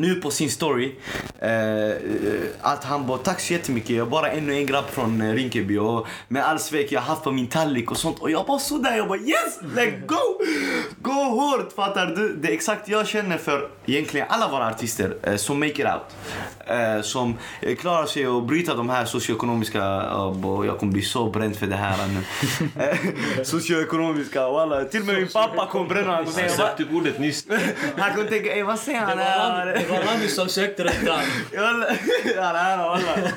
nu 0.00 0.14
på 0.14 0.30
sin 0.30 0.50
story 0.50 0.94
eh, 1.38 1.92
att 2.60 2.84
han 2.84 3.06
bara 3.06 3.18
tack 3.18 3.40
så 3.40 3.52
jättemycket, 3.52 3.90
jag 3.90 4.06
är 4.06 4.10
bara 4.10 4.30
ännu 4.30 4.52
en 4.54 4.66
grabb 4.66 4.84
från 4.90 5.20
eh, 5.20 5.32
Rinkeby 5.34 5.78
och 5.78 6.06
med 6.28 6.44
all 6.44 6.58
svek 6.58 6.92
jag 6.92 7.00
haft 7.00 7.24
på 7.24 7.30
min 7.30 7.46
tallrik 7.46 7.90
och 7.90 7.96
sånt 7.96 8.18
och 8.18 8.30
jag 8.30 8.46
bara 8.46 8.58
såg 8.58 8.82
där, 8.82 8.96
jag 8.96 9.08
bara 9.08 9.18
yes, 9.18 9.58
let's 9.62 10.06
go! 10.06 10.44
Gå 11.02 11.12
hårt 11.12 11.72
fattar 11.72 12.06
du? 12.06 12.36
Det 12.36 12.48
är 12.48 12.52
exakt 12.52 12.88
jag 12.88 13.06
känner 13.08 13.38
för 13.38 13.68
egentligen 13.86 14.26
alla 14.30 14.48
våra 14.48 14.66
artister 14.68 15.16
eh, 15.22 15.36
som 15.36 15.58
make 15.60 15.70
it 15.72 15.78
out. 15.86 16.16
Eh, 16.66 17.02
som 17.02 17.36
eh, 17.62 17.76
klarar 17.76 18.06
sig 18.06 18.26
att 18.26 18.44
bryta 18.46 18.74
de 18.74 18.88
här 18.90 19.04
socioekonomiska, 19.04 19.80
oh, 20.16 20.66
jag 20.66 20.78
kommer 20.78 20.92
bli 20.92 21.02
så 21.02 21.30
bränd 21.30 21.56
för 21.56 21.66
det 21.66 21.76
här 21.76 21.96
nu. 22.06 22.22
Eh, 22.78 22.96
socioekonomiska, 23.44 24.48
walla. 24.48 24.84
Till 24.84 25.00
och 25.00 25.06
med 25.06 25.16
min 25.16 25.28
pappa 25.28 25.66
kommer 25.66 25.88
bränna 25.88 26.10
honom 26.16 26.32
och 26.34 26.40
Jag 26.40 26.48
"Va?" 26.48 26.54
sökte 26.56 26.84
ordet 26.94 27.18
nyss. 27.18 27.46
Han 27.98 28.14
kommer 28.14 28.28
tänka, 28.28 28.54
"Ey, 28.54 28.62
vad 28.62 28.78
säger 28.78 29.00
han 29.00 29.18
ja, 31.52 32.52
det 32.52 32.58
här, 32.58 32.78
walla. 32.78 33.30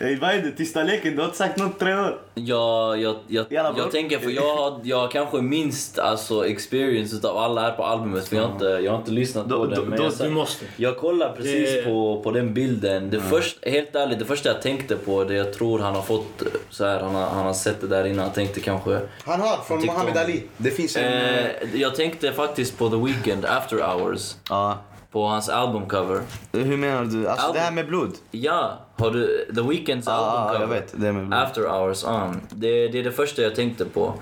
Ey, 0.00 0.16
vad 0.18 0.30
är 0.30 0.42
det? 0.42 0.50
Tysta 0.50 0.82
leken, 0.82 1.12
du 1.12 1.18
har 1.18 1.24
inte 1.24 1.36
sagt 1.38 1.56
något 1.58 1.78
tre 1.78 1.94
år. 1.94 2.18
Jag, 2.34 3.00
jag, 3.02 3.16
jag, 3.28 3.46
Jävla 3.52 3.78
jag 3.78 3.90
tänker 3.90 4.18
för 4.18 4.30
jag 4.30 4.56
har, 4.56 4.80
jag 4.84 5.10
kanske 5.10 5.36
minst 5.40 5.98
alltså, 5.98 6.46
experience 6.46 7.16
utav 7.16 7.36
alla 7.36 7.60
här 7.60 7.72
på 7.72 7.84
albumet 7.84 8.28
för 8.28 8.36
jag 8.36 8.42
har 8.42 8.52
inte, 8.52 8.64
jag 8.64 8.92
har 8.92 8.98
inte 8.98 9.10
lyssnat 9.10 9.48
på 9.48 9.66
den. 9.66 9.84
Men 9.84 10.02
jag, 10.02 10.12
Du 10.18 10.30
måste. 10.30 10.64
jag 10.76 10.96
kollar 10.98 11.32
precis 11.32 11.74
Det- 11.74 11.82
på, 11.82 12.20
på 12.24 12.30
den 12.30 12.54
bilden. 12.54 13.10
Det 13.10 13.20
först, 13.20 13.66
helt 13.66 13.94
ärligt, 13.96 14.18
det 14.18 14.24
första 14.24 14.48
jag 14.48 14.62
tänkte 14.62 14.96
på, 14.96 15.24
det 15.24 15.34
jag 15.34 15.52
tror 15.52 15.78
han 15.78 15.94
har 15.94 16.02
fått 16.02 16.42
så 16.70 16.84
här, 16.84 17.00
han, 17.00 17.14
har, 17.14 17.26
han 17.26 17.46
har 17.46 17.52
sett 17.54 17.80
det 17.80 17.86
där 17.86 18.04
innan. 18.06 18.18
Han 18.24 18.32
tänkte 18.34 18.60
kanske... 18.60 19.00
Han 19.24 19.40
har 19.40 19.56
från 19.66 19.88
om- 19.88 19.96
Ali. 20.16 20.42
Det 20.56 20.70
finns 20.70 20.96
en... 20.96 21.04
Eh, 21.12 21.46
jag 21.74 21.94
tänkte 21.96 22.32
faktiskt 22.32 22.78
på 22.78 22.88
The 22.90 22.96
Weeknd, 22.96 23.44
After 23.44 23.76
Hours, 23.78 24.34
Ja. 24.50 24.78
På 25.12 25.26
hans 25.26 25.48
albumcover. 25.48 26.20
Hur 26.52 26.76
menar 26.76 27.04
du? 27.04 27.28
Alltså 27.28 27.46
Album. 27.46 27.54
det 27.54 27.60
här 27.60 27.72
med 27.72 27.86
blod? 27.86 28.12
Ja, 28.30 28.78
har 28.96 29.10
du 29.10 29.46
The 29.54 29.60
Weeknds 29.62 30.08
albumcover? 30.08 30.60
jag 30.60 30.66
vet. 30.68 30.92
Det 30.96 31.08
är 31.08 31.12
med 31.12 31.26
blod. 31.26 31.40
After 31.40 31.62
hours 31.68 32.04
on. 32.04 32.40
Det, 32.50 32.88
det 32.88 32.98
är 32.98 33.04
det 33.04 33.12
första 33.12 33.42
jag 33.42 33.54
tänkte 33.54 33.84
på. 33.84 34.14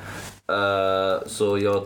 Eh, 0.52 1.26
så 1.26 1.58
jag 1.58 1.82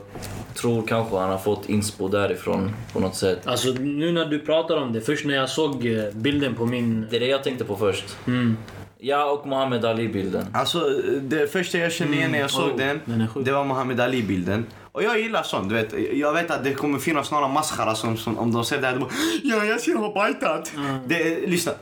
tror 0.54 0.86
kanske 0.86 1.16
han 1.16 1.30
har 1.30 1.38
fått 1.38 1.68
inspo 1.68 2.08
därifrån 2.08 2.70
på 2.92 3.00
något 3.00 3.14
sätt. 3.14 3.46
Alltså 3.46 3.68
nu 3.70 4.12
när 4.12 4.24
du 4.26 4.38
pratar 4.38 4.76
om 4.76 4.92
det, 4.92 5.00
först 5.00 5.26
när 5.26 5.34
jag 5.34 5.48
såg 5.48 5.86
eh, 5.86 6.04
bilden 6.12 6.54
på 6.54 6.66
min... 6.66 7.06
Det 7.10 7.16
är 7.16 7.20
det 7.20 7.26
jag 7.26 7.44
tänkte 7.44 7.64
på 7.64 7.76
först. 7.76 8.16
Mm. 8.26 8.56
Ja, 8.98 9.30
och 9.30 9.46
Muhammad 9.46 9.84
Ali-bilden. 9.84 10.46
Alltså 10.52 10.80
det 11.20 11.52
första 11.52 11.78
jag 11.78 11.92
kände 11.92 12.16
igen 12.16 12.30
när 12.30 12.38
jag 12.38 12.50
såg 12.50 12.70
Oh, 12.70 12.76
den, 12.76 13.00
den 13.04 13.20
är 13.20 13.26
sjuk. 13.26 13.44
det 13.46 13.52
var 13.52 13.64
Muhammad 13.64 14.00
Ali-bilden. 14.00 14.66
Och 14.92 15.02
jag 15.02 15.20
gillar 15.20 15.42
sånt, 15.42 15.68
du 15.68 15.74
vet. 15.74 15.94
Jag 16.12 16.32
vet 16.32 16.50
att 16.50 16.64
det 16.64 16.74
kommer 16.74 16.98
finnas 16.98 17.30
några 17.30 17.48
maskara 17.48 17.94
som, 17.94 18.16
som 18.16 18.38
om 18.38 18.52
de 18.52 18.64
säger 18.64 18.82
det 18.82 18.88
här, 18.88 18.94
de 18.94 19.00
bara 19.00 19.10
Ja, 19.42 19.64
jag 19.64 19.80
ser 19.80 19.94
har 19.94 20.14
bajtat. 20.14 20.72
Det, 21.06 21.46
lyssna, 21.48 21.72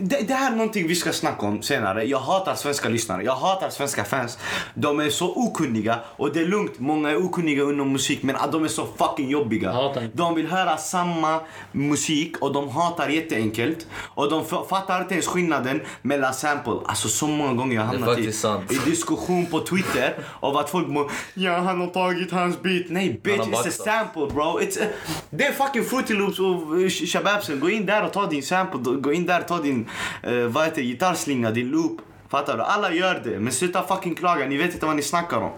det, 0.00 0.28
det 0.28 0.34
här 0.34 0.52
är 0.52 0.56
någonting 0.56 0.88
vi 0.88 0.94
ska 0.94 1.12
snacka 1.12 1.46
om 1.46 1.62
senare. 1.62 2.04
Jag 2.04 2.18
hatar 2.18 2.54
svenska 2.54 2.88
lyssnare, 2.88 3.22
jag 3.24 3.36
hatar 3.36 3.70
svenska 3.70 4.04
fans. 4.04 4.38
De 4.74 5.00
är 5.00 5.10
så 5.10 5.32
okunniga 5.36 5.98
och 6.16 6.32
det 6.32 6.40
är 6.40 6.46
lugnt, 6.46 6.78
många 6.78 7.10
är 7.10 7.16
okunniga 7.16 7.62
inom 7.62 7.92
musik 7.92 8.22
men 8.22 8.36
att 8.36 8.52
de 8.52 8.64
är 8.64 8.68
så 8.68 8.86
fucking 8.98 9.28
jobbiga. 9.28 9.72
De 10.12 10.34
vill 10.34 10.46
höra 10.46 10.76
samma 10.76 11.40
musik 11.72 12.36
och 12.38 12.52
de 12.52 12.68
hatar 12.68 13.08
jätteenkelt. 13.08 13.86
Och 14.14 14.30
de 14.30 14.44
fattar 14.68 15.00
inte 15.00 15.14
ens 15.14 15.26
skillnaden 15.26 15.80
mellan 16.02 16.34
sample. 16.34 16.72
Alltså 16.86 17.08
så 17.08 17.26
många 17.26 17.52
gånger 17.52 17.76
jag 17.76 17.82
hamnat 17.82 18.18
i, 18.18 18.22
i 18.70 18.90
diskussion 18.90 19.46
på 19.46 19.60
Twitter 19.60 20.14
av 20.40 20.56
att 20.56 20.70
folk 20.70 20.88
må, 20.88 21.10
Ja, 21.34 21.58
han 21.58 21.80
har 21.80 21.86
tagit 21.86 22.33
hans 22.34 22.62
beat. 22.62 22.84
Nej 22.88 23.20
bitch, 23.22 23.40
it's 23.40 23.68
a 23.68 23.70
sample 23.70 24.26
bro. 24.34 24.60
It's 24.60 24.82
a, 24.82 24.86
det 25.30 25.46
är 25.46 25.52
fucking 25.52 25.84
Fruity 25.84 26.14
Loops 26.14 26.38
och 26.38 26.72
uh, 26.78 26.88
Shababsen. 26.88 27.60
Gå 27.60 27.70
in 27.70 27.86
där 27.86 28.04
och 28.04 28.12
ta 28.12 28.26
din 28.26 28.42
sample. 28.42 28.80
Gå 29.00 29.12
in 29.12 29.26
där 29.26 29.40
och 29.40 29.48
ta 29.48 29.58
din, 29.58 29.88
uh, 30.28 30.46
vad 30.46 30.64
heter 30.64 30.76
det, 30.76 30.88
gitarrslinga, 30.88 31.50
din 31.50 31.68
loop. 31.70 32.00
Fattar 32.28 32.56
du? 32.56 32.62
Alla 32.62 32.92
gör 32.92 33.20
det. 33.24 33.40
Men 33.40 33.52
sluta 33.52 33.82
fucking 33.82 34.14
klaga. 34.14 34.46
Ni 34.46 34.56
vet 34.56 34.74
inte 34.74 34.86
vad 34.86 34.96
ni 34.96 35.02
snackar 35.02 35.36
om. 35.36 35.50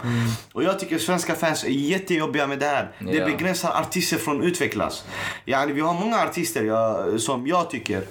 Och 0.53 0.63
jag 0.63 0.79
tycker 0.79 0.97
svenska 0.97 1.35
fans 1.35 1.63
är 1.63 1.69
jättejobbiga 1.69 2.47
med 2.47 2.59
det 2.59 2.65
här. 2.65 2.91
Det 2.99 3.11
Ja. 3.17 3.25
begränsar 3.25 3.71
artister 3.81 4.17
från 4.17 4.39
att 4.39 4.45
utvecklas. 4.45 5.03
Yani, 5.45 5.73
vi 5.73 5.81
har 5.81 5.93
många 5.93 6.17
artister 6.23 6.63
jag, 6.63 7.19
som 7.21 7.47
jag 7.47 7.69
tycker 7.69 8.01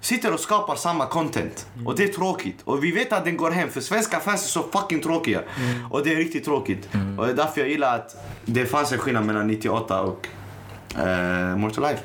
sitter 0.00 0.34
och 0.34 0.40
skapar 0.40 0.76
samma 0.76 1.06
content. 1.06 1.66
Och 1.84 1.96
det 1.96 2.04
är 2.04 2.08
tråkigt. 2.08 2.62
Och 2.64 2.84
vi 2.84 2.92
vet 2.92 3.12
att 3.12 3.24
den 3.24 3.36
går 3.36 3.50
hem 3.50 3.68
för 3.68 3.80
svenska 3.80 4.20
fans 4.20 4.44
är 4.44 4.48
så 4.48 4.62
fucking 4.62 5.00
tråkiga. 5.00 5.40
Och 5.90 6.04
det 6.04 6.12
är 6.12 6.16
riktigt 6.16 6.44
tråkigt. 6.44 6.88
Och 7.18 7.26
det 7.26 7.32
är 7.32 7.36
därför 7.36 7.60
jag 7.60 7.70
gillar 7.70 7.94
att 7.94 8.16
det 8.44 8.66
fanns 8.66 8.92
en 8.92 8.98
skillnad 8.98 9.24
mellan 9.24 9.46
98 9.46 10.02
och 10.02 10.28
More 11.56 11.74
to 11.74 11.80
Life. 11.80 12.02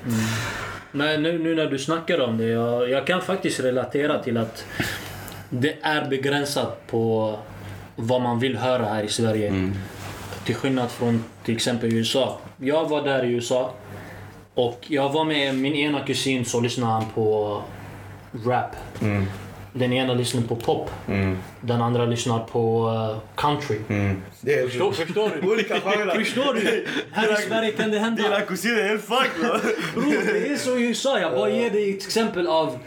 Men 0.92 1.24
nu, 1.24 1.40
nu 1.40 1.56
när 1.56 1.66
du 1.66 1.80
snackar 1.80 2.22
om 2.22 2.38
det, 2.38 2.46
jag, 2.46 2.90
jag 2.90 3.08
kan 3.08 3.22
faktiskt 3.22 3.60
relatera 3.60 4.24
till 4.24 4.38
att 4.38 4.66
det 5.50 5.78
är 5.82 6.10
begränsat 6.10 6.88
på 6.88 7.36
vad 7.96 8.22
man 8.22 8.40
vill 8.40 8.58
höra 8.58 8.86
här 8.86 9.04
i 9.04 9.08
Sverige. 9.08 9.72
Till 10.46 10.56
skillnad 10.56 10.92
från 10.92 11.24
till 11.46 11.56
exempel 11.56 11.94
USA. 11.94 12.40
Jag 12.58 12.90
var 12.90 13.02
där 13.02 13.24
i 13.26 13.32
USA 13.32 13.74
och 14.54 14.86
jag 14.88 15.14
var 15.14 15.26
med 15.26 15.56
min 15.56 15.74
ena 15.76 16.00
kusin 16.00 16.46
så 16.46 16.62
lyssnade 16.62 16.94
han 16.94 17.06
på 17.16 17.62
rap. 18.46 18.76
Den 19.76 19.94
ena 19.94 20.14
lyssnar 20.14 20.42
på 20.42 20.56
pop. 20.56 20.90
Den 21.62 21.82
andra 21.82 22.06
lyssnar 22.06 22.40
på 22.40 22.90
eh, 22.90 23.42
country. 23.42 23.78
Det 24.42 24.54
är 24.54 24.68
Förstår, 24.68 24.92
förstår 24.92 25.32
du? 25.42 25.52
Olika 25.52 25.80
genrer. 25.80 26.16
Förstår 26.16 26.54
du? 26.54 26.86
Här 27.12 27.40
i 27.40 27.42
Sverige 27.42 27.72
kan 27.72 27.92
det 27.92 28.00
hända. 28.00 28.24
Dina 28.24 28.42
kusiner 28.42 28.78
är 28.78 28.88
helt 28.88 29.06
fucked 29.06 29.74
Bror, 29.94 30.34
det 30.34 30.48
är 30.48 30.58
så 30.58 30.78
i 30.78 30.88
USA. 30.88 31.20
Jag 31.20 31.32
bara 31.32 31.50
ger 31.50 31.70
dig 31.70 31.98
ett 31.98 32.06
exempel 32.06 32.48
av 32.48 32.80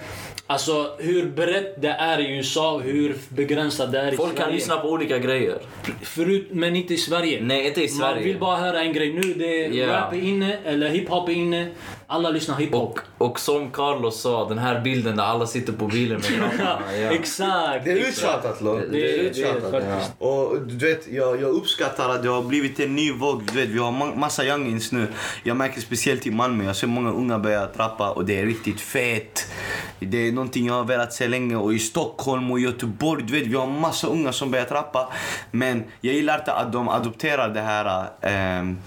alltså, 0.46 0.90
hur 0.98 1.26
brett 1.30 1.82
det 1.82 1.88
är 1.88 2.20
i 2.20 2.36
USA 2.36 2.78
hur 2.78 3.16
begränsat 3.28 3.92
det 3.92 3.98
är 4.00 4.12
i 4.12 4.16
Folk 4.16 4.30
Sverige. 4.32 4.44
kan 4.44 4.54
lyssna 4.54 4.76
på 4.76 4.88
olika 4.88 5.18
grejer. 5.18 5.58
Förut, 6.02 6.48
men 6.52 6.76
inte 6.76 6.94
i 6.94 6.96
Sverige. 6.96 7.40
Nej, 7.42 7.66
inte 7.68 7.80
i 7.80 7.88
Man 7.88 7.98
Sverige. 7.98 8.24
vill 8.24 8.38
bara 8.38 8.56
höra 8.56 8.80
en 8.80 8.92
grej. 8.92 9.12
Nu 9.12 9.34
det 9.34 9.64
är 9.64 9.70
Ja. 9.72 9.86
rap 9.96 10.12
är 10.12 10.16
inne, 10.22 10.58
eller 10.64 10.88
hiphop 10.88 11.28
är 11.28 11.32
inne. 11.32 11.68
Alla 12.08 12.30
lyssnar 12.30 12.56
hiphop. 12.56 12.98
Och, 13.18 13.26
och 13.30 13.40
som 13.40 13.70
Carlos 13.70 14.20
sa, 14.20 14.48
den 14.48 14.58
här 14.58 14.80
bilden 14.80 15.16
där 15.16 15.24
alla 15.24 15.46
sitter 15.46 15.72
på 15.72 15.86
bilen 15.86 16.20
med 16.20 16.38
grabbarna. 16.58 16.78
Ja. 17.02 17.10
Exakt. 17.12 17.84
Det 17.84 17.90
är 17.92 17.96
uttjatat 18.08 18.60
Lo. 18.62 18.76
Det, 18.78 18.86
det, 18.86 19.34
det 19.34 19.42
är 19.42 19.70
faktiskt. 19.70 20.12
Och 20.18 20.60
du 20.66 20.86
vet, 20.88 21.08
jag, 21.08 21.42
jag 21.42 21.50
uppskattar 21.50 22.08
att 22.10 22.22
det 22.22 22.28
har 22.28 22.42
blivit 22.42 22.80
en 22.80 22.94
ny 22.96 23.12
våg. 23.12 23.42
Du 23.52 23.60
vet, 23.60 23.68
vi 23.68 23.78
har 23.78 23.92
ma- 23.92 24.16
massa 24.16 24.44
youngins 24.44 24.92
nu. 24.92 25.06
Jag 25.42 25.56
märker 25.56 25.80
speciellt 25.80 26.26
i 26.26 26.30
Malmö, 26.30 26.64
jag 26.64 26.76
ser 26.76 26.86
många 26.86 27.10
unga 27.10 27.38
börja 27.38 27.66
trappa 27.66 28.10
och 28.10 28.24
det 28.24 28.40
är 28.40 28.46
riktigt 28.46 28.80
fett. 28.80 29.46
Det 29.98 30.28
är 30.28 30.32
någonting 30.32 30.66
jag 30.66 30.74
har 30.74 30.84
velat 30.84 31.12
se 31.12 31.28
länge. 31.28 31.56
Och 31.56 31.74
i 31.74 31.78
Stockholm 31.78 32.50
och 32.50 32.60
Göteborg, 32.60 33.22
du 33.26 33.32
vet, 33.32 33.46
vi 33.46 33.54
har 33.54 33.66
massa 33.66 34.06
unga 34.06 34.32
som 34.32 34.50
börjar 34.50 34.64
trappa. 34.64 35.08
Men 35.50 35.84
jag 36.00 36.14
gillar 36.14 36.38
inte 36.38 36.52
att 36.52 36.72
de 36.72 36.88
adopterar 36.88 37.48
det 37.48 37.60
här 37.60 38.06
ehm, 38.20 38.78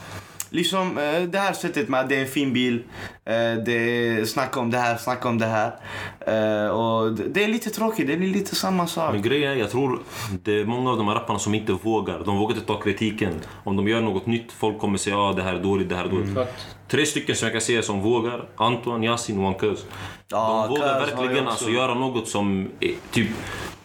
liksom 0.50 0.98
eh, 0.98 1.22
det 1.22 1.40
här 1.40 1.54
sättet 1.54 1.90
med 1.90 2.00
att 2.00 2.10
det 2.10 2.16
är 2.16 2.22
en 2.22 2.28
fin 2.28 2.54
bil. 2.54 2.84
Eh, 3.26 3.34
det 3.66 3.72
är 3.72 4.26
snacka 4.26 4.60
om 4.60 4.72
det 4.72 4.78
här, 4.78 4.98
snacka 4.98 5.30
om 5.30 5.38
det 5.38 5.46
här. 5.46 5.76
Eh, 6.20 6.70
och 6.70 7.14
det, 7.14 7.44
är 7.44 7.48
lite 7.48 7.70
tråkigt, 7.70 8.08
det 8.08 8.18
blir 8.18 8.34
lite 8.34 8.56
samma 8.56 8.88
sak. 8.88 9.14
Men 9.14 9.22
grejen 9.22 9.52
är, 9.52 9.56
jag 9.56 9.70
tror 9.70 10.00
det 10.44 10.62
är 10.62 10.66
många 10.66 10.92
av 10.92 10.98
de 10.98 11.08
här 11.08 11.16
rapparna 11.16 11.40
som 11.40 11.56
inte 11.56 11.74
vågar. 11.74 12.24
De 12.26 12.38
vågar 12.38 12.56
inte 12.56 12.68
ta 12.68 12.80
kritiken. 12.80 13.34
Om 13.64 13.76
de 13.76 13.88
gör 13.88 14.02
något 14.02 14.26
nytt, 14.26 14.52
folk 14.52 14.80
kommer 14.80 14.98
säga 14.98 15.18
ah, 15.18 15.34
det 15.34 15.44
här 15.44 15.54
är 15.54 15.64
dåligt, 15.64 15.90
det 15.90 15.96
här 15.96 16.06
är 16.06 16.10
dåligt. 16.10 16.36
Fakt. 16.36 16.79
Tre 16.92 17.06
stycken 17.06 17.36
som 17.36 17.46
jag 17.46 17.52
kan 17.54 17.62
säga 17.62 17.82
som 17.84 18.02
vågar. 18.02 18.46
Anton, 18.56 19.04
Yasin 19.04 19.38
och 19.38 19.44
Wankuz. 19.44 19.86
Ja, 20.28 20.66
de 20.70 20.76
vågar 20.80 21.00
verkligen 21.00 21.48
alltså 21.48 21.70
göra 21.70 21.94
något 21.94 22.28
som 22.28 22.70
är, 22.80 22.92
typ... 23.12 23.28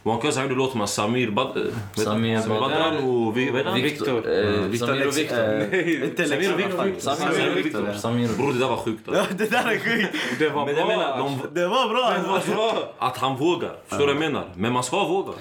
Wankuz 0.03 0.37
han 0.37 0.45
gjorde 0.45 0.55
låt 0.57 0.75
med 0.75 0.88
Samir 0.88 1.31
Bad... 1.31 1.55
vet- 1.97 2.05
Samir 2.05 2.40
Samir 2.40 2.61
Badran. 2.61 2.97
Och... 2.97 3.37
vi- 3.37 3.51
Vad 3.51 3.59
heter 3.59 3.71
han? 3.71 3.83
Victor. 3.83 4.17
Eh, 4.17 4.73
Samir 4.79 5.07
och 5.09 5.19
Viktor. 5.19 5.38
eh, 5.38 6.27
Samir 6.29 6.53
och 6.53 6.59
Victor. 6.59 7.01
Samir 7.01 7.51
och 7.51 7.57
Viktor. 7.57 7.93
Samir 7.99 8.29
och 8.31 8.37
Bror 8.37 8.53
det 8.53 8.59
där 8.59 8.69
var 8.69 8.77
sjukt 8.77 9.09
alltså. 9.09 9.25
Det 9.38 9.51
där 9.51 9.71
är 9.71 9.79
sjukt. 9.79 10.38
Det 10.38 10.49
var 10.49 10.67
Men 10.67 10.77
jag 10.77 10.87
bra. 10.87 10.97
menar, 10.97 11.19
de, 11.19 11.38
Det 11.61 11.69
var 11.69 11.88
bra. 11.88 12.11
Det 12.23 12.29
var 12.29 12.55
bra. 12.55 12.95
att 12.99 13.17
han 13.19 13.37
vågar. 13.37 13.73
Förstår 13.87 14.07
du 14.07 14.14
vad 14.14 14.23
jag 14.23 14.33
menar? 14.33 14.49
Men 14.57 14.73
man 14.73 14.83
ska 14.85 15.05
våga. 15.05 15.33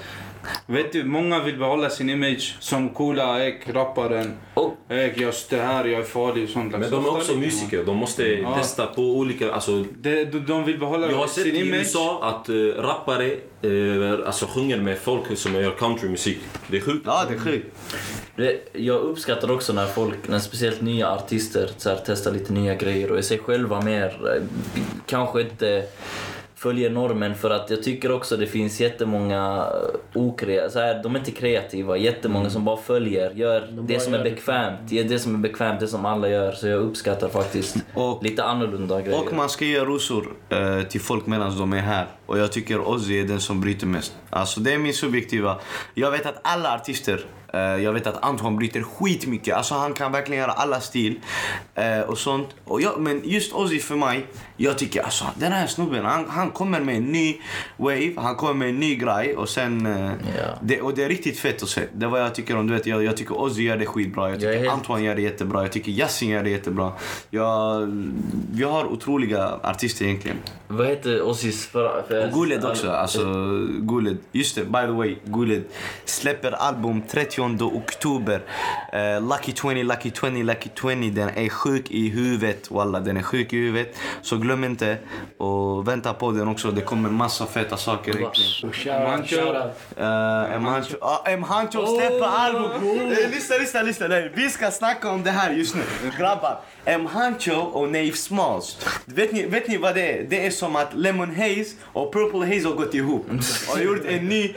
Vet 0.65 0.91
du, 0.91 1.03
många 1.03 1.39
vill 1.39 1.57
behålla 1.57 1.89
sin 1.89 2.09
image 2.09 2.55
som 2.59 2.89
coola 2.89 3.45
ek, 3.45 3.69
rapparen. 3.69 4.33
Och 4.53 4.73
Ek, 4.89 5.13
jag 5.17 5.29
är 5.29 5.63
här, 5.63 5.85
jag 5.85 6.01
är 6.01 6.05
farlig 6.05 6.43
och 6.43 6.49
sånt. 6.49 6.71
Men 6.71 6.91
de 6.91 7.05
är 7.05 7.09
också 7.09 7.33
musiker. 7.33 7.83
De 7.85 7.97
måste 7.97 8.45
testa 8.55 8.85
på 8.85 9.01
olika... 9.01 9.51
Alltså, 9.51 9.85
De, 10.01 10.25
de, 10.25 10.39
de 10.39 10.65
vill 10.65 10.79
behålla 10.79 11.09
jag 11.11 11.17
har 11.17 11.27
sett 11.27 11.43
sin 11.43 11.55
i 11.55 11.59
image. 11.59 11.79
USA 11.79 12.19
att 12.23 12.49
uh, 12.49 12.73
rappare 12.75 13.35
uh, 13.65 14.27
alltså, 14.27 14.45
sjunger 14.45 14.77
med 14.77 14.97
folk 14.97 15.37
som 15.37 15.55
gör 15.55 15.71
countrymusik. 15.71 16.37
Det 16.67 16.77
är 16.77 16.81
sjukt. 16.81 17.03
Ja, 17.05 17.25
det 17.29 17.35
är 17.35 17.39
sjukt. 17.39 17.75
jag 18.73 19.01
uppskattar 19.01 19.51
också 19.51 19.73
när 19.73 19.87
folk, 19.87 20.27
när 20.27 20.39
speciellt 20.39 20.81
nya 20.81 21.11
artister 21.11 21.69
så 21.77 21.89
här, 21.89 21.99
testar 22.05 22.31
lite 22.31 22.53
nya 22.53 22.75
grejer 22.75 23.11
och 23.11 23.17
är 23.17 23.21
sig 23.21 23.37
själva 23.37 23.81
mer, 23.81 24.35
eh, 24.35 24.43
kanske 25.05 25.41
inte 25.41 25.83
följer 26.63 26.89
normen 26.89 27.35
för 27.35 27.49
att 27.49 27.69
jag 27.69 27.83
tycker 27.83 28.11
också 28.11 28.37
det 28.37 28.47
finns 28.47 28.79
jättemånga 28.81 29.65
okrea, 30.13 30.69
så 30.69 30.79
här, 30.79 31.03
de 31.03 31.15
är 31.15 31.19
inte 31.19 31.31
kreativa, 31.31 31.97
jättemånga 31.97 32.49
som 32.49 32.65
bara 32.65 32.77
följer, 32.77 33.31
gör 33.31 33.67
De 33.71 33.87
det 33.87 33.99
som 33.99 34.13
är 34.13 34.23
bekvämt, 34.23 34.91
gör 34.91 35.03
det 35.03 35.19
som 35.19 35.35
är 35.35 35.39
bekvämt, 35.39 35.79
det 35.79 35.87
som 35.87 36.05
alla 36.05 36.29
gör. 36.29 36.51
Så 36.51 36.67
jag 36.67 36.79
uppskattar 36.81 37.29
faktiskt 37.29 37.75
Och- 37.93 38.23
lite 38.23 38.43
annorlunda 38.43 39.01
grejer. 39.01 39.19
Och 39.27 39.33
man 39.33 39.49
ska 39.49 39.65
ge 39.65 39.79
rosor 39.79 40.27
eh, 40.49 40.81
till 40.81 41.01
folk 41.01 41.25
medan 41.25 41.57
de 41.57 41.73
är 41.73 41.77
här. 41.79 42.05
Och 42.25 42.39
jag 42.39 42.51
tycker 42.51 42.79
Ozzy 42.87 43.19
är 43.19 43.25
den 43.25 43.41
som 43.41 43.61
bryter 43.61 43.87
mest. 43.87 44.13
Alltså 44.29 44.59
det 44.59 44.73
är 44.73 44.77
min 44.77 44.93
subjektiva. 44.93 45.59
Jag 45.93 46.11
vet 46.11 46.25
att 46.25 46.39
alla 46.43 46.75
artister, 46.75 47.25
eh, 47.53 47.59
jag 47.59 47.93
vet 47.93 48.07
att 48.07 48.23
Anton 48.23 48.55
bryter 48.57 48.83
skitmycket. 48.83 49.55
Alltså 49.55 49.75
han 49.75 49.93
kan 49.93 50.11
verkligen 50.11 50.41
göra 50.41 50.51
alla 50.51 50.79
stil 50.79 51.19
eh, 51.75 51.99
och 51.99 52.17
sånt. 52.17 52.47
Och 52.65 52.81
jag, 52.81 52.99
men 53.01 53.21
just 53.23 53.53
Ozzy 53.53 53.79
för 53.79 53.95
mig, 53.95 54.25
jag 54.57 54.77
tycker 54.77 55.01
alltså 55.03 55.25
den 55.39 55.51
här 55.51 55.67
snubben, 55.67 56.05
han, 56.05 56.25
han 56.29 56.49
kommer 56.51 56.79
med 56.79 56.95
en 56.97 57.03
ny 57.03 57.35
wave, 57.77 58.13
han 58.17 58.35
kommer 58.35 58.53
med 58.53 58.69
en 58.69 58.79
ny 58.79 58.95
grej 58.95 59.35
och 59.37 59.49
sen... 59.49 59.85
Eh, 59.85 60.11
Ja. 60.37 60.57
det, 60.61 60.81
och 60.81 60.93
det 60.95 61.03
är 61.03 61.09
riktigt 61.09 61.39
fett 61.39 61.63
att 61.63 61.69
se. 61.69 61.81
Det 61.93 62.05
är 62.05 62.09
vad 62.09 62.21
jag 62.21 62.35
tycker 62.35 62.57
om, 62.57 62.67
du 62.67 62.73
vet, 62.73 62.85
jag, 62.85 63.03
jag 63.03 63.17
tycker 63.17 63.41
Ozzy 63.41 63.63
gör 63.63 63.77
det 63.77 63.85
skitbra. 63.85 64.23
Jag 64.23 64.31
Jag 64.33 64.39
tycker 64.39 64.57
helt- 64.57 64.71
Anton 64.73 65.03
gör 65.03 65.15
det 65.15 65.21
jättebra. 65.21 65.61
Jag 65.61 65.71
tycker 65.71 65.91
Yasin 65.91 66.29
gör 66.29 66.43
det 66.43 66.49
jättebra. 66.49 66.91
Jag, 67.29 67.87
vi 68.53 68.63
har 68.63 68.85
otroliga 68.85 69.59
artister 69.63 70.05
egentligen. 70.05 70.37
Vad 70.77 70.87
heter 70.87 71.21
Ozzys 71.21 71.67
för... 71.67 72.03
för 72.07 72.25
Och 72.25 72.33
Guled 72.33 72.65
också. 72.65 72.91
Alltså, 72.91 73.19
Guled. 73.79 74.17
Just 74.31 74.55
det, 74.55 74.65
by 74.65 74.81
the 74.81 74.87
way. 74.87 75.15
Guled 75.25 75.63
släpper 76.05 76.51
album 76.51 77.01
30 77.01 77.63
oktober. 77.63 78.41
Eh, 78.93 79.21
Lucky 79.21 79.53
20, 79.53 79.83
Lucky 79.83 80.11
20, 80.11 80.43
Lucky 80.43 80.69
20. 80.81 81.09
Den 81.09 81.29
är 81.29 81.49
sjuk 81.49 81.91
i 81.91 82.09
huvudet. 82.09 82.71
Walla, 82.71 82.99
den 82.99 83.17
är 83.17 83.21
sjuk 83.21 83.53
i 83.53 83.57
huvudet. 83.57 83.95
Så 84.21 84.37
glöm 84.37 84.63
inte 84.63 84.97
och 85.37 85.87
vänta 85.87 86.13
på 86.13 86.31
den 86.31 86.47
också. 86.47 86.71
Det 86.71 86.81
kommer 86.81 87.09
massa 87.09 87.45
feta 87.45 87.77
saker. 87.77 88.17
egentligen. 88.17 88.73
Shoutout, 88.73 89.29
shoutout. 89.29 89.99
Uh, 89.99 90.55
M. 90.55 90.65
Hancho, 90.65 90.97
ah, 91.01 91.23
M. 91.25 91.43
Hancho 91.43 91.97
släpper 91.97 92.25
album. 92.25 92.71
Eh, 93.11 93.29
lyssna, 93.31 93.57
lyssna, 93.57 93.81
lyssna. 93.81 94.07
Nej, 94.07 94.31
vi 94.35 94.49
ska 94.49 94.71
snacka 94.71 95.09
om 95.09 95.23
det 95.23 95.31
här 95.31 95.51
just 95.51 95.75
nu. 95.75 95.83
Grabbar, 96.17 96.59
M. 96.85 97.05
Hancho 97.05 97.53
och 97.53 97.87
Nave 97.91 98.11
Smalls. 98.11 98.77
Vet 99.05 99.31
ni, 99.31 99.45
vet 99.45 99.67
ni 99.67 99.77
vad 99.77 99.95
det 99.95 100.11
är? 100.17 100.23
Det 100.29 100.45
är 100.45 100.49
som 100.51 100.75
att 100.75 100.93
Lemon 100.93 101.35
Haze 101.35 101.75
och 101.83 102.13
Purple 102.13 102.39
Haze 102.55 102.67
har 102.67 102.75
gått 102.75 102.93
ihop 102.93 103.25
och 103.73 103.79
gjort 103.83 104.05
en 104.05 104.27
ny 104.29 104.53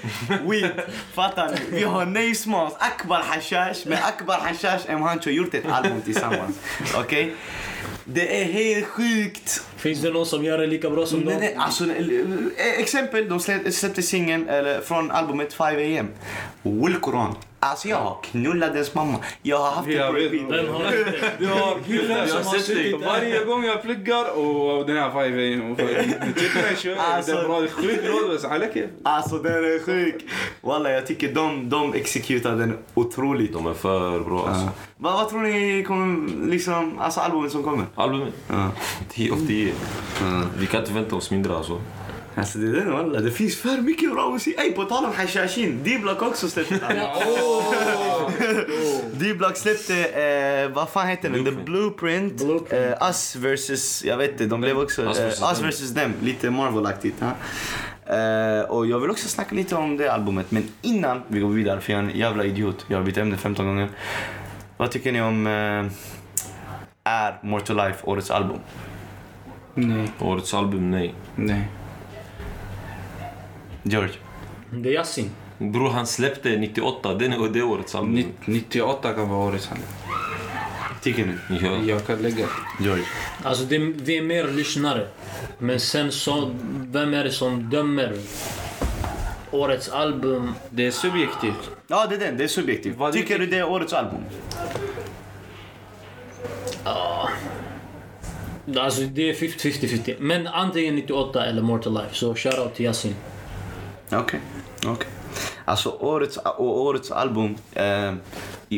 weed. 0.49 0.70
Fattar 1.14 1.51
ni? 1.51 1.79
Vi 1.79 1.85
har 1.85 2.07
Nave 2.07 2.35
Smalls, 2.35 2.74
Akbar 2.79 3.22
Hashash 3.22 3.87
med 3.87 3.99
Akbar 4.05 4.35
Hashash 4.39 4.85
M. 4.89 5.03
Hancho 5.03 5.31
gjort 5.31 5.55
ett 5.55 5.66
album 5.70 6.01
tillsammans. 6.05 6.57
Okej? 6.97 7.35
Det 8.05 8.41
är 8.41 8.45
helt 8.45 8.87
sjukt. 8.87 9.62
Finns 9.77 10.01
det 10.03 10.11
någon 10.11 10.27
som 10.27 10.45
gör 10.45 10.59
det 10.59 10.66
lika 10.66 10.91
bra 10.91 11.07
som 11.07 11.20
Nej, 11.20 11.29
dem? 11.35 11.41
nej, 11.41 11.55
alltså, 11.59 11.85
eh, 11.85 12.81
exempel, 12.81 13.29
de 13.29 13.39
slä- 13.39 13.70
släppte 13.70 14.03
singeln 14.03 14.49
från 14.85 15.11
albumet 15.11 15.53
5 15.55 15.99
am. 16.01 16.09
Will 16.62 16.95
Koran. 16.97 17.35
Alltså 17.71 17.89
jag 17.89 17.97
har 17.97 18.17
knullat 18.23 18.73
dens 18.73 18.95
mamma. 18.95 19.19
Jag 19.43 19.59
har 19.59 19.71
haft 19.71 19.89
jag 19.89 20.09
en 20.09 20.14
vet, 20.14 20.49
den 20.51 20.69
har 20.69 20.83
Jag 21.39 21.49
har 21.49 21.79
killar 21.87 22.27
som 22.27 22.47
har 22.47 22.59
suttit. 22.59 23.05
Varje 23.05 23.45
gång 23.45 23.64
jag 23.64 23.83
pluggar 23.83 24.39
och 24.39 24.87
den 24.87 24.97
här 24.97 25.11
five 25.11 25.57
alltså-, 26.99 27.47
alltså, 29.03 29.39
den 29.39 29.64
är 29.64 29.85
sjuk 29.85 30.25
Walla 30.61 30.91
jag 30.91 31.07
tycker 31.07 31.35
de, 31.35 31.71
de 31.71 31.95
exekutar 31.95 32.57
den 32.57 32.79
otroligt. 32.95 33.53
De 33.53 33.67
är 33.67 33.75
för 33.75 34.21
bra 34.21 34.49
alltså. 34.49 34.69
Vad, 34.97 35.12
vad 35.12 35.29
tror 35.29 35.41
ni 35.41 35.85
kommer, 35.87 36.47
liksom, 36.47 36.99
alltså 36.99 37.21
albumet 37.21 37.53
som 37.53 37.62
kommer? 37.62 37.87
Albumet? 37.95 38.35
10 39.11 39.33
av 39.33 39.47
10. 39.47 39.73
Vi 40.59 40.67
kan 40.67 40.81
inte 40.81 40.93
vänta 40.93 41.17
oss 41.17 41.31
mindre 41.31 41.57
alltså. 41.57 41.81
Alltså 42.39 42.59
det 42.59 42.66
är 42.66 42.72
den 42.72 42.93
walla, 42.93 43.20
det 43.20 43.30
finns 43.30 43.57
för 43.57 43.80
mycket 43.80 44.12
bra 44.12 44.30
musik. 44.30 44.59
Ey 44.61 44.72
på 44.72 44.84
tal 44.84 45.05
om 45.05 45.12
Hashashin, 45.14 45.80
D-Block 45.84 46.22
också 46.22 46.49
släppte. 46.49 46.74
D-Block 49.12 49.57
släppte, 49.62 50.05
eh, 50.05 50.68
vad 50.74 50.89
fan 50.89 51.09
heter 51.09 51.30
den? 51.30 51.45
The 51.45 51.51
Blueprint. 51.53 52.37
Blueprint. 52.45 52.72
Eh, 53.01 53.07
Us 53.09 53.37
versus, 53.37 54.05
jag 54.05 54.16
vet 54.16 54.30
inte, 54.30 54.47
de 54.47 54.61
blev 54.61 54.78
också, 54.78 55.03
Us 55.03 55.18
eh, 55.18 55.26
Us 55.26 55.39
them. 55.39 55.66
versus 55.66 55.95
them. 55.95 56.12
Lite 56.22 56.51
Marvel-aktigt. 56.51 57.22
Eh, 57.22 58.70
och 58.70 58.87
jag 58.87 58.99
vill 59.01 59.11
också 59.11 59.28
snacka 59.28 59.55
lite 59.55 59.74
om 59.74 59.97
det 59.97 60.12
albumet. 60.12 60.51
Men 60.51 60.68
innan 60.82 61.22
vi 61.28 61.41
går 61.41 61.49
vidare, 61.49 61.80
för 61.80 61.93
jag 61.93 62.05
är 62.05 62.05
en 62.09 62.18
jävla 62.18 62.45
idiot. 62.45 62.84
Jag 62.89 62.99
har 62.99 63.05
bytt 63.05 63.16
ämne 63.16 63.37
15 63.37 63.66
gånger. 63.66 63.89
Vad 64.76 64.91
tycker 64.91 65.12
ni 65.12 65.20
om 65.20 65.47
eh, 65.47 67.12
Är 67.12 67.39
More 67.43 67.62
to 67.62 67.74
Life 67.74 67.99
årets 68.03 68.30
album? 68.30 68.59
Nej, 69.74 70.11
Årets 70.20 70.55
album, 70.55 70.91
nej. 70.91 71.14
nej. 71.34 71.68
George? 73.89 74.14
Det 74.70 74.89
är 74.89 74.93
Yasin. 74.93 75.30
Bror 75.59 75.91
han 75.91 76.07
släppte 76.07 76.49
98, 76.57 77.14
den 77.14 77.32
är 77.32 77.49
det 77.49 77.62
album. 77.95 78.14
Nitt- 78.14 78.47
98 78.47 79.12
kan 79.12 79.28
vara 79.28 79.49
årets 79.49 79.68
album. 79.68 79.84
Tycker 81.03 81.26
ni? 81.26 81.59
Ja. 81.62 81.76
Jag 81.87 82.07
kan 82.07 82.18
lägga. 82.18 82.47
George? 82.80 83.05
Alltså 83.43 83.64
det, 83.64 83.78
vi 83.78 84.16
är 84.18 84.22
mer 84.22 84.49
lyssnare. 84.49 85.07
Men 85.59 85.80
sen 85.80 86.12
så, 86.12 86.51
vem 86.72 87.14
är 87.14 87.24
det 87.24 87.30
som 87.32 87.70
dömer? 87.70 88.12
Årets 89.51 89.89
album? 89.89 90.55
Det 90.70 90.87
är 90.87 90.91
subjektivt. 90.91 91.70
Ja, 91.87 92.07
det 92.07 92.14
är 92.14 92.18
den. 92.18 92.37
Det 92.37 92.45
är 92.45 92.49
subjektivt. 92.49 92.97
Vad 92.97 93.12
tycker 93.12 93.39
du 93.39 93.47
det 93.47 93.59
är 93.59 93.68
årets 93.68 93.93
album? 93.93 94.20
Alltså 98.76 99.01
det 99.03 99.30
är 99.30 99.34
50-50. 99.34 100.14
Men 100.18 100.47
antingen 100.47 100.95
98 100.97 101.47
eller 101.47 101.62
More 101.62 101.82
to 101.82 101.91
Life. 101.91 102.09
Så 102.14 102.34
shoutout 102.34 102.74
till 102.74 102.84
Yasin. 102.84 103.14
Okej. 104.12 104.40
okej. 104.86 105.09
Alltså 105.64 105.90
årets, 105.90 106.38
årets 106.59 107.11
album. 107.11 107.57
Eh, 107.72 108.14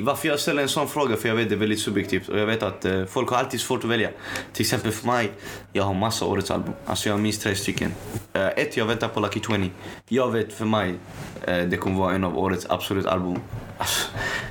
varför 0.03 0.29
jag 0.29 0.41
ställer 0.41 0.63
en 0.63 0.69
sån 0.69 0.89
fråga, 0.89 1.17
för 1.17 1.29
jag 1.29 1.37
vet 1.37 1.49
det 1.49 1.55
är 1.55 1.59
väldigt 1.59 1.81
subjektivt. 1.81 2.29
Och 2.29 2.39
jag 2.39 2.47
vet 2.47 2.63
att 2.63 2.85
eh, 2.85 3.05
folk 3.05 3.29
har 3.29 3.37
alltid 3.37 3.61
svårt 3.61 3.85
att 3.85 3.91
välja. 3.91 4.11
Till 4.53 4.63
exempel 4.63 4.93
för 4.93 5.07
mig, 5.07 5.33
jag 5.73 5.85
har 5.85 5.95
massa 5.95 6.25
årets 6.25 6.51
album. 6.51 6.73
Alltså 6.87 7.09
jag 7.09 7.15
har 7.15 7.21
minst 7.21 7.43
tre 7.43 7.55
stycken. 7.55 7.95
Eh, 8.33 8.47
ett, 8.47 8.77
jag 8.77 8.85
väntar 8.85 9.09
på 9.09 9.21
Lucky 9.21 9.41
20. 9.41 9.71
Jag 10.09 10.33
vet 10.33 10.53
för 10.53 10.65
mig, 10.65 10.95
eh, 11.43 11.65
det 11.65 11.77
kommer 11.77 11.99
vara 11.99 12.15
en 12.15 12.25
av 12.25 12.39
årets 12.39 12.67
absolut 12.69 13.07
album. 13.07 13.39
Alltså, 13.79 14.09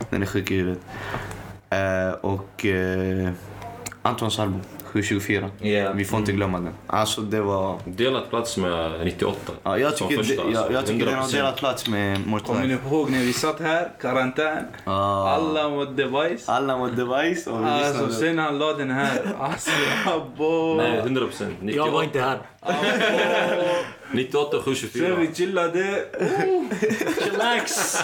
den 0.10 0.22
är 0.22 0.26
sjuk 0.26 0.52
i 0.52 0.56
huvudet. 0.56 0.82
Eh, 1.70 2.12
och 2.12 2.66
eh, 2.66 3.32
Antons 4.02 4.40
album, 4.40 4.62
724. 4.88 5.50
Ja. 5.60 5.92
Vi 5.94 6.06
får 6.06 6.20
inte 6.20 6.32
glömma 6.32 6.60
den. 6.60 6.74
Alltså 6.88 7.22
det 7.22 7.42
var... 7.42 7.80
Delat 7.86 8.30
plats 8.30 8.58
med 8.58 9.06
98. 9.06 9.52
Ja, 9.64 9.78
jag 9.78 9.98
tycker, 9.98 10.18
första, 10.18 10.44
det, 10.44 10.52
jag, 10.52 10.72
jag 10.72 10.86
tycker 10.86 11.06
den 11.06 11.16
har 11.16 11.24
100%. 11.24 11.32
delat 11.36 11.56
plats 11.56 11.88
med 11.88 12.28
More 12.28 12.42
to 12.42 12.48
Kommer 12.48 12.68
ni 12.68 12.74
ihåg 12.74 13.10
när 13.10 13.20
vi 13.20 13.34
satt 13.34 13.60
här, 13.60 13.92
karantän? 14.02 14.64
Ah. 14.84 15.30
Alla 15.30 15.70
mot 15.70 15.98
device. 15.98 16.50
Alla 16.50 16.78
mot 16.78 16.96
device 16.96 17.48
och 17.48 17.62
vi 17.62 17.66
Alltså 17.66 18.10
sen 18.10 18.40
han 18.40 18.58
la 18.58 18.74
den 18.74 18.92
här. 18.92 19.36
Alltså 19.40 19.72
abo. 20.06 20.76
Nej, 20.76 20.98
100 20.98 21.26
procent. 21.26 21.56
Jag 21.62 21.92
var 21.92 22.04
inte 22.04 22.20
här. 22.20 22.40
98, 24.12 24.52
Sen 24.52 24.64
724. 24.64 25.16
vi 25.16 25.36
chillade. 25.36 26.04
Chillax! 27.24 27.98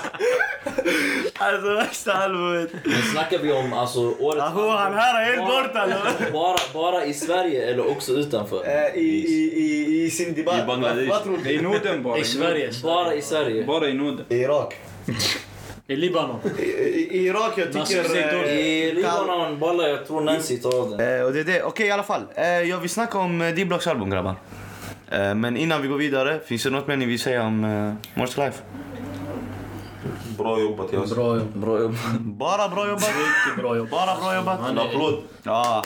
Alltså 1.38 1.74
värsta 1.74 2.14
albumet. 2.14 2.70
Men 2.84 3.02
snackar 3.12 3.38
vi 3.38 3.52
om 3.52 3.74
alltså 3.74 4.00
årets 4.00 4.42
Aho, 4.44 4.70
han 4.70 4.94
här 4.94 5.22
är 5.22 5.26
helt 5.26 5.48
borta 5.48 5.84
eller? 5.84 6.32
bara, 6.32 6.58
bara 6.74 7.06
i 7.06 7.14
Sverige 7.14 7.72
eller 7.72 7.92
också 7.92 8.12
utanför? 8.14 8.66
Eh, 8.66 8.96
I, 8.96 9.26
i, 9.28 9.54
i, 9.56 10.04
i 10.06 10.10
Sindibat. 10.12 10.64
I 10.64 10.68
Bangladesh. 10.68 11.48
I? 11.48 11.62
Norden 11.62 12.04
bara. 12.04 12.18
I 12.18 12.24
Sverige. 12.24 12.72
Bara 12.84 13.14
i 13.14 13.22
Sverige? 13.22 13.64
Bara 13.64 13.88
i 13.90 13.94
Norden. 13.94 14.26
I 14.30 14.36
Irak. 14.36 14.76
I 15.88 15.96
Libanon. 15.96 16.40
I, 16.60 16.64
i, 16.64 17.26
Irak 17.26 17.54
jag 17.56 17.74
tycker... 17.74 18.16
Eh, 18.46 18.54
I 18.60 18.92
Libanon, 18.94 19.60
Balla, 19.60 19.90
jag 19.90 20.08
tror 20.08 20.22
Nancy 20.22 20.58
tar 20.58 20.98
den. 20.98 21.20
Eh, 21.20 21.26
och 21.26 21.34
det 21.34 21.40
är 21.40 21.44
det. 21.44 21.64
Okej 21.64 21.88
i 21.88 21.92
alla 21.92 22.04
fall. 22.04 22.22
Eh, 22.36 22.46
jag 22.46 22.78
vill 22.78 22.90
snacka 22.90 23.18
om 23.18 23.42
eh, 23.42 23.56
D-Blocks 23.56 23.88
album 23.88 24.10
grabbar. 24.10 24.36
Eh, 25.14 25.36
men 25.36 25.58
innan 25.58 25.82
vi 25.82 25.88
går 25.88 25.98
vidare, 25.98 26.40
finns 26.46 26.64
det 26.64 26.70
något 26.70 26.88
mer 26.88 26.98
ni 26.98 27.06
vill 27.06 27.20
säga 27.20 27.44
om 27.44 27.64
eh, 27.64 28.20
Morse 28.20 28.46
Life? 28.46 28.64
Bra 30.38 30.60
jobbat 30.60 30.94
Yasin. 30.94 31.16
Bra 31.16 31.38
jobb. 31.38 31.54
Bra 31.54 31.80
jobb. 31.80 31.96
Bara 32.20 32.70
bra 32.70 32.88
jobbat. 32.88 33.08
Riktigt 33.08 33.64
bra 33.64 33.78
jobb. 33.78 33.90
Bara 33.90 34.16
bra 34.16 34.36
jobbat. 34.36 34.70
En 34.70 34.80
applåd. 34.80 35.24
Ja. 35.44 35.84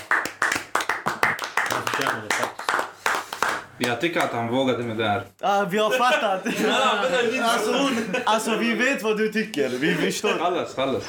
Jag 3.77 4.01
tycker 4.01 4.19
att 4.19 4.31
han 4.31 4.47
vågade 4.47 4.83
med 4.83 4.97
det 4.97 5.07
här. 5.07 5.23
Ah, 5.41 5.63
vi 5.63 5.77
har 5.77 5.89
fattat. 5.89 6.45
alltså, 7.41 7.89
alltså 8.25 8.55
vi 8.55 8.73
vet 8.73 9.03
vad 9.03 9.17
du 9.17 9.31
tycker. 9.31 9.69
Vi 9.69 9.95
förstår. 9.95 10.37
Kallas, 10.39 10.73
kallas. 10.73 11.03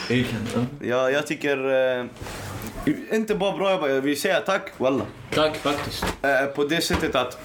Ja, 0.81 1.11
jag 1.11 1.27
tycker... 1.27 1.73
Eh, 2.01 2.05
inte 3.13 3.35
bara 3.35 3.57
bra 3.57 3.71
jobbat, 3.71 3.91
jag 3.91 4.01
vill 4.01 4.21
säga 4.21 4.41
tack. 4.41 4.73
Walla. 4.77 5.05
Tack 5.35 5.57
faktiskt. 5.57 6.05
Eh, 6.23 6.47
på 6.47 6.65
det 6.65 6.81
sättet 6.81 7.15
att... 7.15 7.39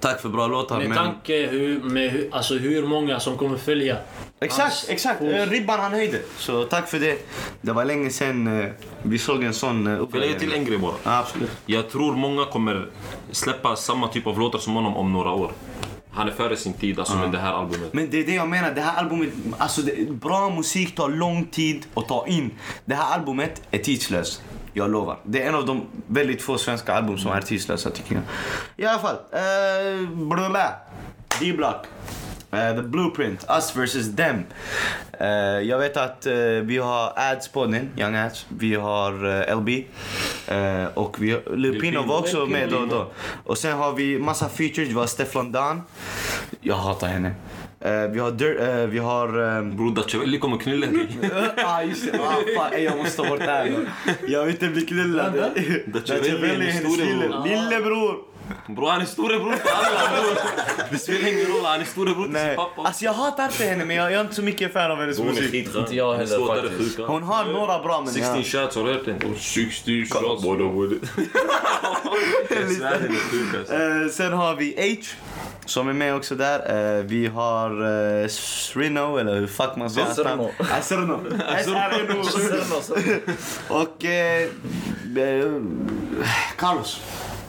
Tack 0.00 0.20
för 0.20 0.28
bra 0.28 0.46
låtar. 0.46 0.78
Med 0.78 0.88
men... 0.88 0.98
tanke 0.98 1.46
hur, 1.46 1.80
med 1.80 2.10
hur, 2.10 2.28
alltså 2.32 2.54
hur 2.54 2.86
många 2.86 3.20
som 3.20 3.36
kommer 3.36 3.56
följa. 3.56 3.96
Exakt, 4.40 4.62
Hans 4.62 4.88
exakt. 4.88 5.22
Eh, 5.22 5.26
Ribban 5.26 5.80
han 5.80 5.92
höjde. 5.92 6.20
Så 6.38 6.64
tack 6.64 6.88
för 6.88 6.98
det. 6.98 7.26
Det 7.60 7.72
var 7.72 7.84
länge 7.84 8.10
sedan 8.10 8.60
eh, 8.60 8.70
vi 9.02 9.18
såg 9.18 9.42
en 9.42 9.54
sån 9.54 9.86
uh, 9.86 10.10
Får 10.10 10.24
jag 10.24 10.38
till 10.38 10.52
en 10.52 10.64
grej 10.64 10.78
bara? 10.78 10.94
Absolut. 11.02 11.50
Jag 11.66 11.90
tror 11.90 12.16
många 12.16 12.44
kommer 12.44 12.88
släppa 13.30 13.76
samma 13.76 14.08
typ 14.08 14.26
av 14.26 14.38
låtar 14.38 14.58
som 14.58 14.74
honom 14.74 14.96
om 14.96 15.12
några 15.12 15.30
år. 15.30 15.52
Han 16.10 16.28
är 16.28 16.32
före 16.32 16.56
sin 16.56 16.72
tid 16.72 16.98
alltså 16.98 17.16
med 17.16 17.32
det 17.32 17.38
här 17.38 17.52
albumet. 17.52 17.92
Men 17.92 18.10
det 18.10 18.20
är 18.20 18.26
det 18.26 18.34
jag 18.34 18.48
menar, 18.48 18.72
det 18.72 18.80
här 18.80 18.98
albumet, 18.98 19.28
alltså 19.58 19.82
det, 19.82 20.10
bra 20.10 20.50
musik 20.50 20.94
tar 20.94 21.08
lång 21.08 21.44
tid 21.44 21.86
att 21.94 22.08
ta 22.08 22.26
in. 22.26 22.50
Det 22.84 22.94
här 22.94 23.14
albumet 23.14 23.62
är 23.70 23.78
tidslöst. 23.78 24.42
Jag 24.76 24.90
lovar. 24.90 25.16
Det 25.22 25.42
är 25.42 25.48
en 25.48 25.54
av 25.54 25.66
de 25.66 25.86
väldigt 26.06 26.42
få 26.42 26.58
svenska 26.58 26.94
album 26.94 27.18
som 27.18 27.32
är 27.32 27.40
tidslösa 27.40 27.90
tycker 27.90 28.14
jag. 28.14 28.22
I 28.76 28.86
alla 28.86 28.98
fall, 28.98 29.16
eh, 29.32 30.08
blabla. 30.10 30.72
D-Block. 31.40 31.86
Eh, 32.50 32.76
the 32.76 32.82
Blueprint, 32.82 33.46
Us 33.48 33.76
vs 33.76 34.16
Them. 34.16 34.44
Eh, 35.20 35.28
jag 35.68 35.78
vet 35.78 35.96
att 35.96 36.26
eh, 36.26 36.34
vi 36.62 36.78
har 36.78 37.12
ads 37.16 37.48
på 37.48 37.66
den, 37.66 37.90
Young 37.98 38.16
Ads. 38.16 38.46
Vi 38.48 38.74
har 38.74 39.12
LB. 39.54 39.68
Och 40.94 41.22
vi, 41.22 41.40
Lil 41.56 41.80
Pino 41.80 42.02
var 42.02 42.18
också 42.18 42.46
med 42.46 42.70
då 42.70 42.76
och 42.76 42.88
då. 42.88 43.10
Och 43.44 43.58
sen 43.58 43.72
har 43.78 43.92
vi 43.92 44.18
massa 44.18 44.48
features. 44.48 44.88
Vi 44.88 44.94
har 44.94 45.06
Stefflon 45.06 45.52
Don. 45.52 45.82
Jag 46.60 46.76
hatar 46.76 47.06
henne. 47.06 47.34
Eh, 47.80 48.08
vi 48.08 48.18
har 48.18 48.30
Dirt, 48.30 48.60
eh, 48.60 48.76
vi 48.86 48.98
har... 48.98 49.38
ehm, 49.58 49.76
Bror 49.76 49.94
Dacevelli 49.94 50.38
kommer 50.38 50.56
knulla 50.56 50.86
dig. 50.86 51.08
ah, 51.56 51.82
just 51.82 52.12
det. 52.12 52.18
Ah, 52.20 52.34
fan, 52.56 52.72
ey, 52.72 52.84
jag 52.84 52.96
måste 52.98 53.22
bort 53.22 53.38
det 53.38 53.44
här. 53.44 53.72
Jag 54.28 54.44
vill 54.44 54.54
inte 54.54 54.68
bli 54.68 54.86
knullad. 54.86 55.32
Dacevelli 55.86 56.66
är 56.66 56.70
hennes 56.70 56.96
kille. 56.96 57.42
Lillebror. 57.44 58.35
Bror 58.66 58.90
han 58.90 59.00
är 59.00 59.04
storebror 59.04 59.52
till 59.52 59.70
alla 59.72 60.10
bror. 60.10 60.38
Det 60.90 60.98
spelar 60.98 61.28
ingen 61.28 61.46
roll, 61.46 61.64
han 61.64 61.80
är 61.80 61.84
storebror 61.84 62.24
till 62.24 62.34
sin 62.34 62.46
Nej. 62.46 62.56
pappa. 62.56 62.82
Alltså 62.82 63.04
jag 63.04 63.12
hatar 63.12 63.44
inte 63.44 63.64
henne 63.64 63.84
men 63.84 63.96
jag, 63.96 64.12
jag 64.12 64.16
är 64.16 64.20
inte 64.20 64.34
så 64.34 64.42
mycket 64.42 64.72
fan 64.72 64.90
av 64.90 64.98
hennes 64.98 65.18
Hon 65.18 65.26
är 65.28 65.32
musik. 65.32 65.50
skitskön. 65.50 65.82
Inte 65.82 65.96
jag 65.96 66.14
heller, 66.14 66.46
faktiskt. 66.46 66.98
Hon 66.98 67.22
har 67.22 67.44
några 67.44 67.78
bra 67.78 68.00
men 68.00 68.12
16 68.12 68.36
ja. 68.36 68.42
shots, 68.42 68.76
har 68.76 68.84
du 68.84 68.92
hört 68.92 69.04
den? 69.04 69.20
16 69.38 70.04
Kolla, 70.08 70.40
Både, 70.40 70.64
både. 70.64 70.96
Jag 72.50 72.70
svär 72.70 72.98
den 73.00 73.14
är 73.14 73.30
sjuk 73.30 73.54
alltså. 73.58 73.74
Eh, 73.74 74.08
sen 74.08 74.32
har 74.32 74.54
vi 74.56 74.96
H 75.02 75.26
som 75.66 75.88
är 75.88 75.92
med 75.92 76.14
också 76.14 76.34
där. 76.34 76.98
Eh, 76.98 77.02
vi 77.04 77.26
har 77.26 77.82
uh, 77.82 78.28
Srino, 78.28 79.16
eller 79.16 79.40
hur 79.40 79.46
fuck 79.46 79.76
man 79.76 79.90
säger. 79.90 80.06
Ah, 80.06 80.14
Srino. 80.14 80.50
S-R-N-O. 81.58 82.22
Och 83.68 84.04
eh, 84.04 84.42
eh, 85.16 85.52
Carlos. 86.56 87.00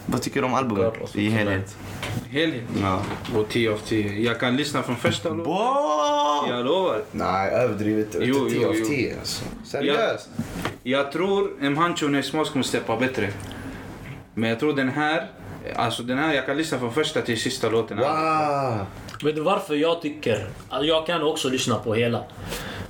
Vad 0.10 0.22
tycker 0.22 0.42
du 0.42 0.48
om 0.48 0.54
albumet 0.54 0.94
Carlos, 0.94 1.16
i 1.16 1.30
helhet? 1.30 1.78
Helhet. 2.30 2.64
Ja. 2.82 3.02
Och 3.36 3.50
10 3.50 3.72
av 3.74 3.78
10. 3.78 4.20
Jag 4.20 4.40
kan 4.40 4.56
lyssna 4.56 4.84
från 4.84 4.96
första 4.96 5.30
låten. 5.30 6.50
Jag 6.56 6.66
lovar. 6.66 7.04
Nej, 7.12 7.52
överdrivet. 7.52 8.16
Jo, 8.22 8.22
Inte 8.22 8.36
jo, 8.36 8.50
10 8.50 8.68
av 8.68 8.76
jo. 8.76 8.86
10 8.86 9.20
alltså. 9.20 9.46
Seriöst? 9.66 10.30
Jag 10.84 11.12
tror 11.12 11.52
M. 11.62 11.78
Hancho 11.78 12.06
och 12.06 12.12
Nesmos 12.12 12.50
kommer 12.50 12.64
steppa 12.64 12.98
bättre. 12.98 13.30
Men 14.34 14.50
jag 14.50 14.60
tror 14.60 14.74
den 14.74 14.90
här, 14.90 15.28
alltså 15.76 16.04
den 16.04 16.18
här, 16.18 16.34
jag 16.34 16.46
kan 16.46 16.58
lyssna 16.58 16.80
från 16.80 16.94
första 16.94 17.22
till 17.22 17.42
sista 17.42 17.70
låten. 17.70 17.98
Wow! 17.98 18.86
Vet 19.24 19.36
du 19.36 19.42
varför 19.42 19.76
jag 19.76 20.02
tycker... 20.02 20.48
Alltså 20.70 20.88
jag 20.88 21.06
kan 21.06 21.24
också 21.24 21.50
lyssna 21.50 21.76
på 21.76 21.94
hela. 21.94 22.24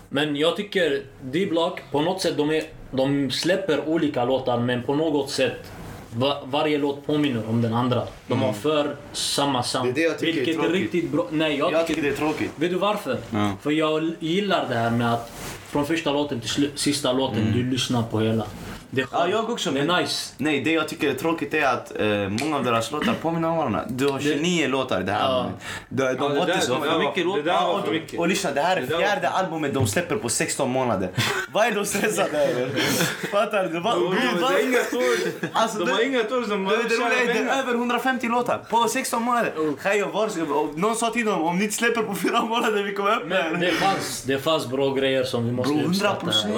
Men 0.09 0.35
jag 0.35 0.55
tycker 0.55 1.03
D-Block, 1.21 1.81
på 1.91 2.01
något 2.01 2.21
sätt, 2.21 2.37
de, 2.37 2.49
är, 2.49 2.63
de 2.91 3.31
släpper 3.31 3.87
olika 3.87 4.25
låtar 4.25 4.59
men 4.59 4.83
på 4.83 4.95
något 4.95 5.29
sätt 5.29 5.71
va, 6.15 6.37
varje 6.45 6.77
låt 6.77 7.05
påminner 7.07 7.49
om 7.49 7.61
den 7.61 7.73
andra. 7.73 8.07
De 8.27 8.41
har 8.41 8.53
för 8.53 8.95
samma 9.13 9.63
sound. 9.63 9.83
Mm. 9.85 9.95
Det 9.95 10.01
är 10.01 10.03
det 10.03 10.09
jag 10.09 10.19
tycker 10.19 10.33
Vilket 10.33 10.55
är, 10.55 10.59
tråkigt. 10.61 10.81
riktigt 10.81 11.11
bra. 11.11 11.27
Nej, 11.31 11.57
jag, 11.57 11.71
Jag 11.73 11.87
tycker... 11.87 12.01
tycker 12.01 12.01
det 12.09 12.15
är 12.15 12.17
tråkigt. 12.19 12.51
Vet 12.55 12.69
du 12.71 12.77
varför? 12.77 13.17
Ja. 13.29 13.51
För 13.61 13.71
jag 13.71 14.11
gillar 14.19 14.65
det 14.69 14.75
här 14.75 14.91
med 14.91 15.13
att 15.13 15.31
från 15.69 15.85
första 15.85 16.11
låten 16.13 16.41
till 16.41 16.69
sista 16.75 17.13
låten, 17.13 17.51
du 17.53 17.63
lyssnar 17.71 18.03
på 18.03 18.19
hela. 18.19 18.45
Det 18.89 19.01
är. 19.01 19.07
Ja, 19.11 19.27
jag 19.27 19.49
också. 19.49 19.71
Det 19.71 19.79
är 19.79 19.83
men- 19.85 20.01
nice. 20.01 20.33
Nej, 20.37 20.61
det 20.63 20.71
jag 20.71 20.87
tycker 20.87 21.09
är 21.09 21.13
tråkigt 21.13 21.53
är 21.53 21.65
att 21.67 21.99
eh, 21.99 22.07
många 22.29 22.55
av 22.57 22.63
deras 22.63 22.91
låtar 22.91 23.13
påminner 23.21 23.47
om 23.49 23.57
varandra. 23.57 23.83
Du 23.89 24.07
har 24.07 24.19
29 24.19 24.67
låtar 24.67 25.01
i 25.01 25.03
det 25.03 25.11
här 25.11 25.19
Ja. 25.19 25.25
albumet. 25.35 25.59
De, 25.89 26.03
de 26.03 26.07
Ja, 26.23 26.29
det 26.29 26.39
var 26.39 26.45
där- 26.45 26.59
så. 26.59 26.73
det 26.73 26.89
var- 26.89 26.99
mycket 26.99 27.15
Det 27.15 27.51
var 27.51 27.73
och, 27.73 27.79
för 27.85 27.87
de, 27.93 27.99
mycket. 27.99 28.19
och 28.19 28.27
lyssna, 28.27 28.51
det 28.51 28.61
här 28.61 28.77
är 28.77 28.81
Det 28.81 28.97
fjärde 28.97 29.29
albumet 29.29 29.73
de 29.73 29.87
släpper 29.87 30.15
på 30.15 30.29
16 30.29 30.69
månader. 30.69 31.09
Vad 31.53 31.65
är 31.67 31.71
de 31.71 31.85
stressade 31.85 32.37
över? 32.37 32.69
Fattar 33.31 33.63
du? 33.63 33.79
Vad- 33.79 33.95
De- 33.95 34.15
de- 34.39 34.53
Det 34.53 34.63
inga 34.63 34.77
tours. 34.77 35.19
Alltså, 35.53 35.79
De 35.79 35.85
det- 35.85 35.91
har 35.91 36.01
inga 36.05 36.23
tours, 36.23 36.47
de 36.49 36.65
Det, 36.65 36.77
det, 36.77 36.83
det 36.83 37.33
pengar. 37.33 37.53
är 37.55 37.59
över 37.59 37.73
150 37.73 38.27
låtar 38.27 38.57
på 38.69 38.87
16 38.87 39.23
månader. 39.23 39.53
Och 40.51 40.77
Någon 40.79 40.95
sa 40.95 41.09
till 41.09 41.25
dem 41.25 41.41
om 41.41 41.57
ni 41.57 41.63
inte 41.63 41.75
släpper 41.75 42.01
på 42.03 42.15
fyra 42.15 42.41
månader 42.41 42.83
vi 42.83 42.93
kommer 42.93 43.11
öppna 43.11 43.35
Men 43.51 43.59
det 43.59 43.71
fanns, 43.71 44.23
det 44.23 44.39
fanns 44.39 44.67
bra 44.67 44.89
grejer 44.93 45.23
som 45.23 45.45
vi 45.45 45.51
måste 45.51 45.73
Bro, 45.73 45.79
100 45.81 45.89
uppskatta. 45.95 46.25
procent. 46.25 46.53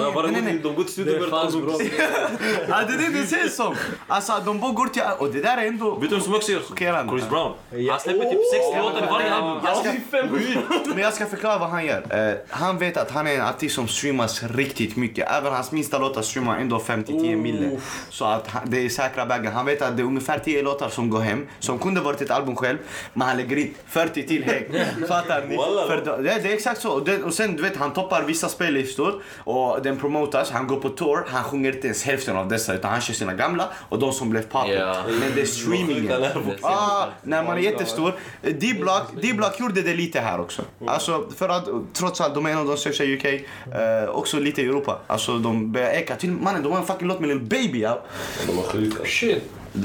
De 0.62 0.74
går 0.74 0.82
till 0.84 0.92
studion 0.92 1.14
och 1.14 1.78
Det 1.78 1.84
gör 1.84 2.19
Ja, 2.68 2.82
det 2.88 2.94
är 2.94 2.98
det 2.98 3.20
det 3.20 3.26
känns 3.26 3.56
som. 3.56 3.76
Alltså 4.06 4.32
de 4.44 4.60
bara 4.60 4.72
går 4.72 4.86
till... 4.86 5.02
Och 5.18 5.32
det 5.32 5.40
där 5.40 5.56
är 5.56 5.66
ändå... 5.66 5.94
Vet 5.94 6.10
du 6.10 6.16
vem 6.16 6.24
som 6.24 6.34
också 6.34 6.52
gör? 6.52 6.60
Chockerande. 6.60 7.12
Chris 7.12 7.28
Brown. 7.28 7.52
Han 7.90 8.00
släpper 8.00 8.24
typ 8.30 8.40
60 8.52 8.78
låtar 8.82 9.06
i 9.06 9.10
varje 9.10 9.34
album. 9.34 9.60
Jag 9.64 9.76
ska, 9.76 10.94
men 10.94 10.98
jag 10.98 11.14
ska 11.14 11.26
förklara 11.26 11.58
vad 11.58 11.70
han 11.70 11.86
gör. 11.86 12.28
Eh, 12.30 12.34
han 12.48 12.78
vet 12.78 12.96
att 12.96 13.10
han 13.10 13.26
är 13.26 13.34
en 13.34 13.46
artist 13.46 13.74
som 13.74 13.88
streamas 13.88 14.42
riktigt 14.42 14.96
mycket. 14.96 15.28
Även 15.30 15.52
hans 15.52 15.72
minsta 15.72 15.98
låtar 15.98 16.22
streamar 16.22 16.58
ändå 16.58 16.78
5-10 16.78 17.36
mille. 17.36 17.80
Så 18.10 18.24
att 18.24 18.46
han, 18.46 18.62
det 18.66 18.84
är 18.84 18.88
säkra 18.88 19.26
baggar. 19.26 19.52
Han 19.52 19.66
vet 19.66 19.82
att 19.82 19.96
det 19.96 20.02
är 20.02 20.06
ungefär 20.06 20.38
10 20.38 20.62
låtar 20.62 20.88
som 20.88 21.10
går 21.10 21.20
hem. 21.20 21.48
Som 21.58 21.78
kunde 21.78 22.00
varit 22.00 22.20
ett 22.20 22.30
album 22.30 22.56
själv. 22.56 22.78
Men 23.12 23.28
han 23.28 23.36
lägger 23.36 23.56
in 23.56 23.74
40 23.86 24.26
till 24.26 24.44
hägg. 24.44 24.86
Fattar 25.08 25.44
ni? 25.48 25.56
Wallah. 25.56 25.86
För 25.86 26.02
då, 26.04 26.16
det, 26.16 26.22
det 26.22 26.48
är 26.48 26.54
exakt 26.54 26.80
så. 26.80 26.90
Och, 26.90 27.04
det, 27.04 27.22
och 27.22 27.34
sen 27.34 27.56
du 27.56 27.62
vet, 27.62 27.76
han 27.76 27.92
toppar 27.92 28.22
vissa 28.22 28.48
spellistor. 28.48 29.22
Och 29.38 29.82
den 29.82 29.96
promotas. 29.96 30.50
Han 30.50 30.66
går 30.66 30.76
på 30.76 30.88
tour. 30.88 31.24
Han 31.28 31.44
sjunger 31.44 31.74
inte 31.74 31.86
ens 31.86 32.02
hälften 32.10 32.36
av 32.36 32.48
dessa. 32.48 32.74
Utan 32.74 32.90
han 32.90 33.00
kör 33.00 33.14
sina 33.14 33.34
gamla 33.34 33.68
och 33.88 33.98
de 33.98 34.12
som 34.12 34.30
blev 34.30 34.42
poppin. 34.42 34.72
Ja. 34.72 34.96
Men 35.20 35.34
det 35.34 35.40
är 35.40 35.46
streamingen. 35.46 36.24
Ah, 36.62 37.06
när 37.22 37.44
man 37.44 37.56
är 37.56 37.62
jättestor. 37.62 38.14
D-Block, 38.42 39.02
D-Block 39.22 39.60
gjorde 39.60 39.82
det 39.82 39.94
lite 39.94 40.20
här 40.20 40.40
också. 40.40 40.62
Alltså 40.86 41.28
för 41.36 41.48
att 41.48 41.68
trots 41.92 42.20
allt, 42.20 42.34
de 42.34 42.46
är 42.46 42.50
en 42.50 42.58
av 42.58 42.66
de 42.66 42.76
största 42.76 43.04
i 43.04 43.16
UK. 43.16 43.24
Eh, 43.24 44.10
också 44.10 44.38
lite 44.38 44.62
i 44.62 44.64
Europa. 44.64 44.98
Alltså 45.06 45.38
de 45.38 45.72
börjar 45.72 45.90
eka. 45.90 46.16
Till 46.16 46.30
mannen, 46.30 46.62
de 46.62 46.72
har 46.72 46.78
en 46.78 46.86
fucking 46.86 47.08
låt 47.08 47.20
med 47.20 47.28
Lil 47.28 47.40
Baby. 47.40 47.80
Ja. 47.80 48.02
De 48.46 48.56
var 48.56 48.62
sjuka. 48.62 49.04
Shit. 49.04 49.42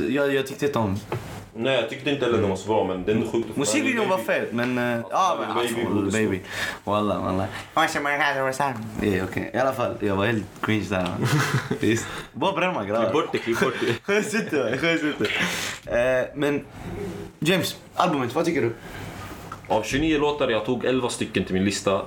Jag, 0.10 0.34
jag 0.34 0.48
tyckte 0.48 0.66
inte 0.66 0.80
om. 0.80 1.00
Nej 1.58 1.76
jag 1.76 1.90
tyckte 1.90 2.10
inte 2.10 2.26
heller 2.26 2.38
den 2.38 2.50
var 2.50 2.56
så 2.56 2.68
bra 2.68 2.84
men 2.84 3.04
den 3.06 3.24
är 3.24 3.28
sjukt. 3.32 3.56
Musikvideon 3.58 4.10
var 4.10 4.18
fet 4.18 4.52
men... 4.52 4.78
Uh, 4.78 5.06
ja 5.12 5.38
men 5.40 5.58
alltså, 5.58 5.76
Baby. 6.12 6.42
Wallah. 6.84 7.48
Ja 9.02 9.24
okej. 9.24 9.52
I 9.54 9.58
alla 9.58 9.74
fall, 9.74 9.96
jag 10.00 10.16
var 10.16 10.26
helt 10.26 10.46
cringe 10.62 10.86
där. 10.90 11.08
Visst. 11.80 12.08
Bara 12.34 12.52
bränna 12.56 12.74
Klipp 12.80 12.90
grabbar. 12.90 13.14
bort 13.14 13.30
det, 13.32 13.38
klipp 13.38 13.60
bort 13.60 13.74
det. 13.82 13.94
Skönt 14.04 14.34
inte, 14.34 14.78
skönt 14.78 15.04
inte. 15.04 15.26
Eh, 16.00 16.26
Men 16.36 16.66
James, 17.40 17.76
albumet, 17.96 18.36
vad 18.36 18.46
tycker 18.46 18.62
du? 18.62 18.74
Av 19.68 19.84
29 19.84 20.20
låtar, 20.20 20.50
jag 20.50 20.66
tog 20.66 20.86
11 20.86 21.10
stycken 21.10 21.44
till 21.46 21.54
min 21.54 21.66
lista. 21.66 22.02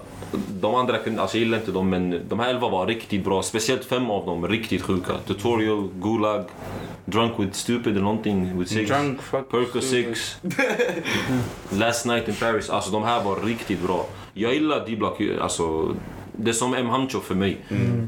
De 0.60 0.74
andra 0.74 0.98
kunde, 0.98 1.22
alltså 1.22 1.36
jag 1.36 1.44
gillar 1.44 1.58
inte 1.58 1.72
dem 1.72 1.90
men 1.90 2.20
de 2.28 2.38
här 2.40 2.50
11 2.50 2.68
var 2.68 2.86
riktigt 2.86 3.24
bra. 3.24 3.42
Speciellt 3.42 3.84
fem 3.84 4.10
av 4.10 4.26
dem 4.26 4.48
riktigt 4.48 4.82
sjuka. 4.82 5.12
Tutorial, 5.26 5.88
Gulag, 5.94 6.44
Drunk 7.04 7.32
with 7.38 7.52
Stupid 7.52 7.92
eller 7.92 8.00
någonting 8.00 8.58
with 8.58 8.72
Six. 8.72 8.90
Drunk, 8.90 9.22
fuck, 9.22 9.50
Perco 9.50 9.80
stupid. 9.80 10.16
6. 10.16 10.40
Last 11.70 12.06
Night 12.06 12.28
in 12.28 12.34
Paris. 12.34 12.70
Alltså 12.70 12.90
de 12.90 13.02
här 13.02 13.24
var 13.24 13.36
riktigt 13.36 13.82
bra. 13.82 14.06
Jag 14.34 14.54
gillar 14.54 14.86
D-Block, 14.86 15.20
alltså 15.40 15.94
det 16.32 16.50
är 16.50 16.54
som 16.54 16.74
M. 16.74 16.88
Hancho 16.88 17.20
för 17.20 17.34
mig. 17.34 17.56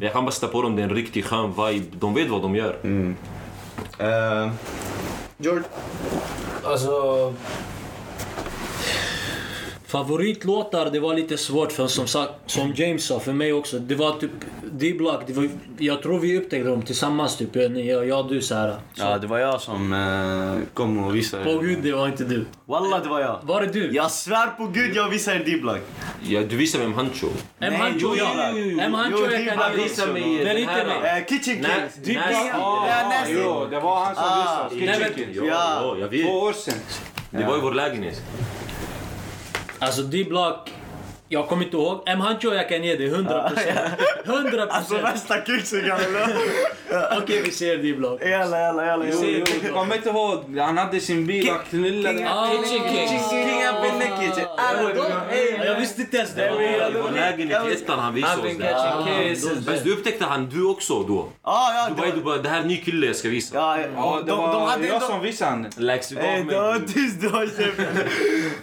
Jag 0.00 0.12
kan 0.12 0.24
bara 0.24 0.30
sätta 0.30 0.52
på 0.52 0.62
dem, 0.62 0.76
det 0.76 0.82
är 0.82 0.88
en 0.88 0.94
riktigt 0.94 1.24
skön 1.24 1.48
vibe. 1.50 1.86
De 2.00 2.14
vet 2.14 2.28
vad 2.28 2.42
de 2.42 2.56
gör. 2.56 2.76
Eh, 3.98 4.50
George? 5.38 5.62
Alltså... 6.64 7.34
Favoritlåtar, 9.90 10.90
det 10.90 11.00
var 11.00 11.14
lite 11.14 11.36
svårt 11.38 11.72
för 11.72 11.86
som 11.86 12.06
sagt, 12.06 12.32
som 12.46 12.72
James 12.76 13.04
sa, 13.04 13.20
för 13.20 13.32
mig 13.32 13.52
också. 13.52 13.78
Det 13.78 13.94
var 13.94 14.12
typ 14.12 14.30
D-Block, 14.72 15.22
jag 15.78 16.02
tror 16.02 16.18
vi 16.18 16.38
upptäckte 16.38 16.68
dem 16.68 16.82
tillsammans 16.82 17.36
typ, 17.36 17.56
jag, 17.56 18.06
jag 18.06 18.20
och 18.20 18.28
du 18.32 18.40
så 18.42 18.54
här. 18.54 18.70
Så, 18.94 19.02
Ja, 19.02 19.18
det 19.18 19.26
var 19.26 19.38
jag 19.38 19.60
som 19.60 19.92
eh, 19.92 20.74
kom 20.74 21.04
och 21.04 21.16
visade. 21.16 21.44
På 21.44 21.58
gud, 21.58 21.78
det 21.82 21.92
var 21.92 22.06
inte 22.08 22.24
du. 22.24 22.46
Wallah, 22.66 23.02
det 23.02 23.08
var 23.08 23.20
jag. 23.20 23.38
Var 23.42 23.60
det 23.60 23.66
du? 23.66 23.90
Jag 23.94 24.10
svär 24.10 24.46
på 24.46 24.66
gud 24.66 24.96
jag 24.96 25.08
visade 25.08 25.36
en 25.36 25.44
D-block. 25.44 25.78
Ja, 26.22 26.40
du 26.40 26.56
visar 26.56 26.80
M. 26.80 26.94
Hancho. 26.94 27.26
M. 27.60 27.74
Hancho, 27.78 28.14
ja. 28.18 28.30
M. 28.80 28.94
Hancho, 28.94 29.18
jag 29.20 29.30
det 29.30 29.44
kan 29.44 29.70
inte 29.72 29.82
visa 29.82 30.06
mig 30.06 30.44
den 30.44 30.56
inte 30.58 30.72
mig. 30.86 31.18
Eh, 31.18 31.26
kitchen 31.26 31.64
Kings. 32.04 32.18
Nasty. 32.18 33.32
Jo, 33.34 33.66
det 33.70 33.80
var 33.80 34.04
han 34.04 34.14
som 34.14 34.24
Ah. 34.24 34.68
visade 34.68 34.92
oss. 34.94 34.98
Kitchen 35.14 35.14
King. 35.34 35.46
Ja, 35.46 35.54
ja, 35.82 35.96
jag 36.00 36.08
vet. 36.08 36.26
Två 36.26 36.32
år 36.38 36.52
sedan. 36.52 36.74
Det 37.30 37.44
var 37.44 37.58
i 37.58 37.60
vår 37.60 37.74
lägenhet. 37.74 38.22
Alltså 39.82 40.02
D-Block, 40.02 40.70
jag 41.32 41.48
kommer 41.48 41.64
inte 41.64 41.76
ihåg. 41.76 42.02
M. 42.06 42.20
Hancho, 42.20 42.52
jag 42.54 42.68
kan 42.68 42.84
ge 42.84 42.96
det 42.96 43.08
100%. 43.08 43.50
100%. 44.24 44.66
Alltså 44.70 44.94
värsta 44.94 45.34
eller? 45.36 46.36
Okej, 47.22 47.42
vi 47.44 47.50
ser 47.50 47.76
D-Block. 47.76 48.22
Jalla, 48.22 48.58
jalla, 48.60 48.86
jalla. 48.86 49.04
Jo, 49.12 49.44
Jag 49.64 49.72
kommer 49.72 49.96
inte 49.96 50.08
ihåg. 50.08 50.58
Han 50.58 50.78
hade 50.78 51.00
sin 51.00 51.26
bil 51.26 51.50
och 51.50 51.64
knullade. 51.70 52.30
Ah, 52.30 52.50
Kitchen. 52.50 52.82
Kinga. 53.30 53.72
Ja, 54.56 55.64
Jag 55.64 55.80
visste 55.80 56.00
inte 56.00 56.16
ens 56.16 56.34
det. 56.34 56.46
I 56.46 56.92
vår 57.02 57.10
lägenhet 57.14 57.62
i 57.68 57.72
ettan 57.72 57.98
han 57.98 58.14
visade 58.14 58.48
oss 58.48 58.58
det. 58.58 59.72
Fast 59.72 59.84
du 59.84 59.92
upptäckte 59.92 60.24
han 60.24 60.48
du 60.48 60.64
också 60.66 61.02
då. 61.02 61.28
Ja, 61.44 61.72
ja. 61.74 61.88
Du 61.88 61.94
det 61.94 62.00
bara, 62.00 62.08
var- 62.10 62.16
du 62.16 62.22
bara, 62.24 62.38
det 62.38 62.48
här 62.48 62.56
är 62.58 62.62
en 62.62 62.68
ny 62.68 62.76
kille 62.76 63.06
jag 63.06 63.16
ska 63.16 63.28
visa. 63.28 63.56
Ja, 63.56 63.76
det 63.76 63.82
De, 63.92 64.24
de 64.26 64.36
var 64.38 64.66
hade 64.66 64.86
jag 64.86 65.02
som 65.02 65.20
visade 65.22 65.50
han. 65.50 65.64
Eh, 65.64 65.70
det 66.46 66.56
var 66.56 66.78
mig? 66.78 66.88
tyst, 66.88 67.20
du 67.20 67.28
har 67.28 67.46
käften. 67.46 67.86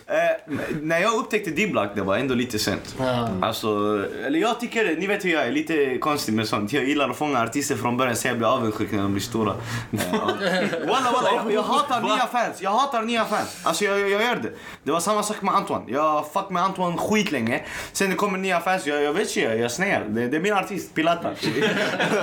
Eh, 0.07 0.55
När 0.81 0.99
jag 0.99 1.13
upptäckte 1.13 1.51
D-block, 1.51 1.89
det 1.95 2.01
var 2.01 2.17
ändå 2.17 2.35
lite 2.35 2.56
sent. 2.59 2.95
Ja. 2.99 3.29
Alltså, 3.41 3.67
eller 4.25 4.39
jag 4.39 4.59
tycker, 4.59 4.95
ni 4.95 5.07
vet 5.07 5.25
hur 5.25 5.29
jag 5.29 5.47
är, 5.47 5.51
lite 5.51 5.97
konstig 5.97 6.33
med 6.33 6.47
sånt. 6.47 6.73
Jag 6.73 6.83
gillar 6.85 7.09
att 7.09 7.17
fånga 7.17 7.43
artister 7.43 7.75
från 7.75 7.97
början 7.97 8.15
så 8.15 8.27
jag 8.27 8.37
blir 8.37 8.47
avundsjuk 8.47 8.91
när 8.91 9.01
de 9.01 9.11
blir 9.11 9.23
stora. 9.23 9.53
Walla 9.91 11.11
walla, 11.13 11.29
jag, 11.35 11.53
jag 11.53 11.63
hatar 11.63 12.01
nya 12.01 12.27
fans. 12.27 12.61
Jag 12.61 12.71
hatar 12.71 13.01
nya 13.01 13.25
fans. 13.25 13.61
Alltså 13.63 13.85
jag, 13.85 13.99
jag, 13.99 14.09
jag 14.09 14.21
gör 14.21 14.35
det. 14.35 14.51
Det 14.83 14.91
var 14.91 14.99
samma 14.99 15.23
sak 15.23 15.41
med 15.41 15.55
Antoine. 15.55 15.83
Jag 15.87 16.31
fuck 16.33 16.49
med 16.49 16.63
Antoine 16.63 16.97
skitlänge. 16.97 17.63
Sen 17.91 18.09
det 18.09 18.15
kommer 18.15 18.37
nya 18.37 18.59
fans, 18.59 18.87
jag, 18.87 19.03
jag 19.03 19.13
vet 19.13 19.27
inte, 19.27 19.39
jag, 19.39 19.59
jag 19.59 19.71
snear. 19.71 20.05
Det, 20.07 20.27
det 20.27 20.37
är 20.37 20.41
min 20.41 20.53
artist, 20.53 20.93
Pilata. 20.93 21.29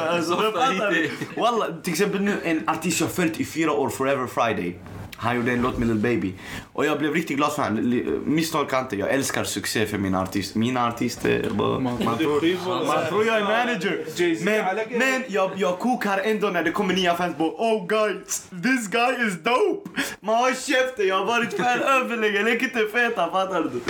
alltså, 0.09 0.53
lite. 0.73 1.11
Walla, 1.37 1.67
till 1.83 1.93
exempel 1.93 2.21
nu 2.21 2.37
en 2.45 2.69
artist 2.69 3.01
jag 3.01 3.11
följt 3.11 3.41
i 3.41 3.45
fyra 3.45 3.73
år, 3.73 3.89
Forever 3.89 4.27
Friday. 4.27 4.77
Han 5.17 5.37
gjorde 5.37 5.53
en 5.53 5.63
låt 5.63 5.79
med 5.79 5.89
Lil 5.89 5.97
Baby. 5.97 6.35
Och 6.73 6.87
jag 6.87 6.99
blev 6.99 7.13
riktigt 7.13 7.37
glad 7.37 7.53
för 7.53 7.63
honom. 7.63 8.23
Misstolka 8.25 8.81
inte, 8.81 8.97
jag 8.97 9.11
älskar 9.11 9.45
succé 9.45 9.87
för 9.87 9.99
mina 9.99 10.23
artister. 10.23 10.59
Mina 10.59 10.89
artister, 10.89 11.51
man, 11.55 11.99
tror, 11.99 12.87
man 12.87 13.07
tror 13.09 13.27
jag 13.27 13.37
är 13.37 13.43
manager. 13.43 14.45
Men, 14.45 14.99
men 14.99 15.25
jag, 15.29 15.51
jag 15.57 15.79
kokar 15.79 16.19
ändå 16.19 16.49
när 16.49 16.63
det 16.65 16.71
kommer 16.71 16.95
nya 16.95 17.15
fans 17.15 17.37
på 17.37 17.45
Oh 17.45 17.87
guys, 17.87 18.49
this 18.51 18.89
guy 18.89 19.29
is 19.29 19.35
dope! 19.43 19.91
Man 20.21 20.35
har 20.35 20.51
käften, 20.51 21.07
jag 21.09 21.19
har 21.19 21.25
varit 21.25 21.55
fan 21.55 21.81
överlänge, 22.01 22.43
lägg 22.43 22.63
inte 22.63 22.87
feta, 22.93 23.31
fattar 23.31 23.63
du? 23.63 23.81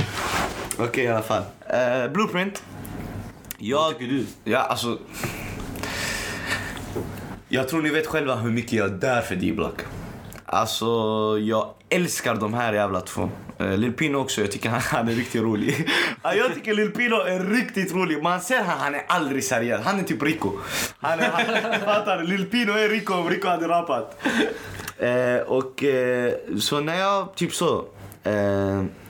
Okej 0.84 1.04
i 1.04 1.08
alla 1.08 1.22
fall. 1.22 1.42
Eh, 1.60 2.12
Blueprint. 2.12 2.62
Jag, 3.58 3.78
Vad 3.78 3.98
tycker 3.98 4.12
du? 4.12 4.26
Ja, 4.44 4.58
alltså... 4.58 4.98
Jag 7.48 7.68
tror 7.68 7.82
ni 7.82 7.90
vet 7.90 8.06
själva 8.06 8.34
hur 8.34 8.50
mycket 8.50 8.72
jag 8.72 8.90
dör 8.92 9.20
för 9.20 9.36
D-Block. 9.36 9.80
Alltså, 10.54 10.86
jag 11.40 11.68
älskar 11.88 12.34
de 12.34 12.54
här 12.54 12.72
jävla 12.72 13.00
två. 13.00 13.30
Uh, 13.60 13.76
Lil 13.76 13.92
Pino 13.92 14.16
också, 14.16 14.40
jag 14.40 14.52
tycker 14.52 14.68
han, 14.68 14.80
han 14.90 15.08
är 15.08 15.12
riktigt 15.12 15.42
rolig. 15.42 15.88
Ja, 16.22 16.34
jag 16.34 16.54
tycker 16.54 16.74
Lil 16.74 16.90
Pino 16.90 17.16
är 17.16 17.40
riktigt 17.40 17.94
rolig. 17.94 18.22
Man 18.22 18.40
ser 18.40 18.62
han, 18.62 18.78
han 18.78 18.94
är 18.94 19.04
aldrig 19.08 19.44
seriös. 19.44 19.84
Han 19.84 20.00
är 20.00 20.02
typ 20.02 20.22
Rico. 20.22 20.50
Han 20.98 21.20
är, 21.20 21.30
han, 21.30 21.80
fattar? 21.84 22.22
Lil 22.22 22.46
Pino 22.46 22.72
är 22.72 22.88
Rico 22.88 23.14
om 23.14 23.30
Rico 23.30 23.48
hade 23.48 23.68
rapat. 23.68 24.22
Eh, 24.98 25.36
och 25.46 25.84
eh, 25.84 26.32
så 26.60 26.80
när 26.80 26.98
jag 26.98 27.34
typ 27.34 27.54
så... 27.54 27.84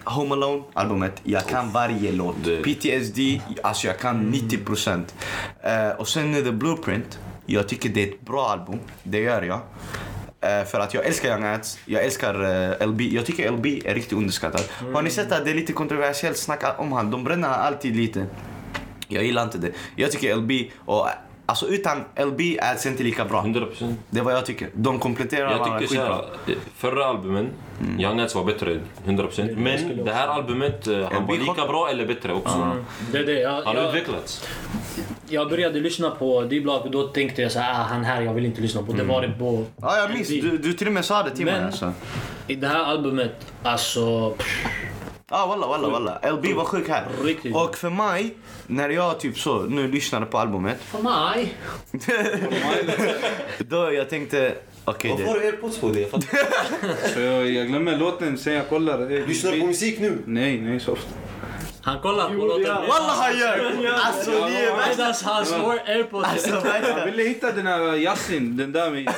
Home 0.04 0.34
Alone 0.34 0.62
albumet, 0.72 1.20
jag 1.24 1.46
kan 1.46 1.70
varje 1.70 2.12
låt. 2.12 2.36
PTSD, 2.64 3.18
alltså 3.62 3.86
jag 3.86 3.98
kan 3.98 4.30
90 4.30 4.58
procent. 4.58 5.14
Eh, 5.62 5.88
och 5.88 6.08
sen 6.08 6.34
The 6.34 6.52
Blueprint, 6.52 7.18
jag 7.46 7.68
tycker 7.68 7.88
det 7.88 8.02
är 8.02 8.08
ett 8.08 8.20
bra 8.20 8.48
album. 8.48 8.78
Det 9.02 9.18
gör 9.18 9.42
jag. 9.42 9.60
Eh, 10.44 10.64
för 10.64 10.80
att 10.80 10.94
jag 10.94 11.06
älskar 11.06 11.28
Young 11.28 11.44
Ads, 11.44 11.78
jag 11.84 12.04
älskar 12.04 12.34
eh, 12.80 12.86
LB. 12.86 13.00
Jag 13.00 13.26
tycker 13.26 13.50
LB 13.50 13.66
är 13.66 13.94
riktigt 13.94 14.12
underskattad. 14.12 14.62
Mm. 14.80 14.94
Har 14.94 15.02
ni 15.02 15.10
sett 15.10 15.32
att 15.32 15.44
det 15.44 15.50
är 15.50 15.54
lite 15.54 15.72
kontroversiellt 15.72 16.36
snack 16.36 16.64
om 16.78 16.92
han? 16.92 17.10
De 17.10 17.24
bränner 17.24 17.48
alltid 17.48 17.96
lite. 17.96 18.26
Jag 19.08 19.24
gillar 19.24 19.42
inte 19.42 19.58
det. 19.58 19.72
Jag 19.96 20.10
tycker 20.10 20.36
LB, 20.36 20.50
och 20.84 21.08
alltså 21.46 21.66
utan 21.66 21.98
LB 22.26 22.40
är 22.40 22.82
det 22.82 22.88
inte 22.88 23.02
lika 23.02 23.24
bra. 23.24 23.42
100%. 23.42 23.94
Det 24.10 24.20
är 24.20 24.24
vad 24.24 24.34
jag 24.34 24.46
tycker. 24.46 24.68
De 24.74 24.98
kompletterar 24.98 25.50
Jag 25.50 25.58
varandra 25.58 25.78
tycker 25.78 25.88
skitbra. 25.94 26.06
såhär, 26.46 26.58
förra 26.76 27.06
albumen, 27.06 27.48
Young 27.98 28.16
Nuts 28.16 28.34
var 28.34 28.44
bättre 28.44 28.80
100% 29.06 29.56
Men 29.56 30.04
det 30.04 30.12
här 30.12 30.28
albumet, 30.28 30.86
eh, 30.86 31.08
han 31.12 31.26
var 31.26 31.36
lika 31.36 31.66
bra 31.66 31.88
eller 31.90 32.06
bättre 32.06 32.32
också. 32.32 32.76
Det 33.12 33.18
är 33.18 33.26
det. 33.26 33.40
Jag, 33.40 33.50
Han 33.52 33.64
har 33.66 33.74
jag, 33.74 33.88
utvecklats. 33.88 34.48
jag 35.28 35.48
började 35.50 35.80
lyssna 35.80 36.10
på 36.10 36.42
D-Block 36.42 36.84
och 36.84 36.90
då 36.90 37.02
tänkte 37.08 37.42
jag 37.42 37.52
så 37.52 37.58
här, 37.58 37.70
ah, 37.80 37.84
han 37.84 38.04
här 38.04 38.22
jag 38.22 38.34
vill 38.34 38.44
inte 38.44 38.60
lyssna 38.60 38.82
på. 38.82 38.92
Det 38.92 39.04
var 39.04 39.22
det 39.22 39.28
på... 39.38 39.64
Ja, 39.76 39.96
jag 39.98 40.12
minns. 40.14 40.28
Du, 40.28 40.58
du 40.58 40.72
till 40.72 40.86
och 40.86 40.92
med 40.92 41.04
sa 41.04 41.22
det 41.22 41.30
till 41.30 41.44
mig 41.44 41.54
Men- 41.54 41.64
alltså. 41.66 41.92
I 42.46 42.54
det 42.54 42.68
här 42.68 42.84
albumet, 42.84 43.52
alltså... 43.62 44.34
Ja, 45.34 45.46
walla, 45.46 45.66
walla, 45.66 45.88
walla. 45.88 46.20
LB 46.32 46.54
var 46.54 46.64
sjuk 46.64 46.88
här. 46.88 47.06
Riktigt. 47.22 47.54
Och 47.56 47.76
för 47.76 47.90
mig, 47.90 48.34
när 48.66 48.88
jag 48.88 49.20
typ 49.20 49.38
så, 49.38 49.62
nu 49.62 49.88
lyssnade 49.88 50.26
på 50.26 50.38
albumet. 50.38 50.78
För 50.80 51.02
mig? 51.02 51.54
då 53.58 53.92
jag 53.92 54.10
tänkte, 54.10 54.54
okej 54.84 55.10
Varför 55.10 55.24
det... 55.24 55.30
har 55.30 55.38
du 55.38 55.46
airpods 55.46 55.78
på 55.78 55.88
dig? 55.88 56.10
Jag 57.16 57.50
jag, 57.50 57.68
glömmer 57.68 57.96
låten 57.96 58.38
sen 58.38 58.52
jag 58.52 58.68
kollar. 58.68 59.26
Lyssnar 59.26 59.52
du 59.52 59.60
på 59.60 59.66
musik 59.66 60.00
nu? 60.00 60.18
Nej, 60.26 60.60
nej 60.60 60.80
så 60.80 60.92
ofta. 60.92 61.23
Han 61.84 62.00
kollar 62.00 62.28
på 62.28 62.34
låten. 62.34 62.64
Walla 62.74 63.12
han 63.20 63.38
gör! 63.38 63.90
Alltså 64.06 64.30
ni 64.30 64.36
är 64.54 64.76
värsta... 64.76 64.90
Medan 64.96 65.14
han 65.24 65.46
slår 65.46 65.80
airpods. 65.86 66.28
Alltså 66.28 66.48
Jag 66.48 66.60
värsta... 66.62 67.04
ville 67.04 67.22
hitta 67.22 67.52
den 67.52 67.66
här 67.66 67.94
Yasin, 67.96 68.56
den 68.56 68.72
där 68.72 68.90
med 68.90 69.08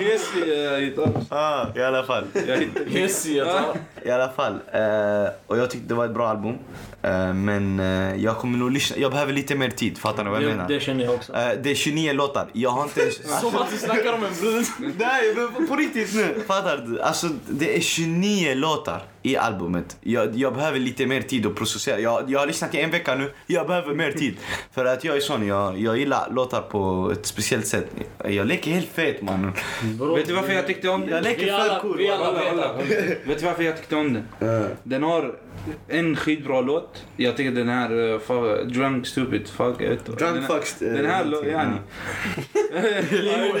Hesi 0.00 0.80
gitarr. 0.84 1.24
Ah, 1.30 1.66
I 1.78 1.82
alla 1.82 2.02
fall. 2.02 2.24
Jag 2.46 2.68
Hesi, 2.90 3.36
jag 3.38 3.46
tar. 3.46 3.76
I 4.04 4.10
alla 4.10 4.28
fall. 4.28 4.52
Eh, 4.72 5.30
och 5.46 5.58
jag 5.58 5.70
tyckte 5.70 5.88
det 5.88 5.94
var 5.94 6.04
ett 6.04 6.14
bra 6.14 6.28
album. 6.28 6.54
Eh, 7.02 7.32
men 7.34 7.80
eh, 7.80 8.24
jag 8.24 8.36
kommer 8.38 8.58
nog 8.58 8.70
lyssna. 8.70 8.96
Jag 8.98 9.10
behöver 9.12 9.32
lite 9.32 9.54
mer 9.54 9.70
tid. 9.70 9.98
Fattar 9.98 10.24
ni 10.24 10.30
vad 10.30 10.42
jag 10.42 10.48
Det, 10.50 10.54
menar? 10.54 10.68
det 10.68 10.80
känner 10.80 11.04
jag 11.04 11.14
också. 11.14 11.32
Det 11.62 11.70
är 11.70 11.74
29 11.74 12.12
låtar. 12.12 12.46
Jag 12.52 12.70
har 12.70 12.82
inte 12.82 13.00
ens... 13.00 13.40
Som 13.40 13.56
att 13.56 13.70
du 13.70 13.76
snackar 13.76 14.12
om 14.12 14.24
en 14.24 14.34
brud. 14.40 14.66
Nej, 14.98 15.34
på 15.68 15.76
riktigt 15.76 16.14
nu. 16.14 16.42
Fattar 16.46 16.76
du? 16.76 17.02
Alltså, 17.02 17.26
det 17.48 17.76
är 17.76 17.80
29 17.80 18.54
låtar 18.54 19.02
i 19.22 19.36
albumet. 19.36 19.96
Jag, 20.00 20.36
jag 20.36 20.54
behöver 20.54 20.78
lite 20.78 21.06
mer 21.06 21.22
tid 21.22 21.46
att 21.46 21.54
processera. 21.54 21.98
Jag, 22.00 22.30
jag 22.30 22.38
har 22.40 22.46
lyssnat 22.46 22.74
i 22.74 22.80
en 22.80 22.90
vecka 22.90 23.14
nu. 23.14 23.32
Jag 23.46 23.66
behöver 23.66 23.94
mer 23.94 24.12
tid. 24.12 24.36
För 24.72 24.84
att 24.84 25.04
jag 25.04 25.16
är 25.16 25.20
sån. 25.20 25.46
Jag, 25.46 25.78
jag 25.78 25.98
gillar 25.98 26.30
låtar 26.30 26.60
på 26.62 27.10
ett 27.12 27.26
speciellt 27.26 27.66
sätt. 27.66 27.86
Jag 28.24 28.46
leker 28.46 28.70
helt 28.70 28.88
fet 28.88 29.22
mannen. 29.22 29.52
Bro, 29.98 30.14
Vet 30.14 30.26
du 30.26 30.32
varför 30.34 30.52
jag 30.52 30.66
tyckte 30.66 30.88
om 30.88 31.00
Jag 31.00 31.10
den? 31.10 31.22
leker 31.22 31.40
Vi 31.44 31.46
för 31.50 31.58
alla, 31.58 31.78
cool. 31.78 31.98
Vet 33.24 33.38
du 33.38 33.44
varför 33.46 33.62
jag 33.62 33.76
tyckte 33.76 33.96
om 33.96 34.12
den? 34.38 34.66
Den 34.82 35.02
har 35.02 35.34
en 35.88 36.16
skitbra 36.16 36.60
låt. 36.60 37.04
Jag 37.16 37.36
tycker 37.36 37.50
den 37.50 37.68
här 37.68 37.92
uh, 37.92 38.66
Drunk 38.66 39.06
Stupid 39.06 39.48
Fuck. 39.48 39.78
Drunk 39.78 40.18
den, 40.18 40.42
här- 40.42 40.48
Fucked, 40.48 40.88
eh, 40.88 40.94
Den 40.94 41.06
här 41.06 41.24
lå- 41.24 41.30
någonting, 41.30 41.52
yani. 41.52 41.76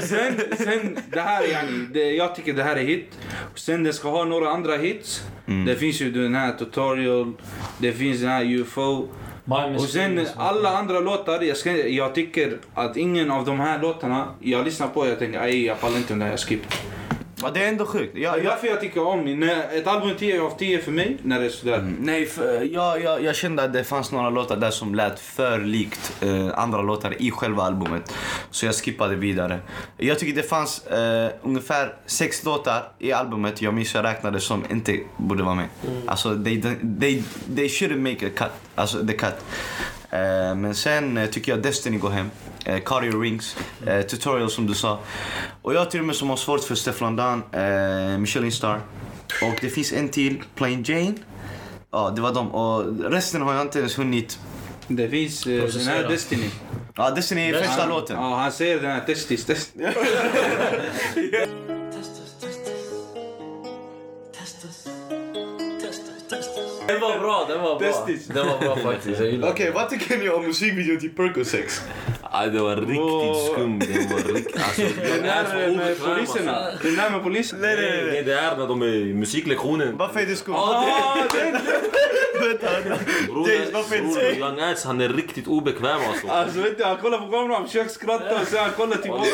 sen, 0.00 0.34
sen 0.58 0.98
det 1.12 1.20
här 1.20 1.44
yani. 1.52 1.86
Det, 1.92 2.10
jag 2.12 2.34
tycker 2.34 2.52
det 2.52 2.62
här 2.62 2.76
är 2.76 2.84
hit. 2.84 3.18
Sen 3.54 3.82
den 3.84 3.92
ska 3.92 4.10
ha 4.10 4.24
några 4.24 4.50
andra 4.50 4.76
hits. 4.76 5.22
Det 5.66 5.76
finns 5.76 6.00
ju 6.00 6.10
den 6.10 6.34
här 6.34 6.52
Tutorial. 6.52 7.32
Det 7.78 7.92
finns 7.92 8.20
den 8.20 8.28
här 8.30 8.44
UFO. 8.44 9.08
Och 9.74 9.80
sen 9.88 10.26
alla 10.36 10.68
andra 10.78 11.00
låtar, 11.00 11.42
jag, 11.42 11.56
ska, 11.56 11.76
jag 11.76 12.14
tycker 12.14 12.58
att 12.74 12.96
ingen 12.96 13.30
av 13.30 13.44
de 13.44 13.60
här 13.60 13.78
låtarna 13.82 14.28
jag 14.40 14.64
lyssnar 14.64 14.88
på 14.88 15.06
jag 15.06 15.18
tänker 15.18 15.40
aj 15.40 15.64
jag 15.66 15.80
pallar 15.80 15.96
inte 15.96 16.12
den 16.12 16.18
där, 16.18 16.30
jag 16.30 16.40
skippar. 16.40 16.76
Ja, 17.42 17.50
det 17.50 17.64
är 17.64 17.68
ändå 17.68 17.86
sjukt. 17.86 18.14
Det 18.14 18.20
Jag, 18.20 18.34
är 18.34 18.44
jag, 18.44 18.52
därför 18.52 18.66
jag 18.66 18.80
tycker 18.80 19.06
om 19.06 19.40
när 19.40 19.78
ett 19.78 19.86
album 19.86 20.16
10 20.18 20.40
av 20.42 20.58
10 20.58 20.78
för 20.78 20.92
mig 20.92 21.16
när 21.22 21.40
det 21.40 21.46
är 21.46 21.50
sådär. 21.50 21.94
nej, 22.00 22.26
för, 22.26 22.62
jag, 22.62 23.02
jag, 23.02 23.24
jag 23.24 23.36
kände 23.36 23.62
att 23.62 23.72
det 23.72 23.84
fanns 23.84 24.12
några 24.12 24.30
låtar 24.30 24.56
där 24.56 24.70
som 24.70 24.94
lät 24.94 25.20
för 25.20 25.58
likt 25.58 26.12
eh, 26.20 26.58
andra 26.58 26.82
låtar 26.82 27.22
i 27.22 27.30
själva 27.30 27.62
albumet. 27.62 28.12
Så 28.50 28.66
jag 28.66 28.74
skippade 28.74 29.16
vidare. 29.16 29.60
Jag 29.96 30.18
tycker 30.18 30.42
det 30.42 30.48
fanns 30.48 30.86
eh, 30.86 31.30
ungefär 31.42 31.94
sex 32.06 32.44
låtar 32.44 32.92
i 32.98 33.12
albumet 33.12 33.62
jag 33.62 33.74
minns 33.74 33.94
jag 33.94 34.04
räknade 34.04 34.40
som 34.40 34.64
inte 34.70 35.00
borde 35.16 35.42
vara 35.42 35.54
med. 35.54 35.68
Alltså, 36.06 36.44
they, 36.44 36.62
they, 37.00 37.22
they 37.56 37.68
shouldn't 37.68 38.12
make 38.12 38.26
a 38.26 38.30
cut. 38.36 38.50
Alltså, 38.74 39.06
the 39.06 39.12
cut. 39.12 39.34
Eh, 40.10 40.54
men 40.54 40.74
sen 40.74 41.16
eh, 41.16 41.26
tycker 41.30 41.52
jag 41.52 41.62
Destiny 41.62 41.98
går 41.98 42.10
hem. 42.10 42.30
Eh, 42.64 42.78
Cardio 42.84 43.20
Rings, 43.20 43.56
Tutorial 44.08 44.50
som 44.50 44.66
du 44.66 44.74
sa. 44.74 44.98
Och 45.62 45.74
jag 45.74 45.90
till 45.90 46.00
och 46.00 46.06
med 46.06 46.16
som 46.16 46.30
har 46.30 46.36
svårt 46.36 46.64
för 46.64 46.74
Stefan 46.74 47.16
Dan, 47.16 47.42
Michelin 48.20 48.52
Star. 48.52 48.80
Och 49.42 49.58
det 49.60 49.68
finns 49.68 49.92
en 49.92 50.08
till, 50.08 50.42
Plain 50.54 50.82
Jane. 50.86 51.14
Ja, 51.92 52.12
det 52.16 52.20
var 52.22 52.34
dem. 52.34 52.54
Och 52.54 53.10
resten 53.12 53.42
har 53.42 53.54
jag 53.54 53.62
inte 53.62 53.78
ens 53.78 53.98
hunnit. 53.98 54.38
Det 54.88 55.08
finns 55.08 55.46
eh, 55.46 55.64
den 55.64 55.86
här. 55.86 56.08
Destiny. 56.08 56.50
Ja, 56.96 57.10
Destiny 57.10 57.50
är 57.50 57.54
första 57.58 57.80
Han- 57.80 57.88
låten. 57.88 58.16
Ja, 58.16 58.36
han 58.36 58.52
säger 58.52 58.80
den 58.80 58.90
här 58.90 59.00
testis, 59.00 59.44
testis. 59.44 59.72
Das 67.46 67.56
war 67.56 67.78
was 67.78 67.78
Das 67.78 67.96
war 67.96 68.08
is 68.08 68.26
dit. 68.26 68.34
Dat 68.34 68.44
was 68.44 68.58
wel 68.58 68.76
fantastisch. 68.76 69.42
Oké, 69.42 69.72
wat 69.72 69.92
ik 69.92 70.02
die 70.98 71.08
Perko-Sex. 71.10 71.80
Ah, 72.32 72.46
det 72.46 72.60
var 72.60 72.76
riktigt 72.76 72.98
oh. 72.98 73.52
skum. 73.52 73.78
Det 73.78 73.86
var 73.86 74.34
riktigt... 74.34 74.56
Alltså, 74.56 74.82
den 75.02 75.24
här 75.24 75.40
alltså, 75.40 75.56
med 75.56 75.98
poliserna. 75.98 76.56
Alltså. 76.56 76.86
Den 76.88 76.98
här 76.98 77.10
med 77.10 77.22
polisen. 77.22 77.60
Nej, 77.60 77.76
nej, 77.76 78.04
nej. 78.06 78.22
Det 78.22 78.34
är 78.34 78.56
när 78.56 78.66
de 78.66 78.82
är 78.82 79.14
musiklektionen. 79.14 79.96
Varför 79.96 80.20
är 80.20 80.26
det 80.26 80.36
skumt? 80.36 80.54
Ah, 80.54 81.16
den, 81.32 81.52
den. 81.52 81.62
Broder, 83.26 83.72
broder 83.72 84.38
Young 84.38 84.74
han 84.84 85.00
är 85.00 85.08
riktigt 85.08 85.46
obekväm 85.46 86.00
alltså. 86.08 86.28
Alltså 86.28 86.60
vet 86.60 86.78
du, 86.78 86.84
han 86.84 86.96
kollar 86.96 87.18
på 87.18 87.24
kameran, 87.24 87.50
han 87.50 87.66
försöker 87.66 87.90
skratta 87.90 88.40
och 88.40 88.46
sen 88.46 88.58
han 88.58 88.70
kollar 88.70 88.96
tillbaka. 88.96 89.28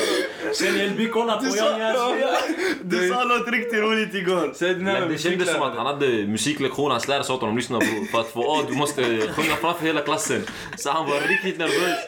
Sen 0.55 0.89
LB 0.89 1.11
kollar 1.13 1.37
på 1.37 1.45
Young 1.45 1.81
Ass. 1.81 2.45
Du 2.83 3.09
sa 3.09 3.25
något 3.25 3.49
riktigt 3.49 3.81
roligt 3.81 4.15
igår. 4.15 4.75
Men 4.79 5.09
det 5.09 5.19
kändes 5.19 5.53
som 5.53 5.63
att 5.63 5.77
han 5.77 5.87
hade 5.87 6.07
musiklektion, 6.07 6.91
hans 6.91 7.09
lärare 7.09 7.25
sa 7.25 7.35
till 7.35 7.41
honom 7.41 7.57
lyssna 7.57 7.79
bror. 7.79 8.11
För 8.13 8.21
att 8.21 8.29
få 8.29 8.63
du 8.69 8.75
måste 8.75 9.03
sjunga 9.05 9.57
framför 9.61 9.87
hela 9.87 10.01
klassen. 10.01 10.43
Så 10.77 10.91
han 10.91 11.07
var 11.07 11.21
riktigt 11.21 11.59
nervös. 11.59 11.99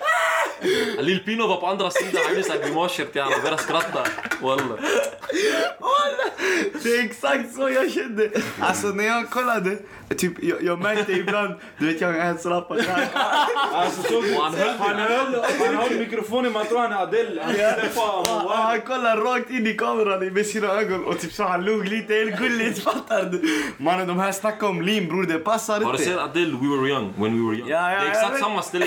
Lil 0.99 1.19
Pino 1.25 1.47
var 1.47 1.57
på 1.57 1.67
andra 1.67 1.91
sidan, 1.91 2.23
han 2.27 2.61
grimaser 2.63 3.05
till 3.05 3.21
honom 3.21 3.39
och 3.39 3.43
började 3.43 3.63
skratta. 3.63 4.01
Wallah. 4.41 4.79
Det 6.83 6.97
är 6.97 7.05
exakt 7.05 7.55
så 7.55 7.69
jag 7.71 7.93
kände. 7.93 8.31
Alltså 8.61 8.87
när 8.87 9.05
jag 9.05 9.31
kollade, 9.31 9.77
typ, 10.17 10.33
jag, 10.43 10.63
jag 10.63 10.79
märkte 10.79 11.13
ibland, 11.13 11.55
du 11.79 11.87
vet 11.87 12.01
jag 12.01 12.17
ens 12.17 12.47
rappar 12.47 12.83
såhär. 12.83 13.09
Alltså 13.73 14.03
såg 14.03 14.25
du? 14.25 14.35
Han 14.35 14.55
höll 14.55 14.69
Han 14.79 14.97
höll, 14.97 15.45
han 15.67 15.77
höll 15.77 15.99
mikrofonen, 15.99 16.53
man 16.53 16.67
tror 16.67 16.79
han 16.79 16.93
är 16.93 17.03
Adele. 17.03 17.43
Han 17.43 17.55
Och 18.45 18.53
han 18.53 18.81
kollar 18.81 19.17
rakt 19.17 19.51
in 19.51 19.67
i 19.67 19.75
kameran 19.75 20.33
med 20.33 20.47
sina 20.47 20.69
ögon 20.69 21.05
och 21.05 21.21
typ 21.21 21.33
så 21.33 21.45
han 21.45 21.65
log 21.65 21.85
lite 21.87 22.15
helt 22.15 22.39
gulligt, 22.39 22.79
fattar 22.85 23.25
du? 23.25 23.43
Mannen 23.77 24.09
de 24.09 24.19
här 24.19 24.33
snackar 24.33 24.67
om 24.67 24.83
lim 24.83 25.09
bror, 25.09 25.23
det 25.27 25.39
passar 25.39 25.81
Har 25.81 25.93
du 25.93 25.99
sett 25.99 26.09
inte. 26.09 26.23
Adele, 26.23 26.57
We 26.61 26.77
Were 26.77 26.89
Young, 26.89 27.13
When 27.17 27.33
We 27.41 27.49
Were 27.49 27.59
Young? 27.59 27.69
Ja, 27.69 27.91
ja, 27.93 28.01
det 28.01 28.07
är 28.07 28.07
jag 28.07 28.09
exakt 28.09 28.39
samma 28.41 28.63
ställe. 28.63 28.87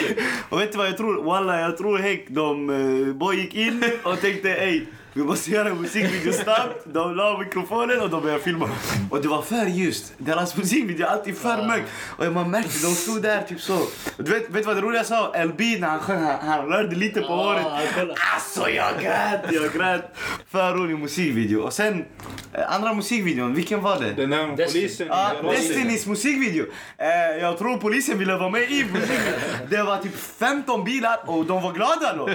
Och 0.49 0.61
vet 0.61 0.71
du 0.71 0.77
vad 0.77 0.87
jag 0.87 0.97
tror? 0.97 1.23
Walla, 1.23 1.60
jag 1.61 1.77
tror 1.77 1.97
Häck, 1.97 2.25
de 2.27 2.69
eh, 2.69 3.13
bara 3.13 3.33
gick 3.33 3.55
in 3.55 3.83
och 4.03 4.21
tänkte 4.21 4.55
ej, 4.55 4.85
vi 5.13 5.23
måste 5.23 5.51
göra 5.51 5.73
musikvideo 5.73 6.33
snabbt. 6.33 6.81
De 6.85 7.15
la 7.15 7.37
mikrofonen 7.39 8.01
och 8.01 8.09
de 8.09 8.21
började 8.21 8.43
filma. 8.43 8.69
Och 9.09 9.21
det 9.21 9.27
var 9.27 9.41
för 9.41 9.65
ljust. 9.65 10.13
Deras 10.17 10.57
musikvideo 10.57 11.05
är 11.05 11.09
alltid 11.11 11.37
för 11.37 11.67
mörk. 11.67 11.83
Och 12.17 12.33
man 12.33 12.51
märkte, 12.51 12.69
de 12.87 12.95
stod 12.95 13.21
där 13.21 13.41
typ 13.41 13.61
så. 13.61 13.79
Du 14.17 14.31
vet, 14.31 14.49
vet 14.49 14.65
vad 14.65 14.75
det 14.75 14.81
roliga 14.81 15.03
sa? 15.03 15.43
LB 15.45 15.59
när 15.79 15.87
han 15.87 15.99
sjöng, 15.99 16.23
han, 16.23 16.39
han 16.47 16.65
rörde 16.65 16.95
lite 16.95 17.21
på 17.21 17.27
håret. 17.27 17.63
han 17.63 17.81
kollar. 17.99 18.15
Alltså 18.33 18.69
jag 18.69 18.93
grät, 19.01 19.41
jag 19.51 19.73
grät. 19.73 20.15
För 20.51 20.73
rolig 20.73 20.99
musikvideo. 20.99 21.59
Och 21.61 21.73
sen, 21.73 22.05
eh, 22.53 22.75
andra 22.75 22.93
musikvideon, 22.93 23.53
vilken 23.53 23.81
var 23.81 23.99
det? 23.99 24.13
Den 24.13 24.29
med 24.29 24.57
Destiny. 24.57 24.81
polisen. 24.83 25.07
Ja, 25.09 25.31
Ja, 25.43 25.51
Destinys 25.51 26.05
musikvideo. 26.07 26.65
Eh, 26.97 27.41
jag 27.41 27.57
tror 27.57 27.77
polisen 27.77 28.19
ville 28.19 28.35
vara 28.35 28.49
med 28.49 28.61
i 28.71 28.85
musikvideon. 28.93 29.39
Det 29.69 29.83
var 29.83 29.97
typ 29.97 30.15
15 30.39 30.83
bilar 30.83 31.19
och 31.25 31.45
de 31.45 31.63
var 31.63 31.71
glada 31.73 32.15
då. 32.17 32.25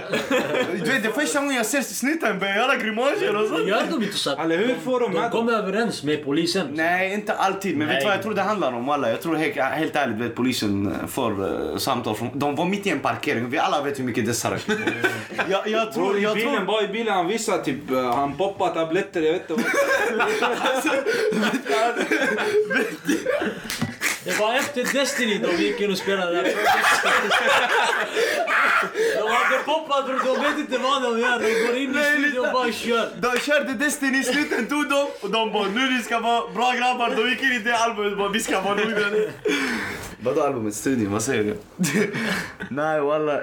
Du 0.73 0.91
vet, 0.93 1.03
det 1.03 1.09
är 1.09 1.13
första 1.13 1.39
gången 1.41 1.57
jag 1.57 1.67
ser 1.67 1.83
snuten 1.83 2.39
börja 2.39 2.66
göra 2.67 2.77
grimaser 2.77 3.37
och 3.37 3.49
sånt. 3.49 3.69
Gör 3.69 3.83
de 3.91 4.03
inte 4.03 4.17
så 4.17 4.37
Eller 4.37 4.59
hur 4.59 4.75
får 4.75 5.01
de 5.01 5.13
de 5.13 5.21
med 5.21 5.31
kommer 5.31 5.53
överens 5.53 6.03
med 6.03 6.25
polisen? 6.25 6.67
Nej, 6.73 7.15
inte 7.15 7.33
alltid. 7.33 7.77
Men 7.77 7.87
vet 7.87 7.95
Nej. 7.95 8.01
du 8.01 8.07
vad 8.07 8.15
jag 8.15 8.23
tror 8.23 8.35
det 8.35 8.43
handlar 8.43 8.73
om? 8.73 8.89
Alla. 8.89 9.11
Jag 9.11 9.21
tror 9.23 9.35
helt, 9.37 9.57
helt 9.57 9.97
ärligt 9.97 10.17
vet, 10.17 10.35
polisen 10.35 10.87
eh, 10.87 11.07
får 11.07 11.45
uh, 11.45 11.77
samtal 11.77 12.17
från... 12.17 12.39
De 12.39 12.55
var 12.55 12.65
mitt 12.65 12.87
i 12.87 12.91
en 12.91 13.01
parkering. 13.01 13.51
Vi 13.51 13.59
alla 13.59 13.83
vet 13.83 13.99
hur 13.99 14.05
mycket 14.05 14.27
dessa 14.27 14.51
rök. 14.51 14.63
jag, 15.49 15.69
jag 15.69 15.93
tror... 15.93 16.19
Jag 16.19 16.35
bilen, 16.35 16.55
tror 16.55 16.67
bara 16.67 16.83
i 16.83 16.89
bilen 16.89 17.15
han 17.15 17.27
visar 17.27 17.59
typ, 17.59 17.91
eh, 17.91 18.15
han 18.15 18.37
poppar 18.37 18.69
tabletter, 18.69 19.23
jag 19.23 19.33
vet 19.33 19.51
inte 19.51 19.63
vad. 19.63 19.65
Det 23.07 23.66
var 24.41 24.55
efter 24.55 24.85
Destiny 24.93 25.39
de 25.39 25.63
gick 25.63 25.81
in 25.81 25.91
och 25.91 25.99
spelade 25.99 26.33
där. 26.33 26.55
De 29.17 29.29
hade 29.29 29.63
poppat 29.65 30.07
bror, 30.07 30.21
de 30.25 30.43
vet 30.43 30.59
inte 30.59 30.79
vad 30.79 31.03
de 31.03 31.21
gör. 31.21 31.41
De 31.41 31.67
går 31.67 31.77
in 31.77 31.91
i 31.91 32.05
studion 32.05 32.47
och 32.47 32.53
bara 32.53 32.73
kör. 32.73 33.09
de 33.21 33.39
körde 33.41 33.75
Destiny 33.75 34.19
i 34.19 34.25
slutet, 34.25 34.69
tog 34.69 34.89
dem 34.89 35.09
och 35.21 35.31
de 35.31 35.53
bara 35.53 35.69
nu 35.69 35.91
ni 35.91 36.03
ska 36.03 36.21
vara 36.21 36.49
bra 36.55 36.73
grabbar. 36.73 37.11
De 37.17 37.31
gick 37.31 37.43
in 37.43 37.53
i 37.53 37.59
det 37.59 37.77
albumet 37.77 38.13
och 38.13 38.19
bara 38.19 38.29
vi 38.29 38.41
ska 38.41 38.61
vara 38.61 38.75
noggranna. 38.75 39.17
Vadå 40.21 40.41
albumet? 40.43 40.75
Studion? 40.75 41.13
Vad 41.13 41.23
säger 41.23 41.45
du? 41.45 41.57
Nej 42.71 43.01
walla. 43.01 43.41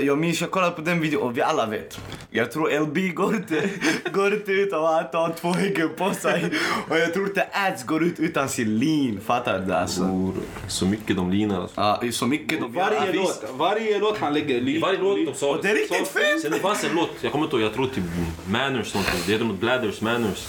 Jag 0.00 0.18
minns 0.18 0.40
jag 0.40 0.50
kollade 0.50 0.72
på 0.72 0.80
den 0.82 1.00
videon 1.00 1.22
och 1.22 1.36
vi 1.38 1.42
alla 1.42 1.66
vet. 1.66 1.98
Jag 2.30 2.52
tror 2.52 2.80
LB 2.80 3.14
går 3.14 3.34
inte, 3.34 3.70
går 4.12 4.34
inte 4.34 4.52
ut 4.52 4.72
av 4.72 4.84
att 4.84 5.12
ha 5.12 5.32
två 5.40 5.54
äggen 5.54 5.90
på 5.96 6.14
sig. 6.14 6.52
Och 6.88 6.98
jag 6.98 7.14
tror 7.14 7.26
inte 7.26 7.46
Ads 7.52 7.84
går 7.86 8.02
ut 8.04 8.20
utan 8.20 8.48
sin 8.48 8.78
lean. 8.78 9.20
Fattar 9.26 9.58
du? 9.58 9.72
Alltså. 9.74 10.00
Bror, 10.02 10.32
så 10.68 10.86
mycket 10.86 11.16
de 11.16 11.30
linar 11.30 11.60
alltså. 11.60 11.80
Ja, 11.80 12.02
så 12.12 12.26
mycket 12.26 12.60
de 12.60 12.72
Varje 12.72 13.12
låt, 13.12 13.44
varje 13.52 13.98
låt 13.98 14.18
han 14.18 14.34
lägger 14.34 14.54
I 14.54 14.60
ly- 14.60 14.80
varje 14.80 14.98
låt 14.98 15.26
de 15.26 15.34
sa... 15.34 15.50
Och 15.50 15.62
det 15.62 15.70
är 15.70 15.74
riktigt 15.74 16.08
fint! 16.08 16.42
Sen 16.42 16.50
det 16.50 16.58
fanns 16.58 16.84
en 16.84 16.94
låt, 16.96 17.10
jag 17.20 17.32
kommer 17.32 17.44
inte 17.44 17.56
ihåg, 17.56 17.64
jag 17.64 17.74
tror 17.74 17.86
typ 17.86 18.04
Manners 18.46 18.94
någonting. 18.94 19.20
Det 19.26 19.32
heter 19.32 19.44
mot 19.44 19.60
Bladders 19.60 20.00
Manners. 20.00 20.48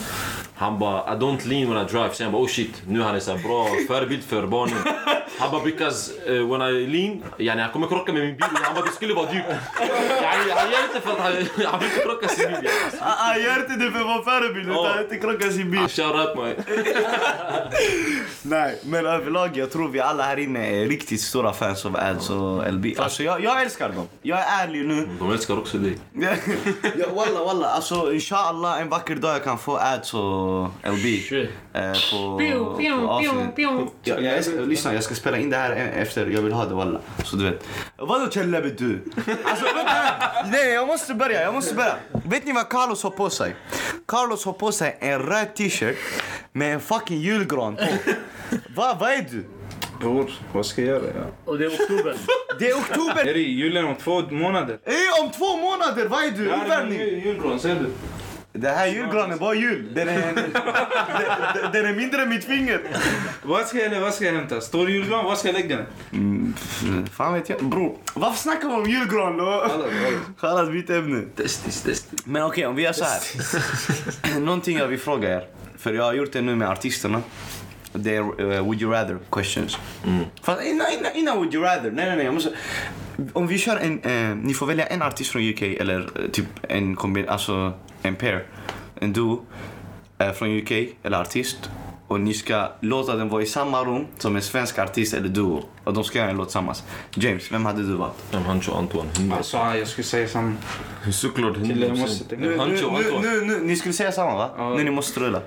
Han 0.55 0.79
bara 0.79 1.13
I 1.15 1.17
don't 1.17 1.47
lean 1.47 1.73
when 1.73 1.85
I 1.85 1.89
drive. 1.91 2.09
Sen 2.13 2.23
jag 2.23 2.31
bara 2.31 2.43
oh 2.43 2.47
shit, 2.47 2.81
nu 2.87 3.01
han 3.01 3.15
är 3.15 3.19
så 3.19 3.31
här 3.35 3.43
bra 3.47 3.67
förebild 3.87 4.23
för 4.23 4.47
barnen. 4.47 4.77
Han 5.39 5.51
bara 5.51 5.63
because 5.63 6.11
uh, 6.29 6.45
when 6.51 6.61
I 6.61 6.87
lean, 6.87 7.23
yani 7.37 7.61
han 7.61 7.71
kommer 7.71 7.87
krocka 7.87 8.13
med 8.13 8.21
min 8.21 8.35
bil. 8.35 8.45
Han 8.51 8.75
bara 8.75 8.85
det 8.85 8.91
skulle 8.91 9.13
vara 9.13 9.31
dyrt. 9.31 9.45
Yani, 9.47 10.51
han 10.55 10.71
gör 10.71 10.83
inte 10.83 11.01
för 11.01 11.11
att 11.11 11.19
han, 11.19 11.33
han 11.71 11.79
vill 11.79 11.89
inte 11.89 12.03
krocka 12.03 12.27
sin 12.27 12.47
bil. 12.61 12.69
Ah, 12.99 13.31
ah, 13.31 13.37
Gör 13.37 13.59
inte 13.59 13.85
det 13.85 13.91
för 13.91 13.99
att 13.99 14.05
vara 14.05 14.23
förebild 14.23 14.69
Ja. 14.69 14.89
utan 14.89 15.03
inte 15.03 15.17
krocka 15.17 15.51
sin 15.51 15.71
bil. 15.71 15.79
Ah, 15.85 15.87
shout 15.87 16.15
out 16.15 16.37
mig. 16.37 16.55
Nej, 18.41 18.79
men 18.83 19.05
överlag 19.05 19.57
jag 19.57 19.71
tror 19.71 19.89
vi 19.89 19.99
alla 19.99 20.23
här 20.23 20.39
inne 20.39 20.67
är 20.81 20.85
riktigt 20.87 21.21
stora 21.21 21.53
fans 21.53 21.85
av 21.85 21.95
Ads 21.95 22.29
och 22.29 22.73
LB. 22.73 22.85
Alltså 22.97 23.23
jag, 23.23 23.43
jag 23.43 23.61
älskar 23.61 23.89
dem. 23.89 24.07
Jag 24.21 24.39
är 24.39 24.63
ärlig 24.63 24.85
nu. 24.85 25.09
De 25.19 25.31
älskar 25.31 25.57
också 25.57 25.77
dig. 25.77 25.97
ja, 26.97 27.05
walla 27.15 27.43
walla, 27.45 27.67
alltså 27.67 28.13
inshallah 28.13 28.81
en 28.81 28.89
vacker 28.89 29.15
dag 29.15 29.35
jag 29.35 29.43
kan 29.43 29.57
få 29.57 29.77
Ads 29.77 30.13
och 30.13 30.63
LB. 30.83 31.05
Eh, 31.73 31.91
på, 32.11 32.37
på 32.37 33.07
avsnitt. 33.07 33.67
Ja, 34.03 34.19
jag 34.19 34.43
ska, 34.45 34.55
lyssna, 34.59 34.93
jag 34.93 35.03
ska 35.03 35.15
spela 35.23 35.37
in 35.37 35.49
det 35.49 35.57
här 35.57 35.71
e- 35.71 35.91
efter. 36.01 36.25
Jag 36.27 36.41
vill 36.41 36.53
ha 36.53 36.65
det 36.65 36.73
walla. 36.75 36.99
Så 37.23 37.35
du 37.35 37.43
vet. 37.43 37.67
Vadå 37.97 38.29
Kjellebe 38.29 38.69
du? 38.69 39.03
Alltså 39.45 39.65
vänta. 39.65 39.93
Nej, 40.51 40.73
jag 40.73 40.87
måste 40.87 41.13
börja. 41.13 41.41
Jag 41.41 41.53
måste 41.53 41.75
börja. 41.75 41.95
Vet 42.25 42.45
ni 42.45 42.53
vad 42.53 42.69
Carlos 42.69 43.03
har 43.03 43.09
på 43.11 43.29
sig? 43.29 43.55
Carlos 44.07 44.45
har 44.45 44.53
på 44.53 44.71
sig 44.71 44.97
en 44.99 45.19
röd 45.19 45.55
t-shirt 45.55 45.97
med 46.51 46.73
en 46.73 46.79
fucking 46.79 47.17
julgran 47.19 47.75
på. 47.75 47.85
Va, 48.75 48.97
vad 48.99 49.09
är 49.11 49.25
du? 49.31 49.45
Bror, 49.99 50.31
vad 50.53 50.65
ska 50.65 50.81
jag 50.81 50.89
göra? 50.89 51.03
Ja. 51.15 51.25
Och 51.51 51.57
det 51.57 51.65
är 51.65 51.69
oktober. 51.69 52.15
Det 52.59 52.69
är 52.69 52.73
oktober. 52.77 53.27
Är 53.27 53.33
det 53.33 53.39
julen 53.39 53.85
om 53.85 53.95
två 53.95 54.21
månader? 54.21 54.79
Ey, 54.85 55.23
om 55.25 55.31
två 55.31 55.57
månader, 55.57 56.05
vad 56.07 56.23
är 56.23 56.31
du? 56.31 56.45
Det 56.45 56.51
här 56.51 56.59
är 56.59 56.63
Uppvärmning. 56.63 56.99
julgran, 56.99 57.59
ser 57.59 57.75
du? 57.75 57.89
Det 58.55 58.69
här 58.69 58.87
julgranen 58.87 59.37
bara 59.39 59.53
jul. 59.55 59.93
Den 59.93 60.07
är, 60.09 60.21
den, 60.21 61.71
den- 61.71 61.85
är 61.85 61.93
mindre 61.95 62.21
än 62.21 62.29
mitt 62.29 62.45
finger. 62.45 62.81
Vad 63.43 63.67
ska 63.67 63.77
jag, 63.77 64.01
vad 64.01 64.13
ska 64.13 64.25
jag 64.25 64.33
hämta? 64.33 64.61
Stor 64.61 64.89
julgran, 64.89 65.25
var 65.25 65.35
ska 65.35 65.47
jag 65.47 65.53
lägga 65.53 65.77
den? 66.11 66.53
Fan 67.11 67.33
vet 67.33 67.49
jag. 67.49 67.63
Bror, 67.63 67.97
varför 68.13 68.37
snackar 68.37 68.67
man 68.67 68.81
om 68.81 68.89
julgran 68.89 69.37
då? 69.37 69.67
Chalas, 70.37 70.69
byt 70.69 70.89
ämne. 70.89 71.21
Testis, 71.35 71.81
testis. 71.81 72.21
Men 72.25 72.43
okej, 72.43 72.65
om 72.65 72.75
vi 72.75 72.83
gör 72.83 72.93
så 72.93 73.03
här. 73.03 74.39
Någonting 74.39 74.77
jag 74.77 74.87
vill 74.87 74.99
fråga 74.99 75.35
er. 75.35 75.45
För 75.77 75.93
jag 75.93 76.03
har 76.03 76.13
gjort 76.13 76.33
det 76.33 76.41
nu 76.41 76.55
med 76.55 76.69
artisterna. 76.69 77.21
Det 77.93 78.15
är 78.15 78.51
eh, 78.53 78.63
would 78.63 78.81
you 78.81 78.91
rather 78.93 79.17
questions. 79.31 79.77
Fast 80.43 80.61
innan, 80.63 80.87
innan, 80.99 81.11
innan 81.15 81.37
would 81.37 81.53
you 81.53 81.63
rather. 81.63 81.91
Nej, 81.91 82.05
nej, 82.05 82.15
nej. 82.15 82.25
Jag 82.25 82.33
måste, 82.33 82.49
om 83.33 83.47
vi 83.47 83.57
kör 83.57 83.77
en... 83.77 83.99
Eh, 83.99 84.35
ni 84.35 84.53
får 84.53 84.65
välja 84.65 84.85
en 84.85 85.01
artist 85.01 85.31
från 85.31 85.41
UK 85.49 85.61
eller 85.61 85.99
eh, 85.99 86.29
typ 86.31 86.45
en 86.61 86.95
kombin... 86.95 87.29
Alltså 87.29 87.73
en 88.03 88.15
pair. 88.15 88.43
En 88.99 89.13
duo. 89.13 89.45
eh, 90.17 90.31
från 90.31 90.57
UK, 90.57 90.71
eller 91.03 91.21
artist. 91.21 91.69
Och 92.07 92.19
ni 92.19 92.33
ska 92.33 92.71
låta 92.79 93.15
den 93.15 93.29
vara 93.29 93.41
i 93.41 93.45
samma 93.45 93.83
rum 93.83 94.05
som 94.17 94.35
en 94.35 94.41
svensk 94.41 94.79
artist 94.79 95.13
eller 95.13 95.29
duo. 95.29 95.63
Och 95.83 95.93
de 95.93 96.03
ska 96.03 96.19
göra 96.19 96.29
en 96.29 96.37
låt 96.37 96.47
tillsammans. 96.47 96.83
James, 97.15 97.51
vem 97.51 97.65
hade 97.65 97.81
du 97.83 97.93
valt? 97.93 98.13
Ja, 98.31 98.39
Hancho 98.39 98.71
Antoine. 98.73 99.09
Alltså 99.37 99.57
jag 99.57 99.87
skulle 99.87 100.05
säga 100.05 100.27
samma. 100.27 100.55
Såklart 101.11 101.55
Till 101.55 101.81
jag 101.81 101.97
måste 101.97 102.23
tänka. 102.29 102.45
Nu, 102.45 102.57
nu, 102.57 102.81
nu, 103.21 103.21
nu, 103.21 103.45
nu, 103.45 103.59
ni 103.59 103.75
skulle 103.75 103.93
säga 103.93 104.11
samma 104.11 104.35
va? 104.35 104.49
Ja. 104.57 104.69
Nu 104.75 104.83
ni 104.83 104.91
måste 104.91 105.19
rulla. 105.19 105.41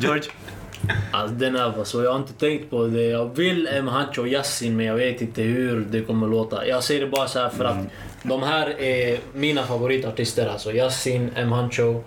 George? 0.00 0.30
Alltså 1.12 1.34
den 1.34 1.56
här 1.56 1.76
var 1.76 1.84
så 1.84 2.02
jag 2.02 2.10
har 2.12 2.18
inte 2.18 2.32
tänkt 2.32 2.70
på 2.70 2.86
det. 2.86 3.02
Jag 3.02 3.36
vill 3.36 3.66
M 3.72 3.88
Hancho 3.88 4.20
och 4.22 4.28
Yasin 4.28 4.76
men 4.76 4.86
jag 4.86 4.94
vet 4.96 5.20
inte 5.20 5.42
hur 5.42 5.80
det 5.90 6.02
kommer 6.02 6.26
låta. 6.26 6.66
Jag 6.66 6.84
säger 6.84 7.00
det 7.00 7.06
bara 7.06 7.28
så 7.28 7.38
här 7.38 7.48
för 7.48 7.64
att 7.64 7.76
de 8.22 8.42
här 8.42 8.80
är 8.80 9.18
mina 9.34 9.62
favoritartister 9.66 10.46
alltså. 10.48 10.72
Yasin, 10.72 11.30
M 11.36 11.52
Hancho. 11.52 12.02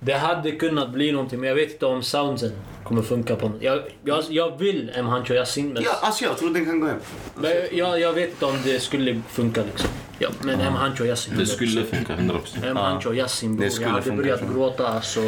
Det 0.00 0.12
hade 0.14 0.50
kunnat 0.50 0.90
bli 0.90 1.12
någonting 1.12 1.40
men 1.40 1.48
jag 1.48 1.56
vet 1.56 1.70
inte 1.72 1.86
om 1.86 2.02
soundsen 2.02 2.52
kommer 2.84 3.02
funka 3.02 3.36
på. 3.36 3.52
Jag, 3.60 3.80
jag, 4.04 4.24
jag 4.28 4.58
vill 4.58 4.90
M 4.94 5.06
Hancho 5.06 5.30
och 5.32 5.36
Yasin 5.38 5.68
men, 5.72 5.82
Ja, 5.82 5.90
alltså 6.02 6.24
jag 6.24 6.38
tror 6.38 6.50
den 6.50 6.64
kan 6.64 6.80
gå 6.80 6.86
hem. 6.86 6.98
men 7.34 7.52
jag, 7.72 8.00
jag 8.00 8.12
vet 8.12 8.30
inte 8.30 8.44
om 8.46 8.56
det 8.64 8.80
skulle 8.80 9.22
funka 9.28 9.62
liksom. 9.62 9.88
Ja, 10.18 10.28
men 10.42 10.60
M 10.60 10.72
Hancho 10.72 11.00
och 11.02 11.08
Yasin. 11.08 11.34
Det 11.38 11.46
skulle 11.46 11.84
funka 11.84 12.12
100%. 12.16 12.38
M 12.70 12.76
Hancho 12.76 13.08
och 13.08 13.14
Yasin 13.16 13.56
bror. 13.56 13.64
Jag 13.64 13.72
skulle 13.72 13.88
hade 13.90 14.02
funka, 14.02 14.22
börjat 14.22 14.40
gråta 14.54 14.88
alltså. 14.88 15.20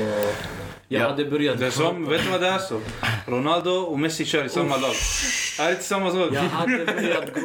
Jag 0.93 1.03
Ja. 1.03 1.09
hade 1.09 1.25
börjat 1.25 1.59
Det 1.59 1.67
är 1.67 1.71
som, 1.71 2.09
vet 2.09 2.25
du 2.25 2.31
vad 2.31 2.41
det 2.41 2.49
är 2.49 2.59
så? 2.59 2.81
Ronaldo 3.27 3.71
och 3.71 3.99
Messi 3.99 4.25
kör 4.25 4.45
i 4.45 4.49
samma 4.49 4.77
lag. 4.77 4.91
Är 5.61 5.65
det 5.65 5.71
inte 5.71 5.85
samma 5.85 6.11
sak? 6.11 6.29
Jag 6.33 6.41
hade 6.43 6.77
börjat 6.87 7.35
gråta 7.35 7.41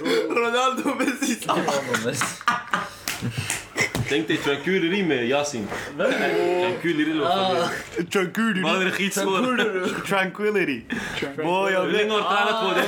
bror. 0.00 0.34
Ronaldo 0.34 0.94
Messi. 1.04 1.38
Tänk 4.08 4.28
dig 4.28 4.36
tranquility 4.36 5.02
med 5.02 5.26
Yasin. 5.28 5.68
Tranquility 5.96 7.12
låter 7.12 7.68
Tranquility. 8.10 8.60
Mannen 8.60 8.86
är 8.86 8.90
skitsvår. 8.90 10.06
Tranquility. 10.06 10.82
Boy, 11.36 11.72
jag 11.72 11.82
Hur 11.84 11.92
länge 11.92 12.10
har 12.10 12.18
du 12.18 12.22
tränat 12.24 12.62
på 12.62 12.80
det? 12.80 12.86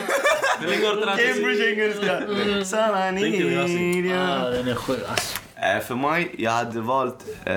Hur 0.60 0.68
länge 0.70 0.86
har 0.86 0.94
du 0.94 1.00
tränat 1.02 1.16
på 1.16 1.22
det? 1.22 1.32
Cambridge 1.32 1.70
engelska. 1.72 2.22
Tänk 3.20 3.22
dig 3.38 3.52
Yasin. 3.52 4.12
Ah, 4.12 4.50
den 4.50 4.68
är 4.68 4.74
sjuk 4.74 4.98
alltså. 5.08 5.36
Eh, 5.56 5.80
För 5.86 5.94
mig, 5.94 6.34
jag 6.38 6.50
hade 6.50 6.80
valt 6.80 7.24
eh, 7.44 7.54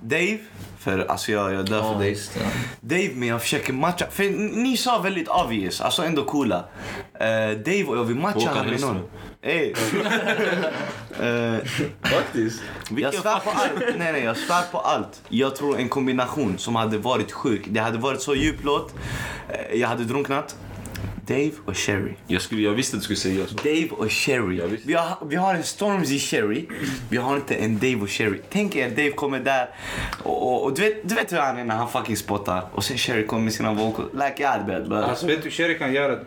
Dave. 0.00 0.38
För 0.84 1.06
alltså 1.06 1.32
jag, 1.32 1.54
jag 1.54 1.66
dör 1.66 1.82
för 1.82 2.04
Ja, 2.40 2.42
Dave. 2.80 3.10
men 3.14 3.28
jag 3.28 3.40
försöker 3.42 3.72
matcha. 3.72 4.06
För 4.10 4.24
ni 4.62 4.76
sa 4.76 4.98
väldigt 4.98 5.28
obvious, 5.28 5.80
alltså 5.80 6.02
ändå 6.02 6.24
coola. 6.24 6.64
Eh, 7.20 7.26
Dave 7.64 7.84
och 7.84 7.96
jag 7.96 8.04
vill 8.04 8.16
matcha 8.16 8.38
Håkan 8.38 8.66
med 8.66 8.80
någon. 8.80 9.00
Ey. 9.42 9.74
Eh, 11.20 11.56
Faktiskt. 12.02 12.62
jag 12.96 13.14
svär 13.14 13.38
på 13.38 13.50
allt. 13.50 13.72
Nej, 13.98 14.12
nej, 14.12 14.24
jag 14.24 14.36
svär 14.36 14.62
på 14.72 14.78
allt. 14.78 15.22
Jag 15.28 15.56
tror 15.56 15.78
en 15.78 15.88
kombination 15.88 16.58
som 16.58 16.76
hade 16.76 16.98
varit 16.98 17.32
sjuk. 17.32 17.62
Det 17.66 17.80
hade 17.80 17.98
varit 17.98 18.22
så 18.22 18.34
djup 18.34 18.64
låt. 18.64 18.94
Eh, 19.48 19.80
jag 19.80 19.88
hade 19.88 20.04
drunknat. 20.04 20.56
Dave 21.26 21.50
och 21.64 21.76
Sherry. 21.76 22.12
Jag, 22.26 22.42
skulle, 22.42 22.62
jag 22.62 22.72
visste 22.72 22.96
att 22.96 23.00
du 23.00 23.04
skulle 23.04 23.16
säga 23.16 23.46
så. 23.46 23.54
Dave 23.54 23.88
och 23.90 24.12
Sherry. 24.12 24.60
Vi 24.86 24.94
har, 24.94 25.16
vi 25.26 25.36
har 25.36 25.54
en 25.54 25.62
Stormzy 25.62 26.18
Sherry. 26.18 26.66
Vi 27.10 27.16
har 27.16 27.36
inte 27.36 27.54
en 27.54 27.74
Dave 27.78 27.96
och 27.96 28.10
Sherry. 28.10 28.40
Tänk 28.50 28.76
er 28.76 28.88
Dave 28.90 29.10
kommer 29.10 29.40
där 29.40 29.68
och, 30.22 30.42
och, 30.52 30.64
och 30.64 30.74
du, 30.74 30.82
vet, 30.82 31.08
du 31.08 31.14
vet 31.14 31.32
hur 31.32 31.38
han 31.38 31.58
är 31.58 31.64
när 31.64 31.74
han 31.76 31.88
fucking 31.88 32.16
spottar. 32.16 32.62
Och 32.72 32.84
sen 32.84 32.98
Sherry 32.98 33.26
kommer 33.26 33.44
med 33.44 33.52
sina 33.52 33.72
vocals. 33.74 34.08
Like 34.12 34.42
jag 34.42 34.88
bara. 34.88 35.04
Alltså 35.04 35.26
vet 35.26 35.42
du, 35.42 35.50
Sherry 35.50 35.78
kan 35.78 35.92
göra 35.92 36.08
det. 36.16 36.24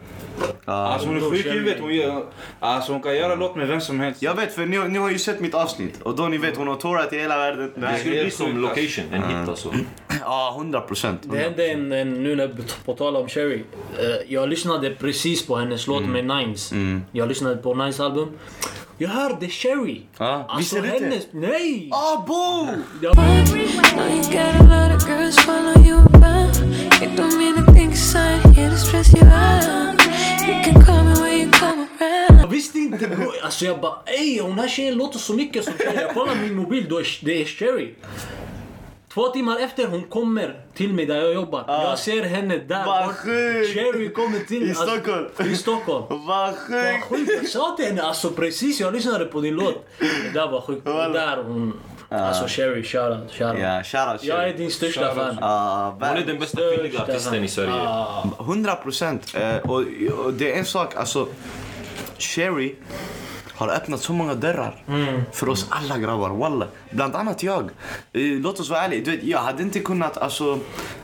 Alltså 0.66 1.08
hon 1.08 1.18
är 1.18 1.22
sjuk 1.32 1.46
i 1.46 1.50
huvudet. 1.50 1.78
Hon, 1.82 1.96
gör- 1.96 2.26
alltså, 2.60 2.92
hon 2.92 3.02
kan 3.02 3.16
göra 3.16 3.36
låt 3.36 3.56
med 3.56 3.68
vem 3.68 3.82
som 3.82 4.00
helst. 4.00 4.22
Jag 4.22 4.36
vet 4.36 4.54
för 4.56 4.66
ni, 4.66 4.78
ni 4.90 4.98
har 5.00 5.10
ju 5.10 5.20
sett 5.20 5.40
mitt 5.40 5.54
avsnitt 5.54 6.02
och 6.02 6.16
då 6.16 6.28
ni 6.28 6.38
vet 6.38 6.58
hon 6.58 6.68
har 6.68 6.76
tourat 6.76 7.14
i 7.14 7.20
hela 7.20 7.38
världen. 7.38 7.72
Det 7.76 7.98
skulle 8.00 8.22
bli 8.22 8.32
som 8.32 8.58
location, 8.62 9.06
en 9.12 9.24
hit 9.24 9.50
alltså. 9.50 9.74
Ja, 10.22 10.56
hundra 10.58 10.82
procent. 10.82 11.20
Det 11.24 11.38
hände 11.38 11.68
en, 11.68 11.92
en 11.92 12.24
nu 12.24 12.36
när 12.36 12.56
på 12.86 12.94
tal 12.94 13.16
om 13.16 13.28
Sherry. 13.30 13.64
Eh, 14.00 14.06
jag 14.34 14.50
lyssnade 14.50 14.87
precis 14.96 15.46
på 15.46 15.56
hennes 15.56 15.88
låt 15.88 16.04
med 16.04 16.26
Nines. 16.26 16.74
Jag 17.12 17.30
lyssnade 17.30 17.56
på 17.56 17.74
Nines 17.74 18.00
album. 18.00 18.30
Jag 18.98 19.10
hörde 19.10 19.48
Sherry. 19.50 19.94
Visst 19.94 20.22
Alltså 20.22 20.82
det 20.82 20.88
inte? 20.88 21.04
hennes... 21.04 21.28
Nej! 21.32 21.90
Ah, 21.94 22.26
bo! 22.28 22.68
Jag, 23.02 23.14
visste 32.52 32.80
inte 32.80 33.08
bro. 33.08 33.32
Alltså 33.44 33.66
jag 33.66 33.82
bara 33.82 33.96
ey 34.06 34.42
hon 34.42 34.60
här 34.60 34.68
tjejen 34.68 34.98
låter 34.98 35.20
så 35.20 35.34
mycket 35.34 35.64
som 35.64 35.74
Sherry. 35.74 36.02
Jag 36.02 36.14
kollar 36.14 36.36
min 36.36 36.56
mobil, 36.56 36.86
då 36.90 37.00
är, 37.00 37.08
det 37.22 37.42
är 37.42 37.46
Sherry. 37.46 37.94
Två 39.18 39.28
timmar 39.28 39.60
efter 39.60 39.88
hon 39.88 40.04
kommer 40.04 40.62
till 40.74 40.94
mig 40.94 41.06
där 41.06 41.16
jag 41.16 41.34
jobbar. 41.34 41.64
Jag 41.68 42.00
ser 42.00 42.24
henne 42.24 42.58
där. 42.58 42.86
Vad 42.86 43.16
sjukt! 43.16 43.74
Sherry 43.74 44.10
kommer 44.14 44.40
till 44.40 44.64
I 44.64 44.70
alltså, 44.70 44.84
Stockholm. 44.88 45.26
I 45.52 45.56
Stockholm. 45.56 46.06
Vad 46.10 46.20
Vad 46.28 46.56
sjukt! 46.56 47.04
sjukt. 47.10 47.32
Jag 47.42 47.48
sa 47.50 47.76
till 47.78 47.86
henne 47.86 48.02
alltså 48.02 48.30
precis, 48.30 48.80
jag 48.80 48.94
lyssnade 48.94 49.26
på 49.26 49.42
din 49.42 49.56
låt. 49.56 49.86
Det 50.00 50.40
där 50.40 50.48
var 50.48 50.62
sjukt. 50.62 50.86
Där 50.86 51.44
hon... 51.44 51.80
Alltså 52.10 52.48
Sherry, 52.48 52.84
shoutout, 52.84 53.32
shoutout. 53.32 53.62
Ja, 53.62 53.84
shoutout 53.84 54.24
Jag 54.24 54.38
är 54.38 54.42
Sherry. 54.42 54.58
din 54.58 54.72
största 54.72 55.16
fan. 55.16 55.38
Ah, 55.42 55.90
Hon 55.92 56.04
är 56.04 56.26
den 56.26 56.40
bästa 56.40 56.58
kvinnliga 56.58 57.02
artisten 57.02 57.44
i 57.44 57.48
Sverige. 57.48 57.72
Ah, 57.74 58.30
100 58.40 58.76
procent. 58.76 59.34
Eh, 59.36 59.56
och, 59.58 59.84
och 60.26 60.34
det 60.34 60.54
är 60.54 60.60
en 60.60 60.66
sak, 60.66 60.96
alltså. 60.96 61.28
Sherry 62.18 62.76
har 63.56 63.70
öppnat 63.70 64.02
så 64.02 64.14
många 64.14 64.34
dörrar 64.34 64.76
för 65.32 65.50
oss 65.50 65.66
alla 65.70 65.98
grabbar. 65.98 66.30
Walla. 66.30 66.68
Bland 66.92 67.16
annat 67.16 67.44
jag. 67.44 67.64
Eh, 67.64 68.22
låt 68.22 68.60
oss 68.60 68.70
vara 68.70 68.82
ärliga. 68.82 69.04
Du 69.06 69.12
vet, 69.12 69.24
jag 69.24 69.40
hade 69.40 69.64
inte 69.64 69.80
kunnat 69.80 70.18
alltså, 70.18 70.60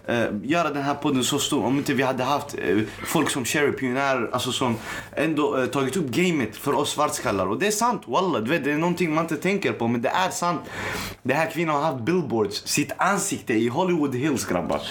eh, 0.07 0.25
göra 0.43 0.69
den 0.69 0.83
här 0.83 0.93
podden 0.93 1.23
så 1.23 1.39
stor 1.39 1.65
om 1.65 1.77
inte 1.77 1.93
vi 1.93 2.03
hade 2.03 2.23
haft 2.23 2.55
eh, 2.57 2.77
folk 3.05 3.29
som 3.29 3.45
Sherry, 3.45 3.71
pionjärer, 3.71 4.29
alltså, 4.33 4.51
som 4.51 4.75
ändå 5.15 5.67
tagit 5.67 5.97
upp 5.97 6.05
gamet 6.05 6.55
för 6.55 6.73
oss 6.73 6.91
svartskallar. 6.91 7.47
Och 7.47 7.59
det 7.59 7.67
är 7.67 7.71
sant, 7.71 8.01
walla. 8.05 8.39
Du 8.39 8.51
vet, 8.51 8.63
det 8.63 8.71
är 8.71 8.77
någonting 8.77 9.13
man 9.13 9.23
inte 9.23 9.37
tänker 9.37 9.73
på, 9.73 9.87
men 9.87 10.01
det 10.01 10.09
är 10.09 10.29
sant. 10.29 10.61
Den 11.23 11.37
här 11.37 11.51
kvinnan 11.51 11.75
har 11.75 11.81
haft 11.91 12.03
billboards, 12.03 12.67
sitt 12.67 12.91
ansikte 12.97 13.53
i 13.53 13.67
Hollywood 13.67 14.15
Hills 14.15 14.45
grabbar. 14.45 14.81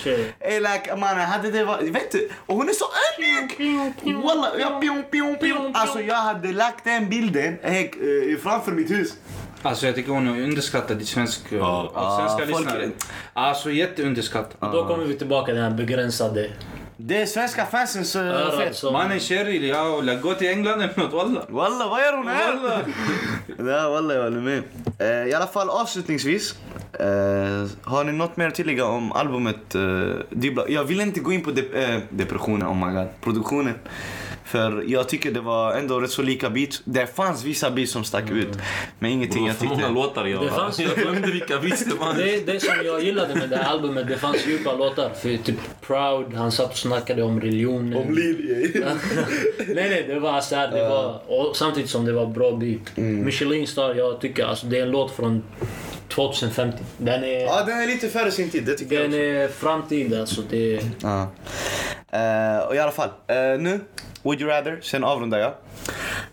Ey 0.40 0.60
like 0.60 0.96
mannen, 0.96 1.26
hade 1.26 1.50
det 1.50 1.64
varit... 1.64 1.90
Vet 1.90 2.12
du? 2.12 2.28
Och 2.46 2.56
hon 2.56 2.68
är 2.68 2.72
så 2.72 2.84
ödmjuk! 2.84 4.24
Walla, 4.24 4.48
jag 4.58 4.80
pion, 4.80 5.02
pion, 5.10 5.36
pion. 5.36 5.70
Alltså 5.74 6.00
jag 6.00 6.14
hade 6.16 6.52
lagt 6.52 6.84
den 6.84 7.08
bilden 7.08 7.58
eh, 7.62 8.38
framför 8.42 8.72
mitt 8.72 8.90
hus. 8.90 9.14
Alltså 9.62 9.86
jag 9.86 9.94
tycker 9.94 10.12
hon 10.12 10.28
är 10.28 10.44
underskattad 10.92 11.02
i 11.02 11.04
svensk, 11.04 11.40
Ja. 11.52 11.90
av 11.94 12.18
svenska 12.18 12.44
Ja, 12.44 12.52
folk- 12.52 12.64
lyssnare. 12.66 12.90
Alltså 13.32 13.70
jätteunderskattad. 13.70 14.72
Då 14.72 14.84
kommer 14.86 15.04
vi 15.04 15.14
tillbaka 15.14 15.46
till 15.46 15.54
den 15.54 15.64
här 15.64 15.70
begränsade 15.78 16.50
Det 16.96 17.22
är 17.22 17.26
svenska 17.26 17.66
fansens 17.66 18.16
uh, 18.16 18.50
fel. 18.58 18.74
som... 18.74 18.92
Mannen 18.92 19.20
Sherry, 19.20 19.68
ja, 19.68 19.98
eller 19.98 20.20
gå 20.20 20.34
till 20.34 20.48
England 20.48 20.82
eller 20.82 20.96
något 21.00 21.12
walla. 21.12 21.42
Walla, 21.48 21.86
vad 21.88 22.00
gör 22.00 22.16
hon 22.16 22.28
här? 22.28 22.56
Walla. 22.56 22.80
Ja, 23.82 23.88
walla, 23.90 24.14
jag 24.14 24.22
håller 24.22 24.40
med. 24.40 24.62
Eh, 24.98 25.28
I 25.30 25.34
alla 25.34 25.46
fall 25.46 25.70
avslutningsvis. 25.70 26.54
eh, 26.92 27.06
har 27.82 28.04
ni 28.04 28.12
något 28.12 28.36
mer 28.36 28.48
att 28.48 28.54
tillägga 28.54 28.84
om 28.86 29.12
albumet? 29.12 29.74
Uh, 29.74 30.14
Dibla? 30.30 30.68
Jag 30.68 30.84
vill 30.84 31.00
inte 31.00 31.20
gå 31.20 31.32
in 31.32 31.44
på 31.44 31.50
de- 31.50 31.84
eh, 31.84 32.00
depressionen, 32.10 32.68
oh 32.68 32.86
my 32.86 32.92
god, 32.98 33.06
produktionen. 33.20 33.74
För 34.52 34.84
jag 34.86 35.08
tycker 35.08 35.30
det 35.30 35.40
var 35.40 35.72
ändå 35.74 36.00
rätt 36.00 36.10
så 36.10 36.22
lika 36.22 36.50
beats. 36.50 36.82
Det 36.84 37.06
fanns 37.16 37.44
vissa 37.44 37.70
beats 37.70 37.92
som 37.92 38.04
stack 38.04 38.30
ut. 38.30 38.48
Men 38.98 39.10
ingenting 39.10 39.46
jag 39.46 39.56
för 39.56 39.64
många 39.64 39.76
tyckte... 39.76 39.92
låtar 39.92 40.26
jag... 40.26 40.42
Det 40.42 40.48
fanns- 40.48 40.78
Jag 40.80 40.96
glömde 40.96 41.32
vilka 41.32 41.58
visste 41.58 41.90
man. 42.00 42.16
Det, 42.16 42.46
det 42.46 42.60
som 42.60 42.74
jag 42.84 43.02
gillade 43.04 43.34
med 43.34 43.50
det 43.50 43.56
här 43.56 43.70
albumet, 43.72 44.08
det 44.08 44.16
fanns 44.16 44.46
djupa 44.46 44.72
låtar. 44.72 45.10
För 45.22 45.36
typ 45.36 45.56
Proud, 45.80 46.34
han 46.34 46.52
satt 46.52 46.70
och 46.70 46.76
snackade 46.78 47.22
om 47.22 47.40
religionen. 47.40 47.98
Om 47.98 48.14
Lilje. 48.14 48.70
nej 49.58 49.74
nej, 49.90 50.04
det 50.08 50.20
var 50.20 50.40
så 50.40 50.56
här, 50.56 50.70
det 50.70 50.88
var, 50.88 51.20
och 51.26 51.56
samtidigt 51.56 51.90
som 51.90 52.04
det 52.04 52.12
var 52.12 52.26
bra 52.26 52.50
beat. 52.56 52.96
Michelin 52.96 53.66
Star, 53.66 53.94
jag 53.94 54.20
tycker 54.20 54.44
alltså 54.44 54.66
det 54.66 54.78
är 54.78 54.82
en 54.82 54.90
låt 54.90 55.10
från 55.16 55.42
2050. 56.14 56.78
Den 56.98 57.24
är, 57.24 57.40
Ja, 57.40 57.64
den 57.66 57.78
är 57.78 57.86
lite 57.86 58.08
före 58.08 58.30
sin 58.30 58.50
tid, 58.50 58.64
det 58.64 58.74
tycker 58.74 59.00
jag 59.00 59.10
den 59.10 59.20
är 59.20 59.48
framtid 59.48 60.14
alltså. 60.14 60.42
Det, 60.50 60.80
Ja. 61.02 61.28
Eh, 62.12 62.58
och 62.68 62.74
i 62.74 62.78
alla 62.78 62.92
fall, 62.92 63.08
eh, 63.26 63.36
nu, 63.60 63.80
would 64.22 64.40
you 64.40 64.50
rather, 64.50 64.78
sen 64.82 65.04
avrundar 65.04 65.38
jag. 65.38 65.52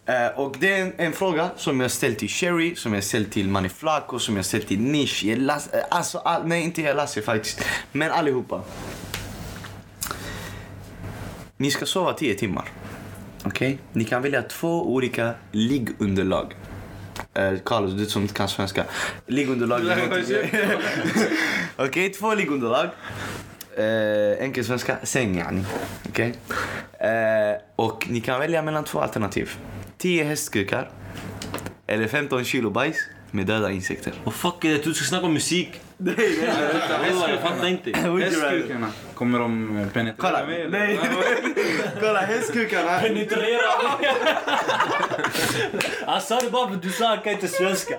Eh, 0.05 0.39
och 0.39 0.55
det 0.59 0.73
är 0.73 0.81
en, 0.81 0.93
en 0.97 1.13
fråga 1.13 1.49
som 1.57 1.79
jag 1.79 1.91
ställt 1.91 2.19
till 2.19 2.29
Sherry, 2.29 2.75
som 2.75 2.93
jag 2.93 3.03
ställt 3.03 3.31
till 3.31 3.49
Manny 3.49 3.69
Flaco, 3.69 4.19
som 4.19 4.35
jag 4.35 4.45
ställt 4.45 4.67
till 4.67 4.79
Nish, 4.79 5.23
alltså, 5.89 6.17
all, 6.17 6.47
nej 6.47 6.63
inte 6.63 6.93
Lassie 6.93 7.23
faktiskt, 7.23 7.61
men 7.91 8.11
allihopa. 8.11 8.61
Ni 11.57 11.71
ska 11.71 11.85
sova 11.85 12.13
10 12.13 12.35
timmar. 12.35 12.65
Okej? 13.45 13.77
Ni 13.93 14.03
kan 14.03 14.21
välja 14.21 14.41
två 14.41 14.93
olika 14.93 15.33
liggunderlag. 15.51 16.55
Eh, 17.33 17.53
Carlos, 17.65 17.93
du 17.93 18.05
som 18.05 18.21
inte 18.21 18.33
kan 18.33 18.47
svenska. 18.47 18.83
Någonting- 19.95 20.51
Okej, 21.75 22.09
två 22.09 22.33
liggunderlag. 22.35 22.89
Eh, 23.77 24.43
enkel 24.43 24.65
svenska, 24.65 24.97
säng 25.03 25.37
yani. 25.37 25.63
Okej? 26.09 26.33
Eh, 26.99 27.61
och 27.75 28.07
ni 28.09 28.21
kan 28.21 28.39
välja 28.39 28.61
mellan 28.61 28.83
två 28.83 28.99
alternativ. 28.99 29.51
10 29.97 30.23
hästkukar. 30.23 30.89
Eller 31.87 32.07
15 32.07 32.43
kilo 32.43 32.69
bajs. 32.69 32.97
med 33.31 33.45
döda 33.45 33.71
insekter. 33.71 34.13
Vad 34.23 34.33
fuck 34.33 34.65
är 34.65 34.69
det? 34.69 34.83
Du 34.83 34.93
ska 34.93 35.05
snacka 35.05 35.25
om 35.25 35.33
musik. 35.33 35.81
Nej, 36.01 36.15
nej, 36.17 37.11
Walla, 37.13 37.29
jag 37.29 37.41
fattar 37.41 37.67
inte. 37.67 37.91
Hästkukarna, 37.99 38.87
kommer 39.13 39.39
de 39.39 39.85
penetrera 39.93 40.15
Kolla, 40.17 40.45
mig? 40.45 40.61
eller? 40.61 40.79
nej. 40.79 40.99
Kolla 41.99 42.19
hästkukarna. 42.19 42.99
Penetrera 42.99 43.61
Han 46.05 46.21
sa 46.21 46.39
det 46.39 46.49
bara 46.51 46.67
för 46.67 46.75
att 46.75 46.81
du 46.81 46.89
sa 46.89 47.07
han 47.07 47.17
kan 47.21 47.33
inte 47.33 47.47
svenska. 47.47 47.95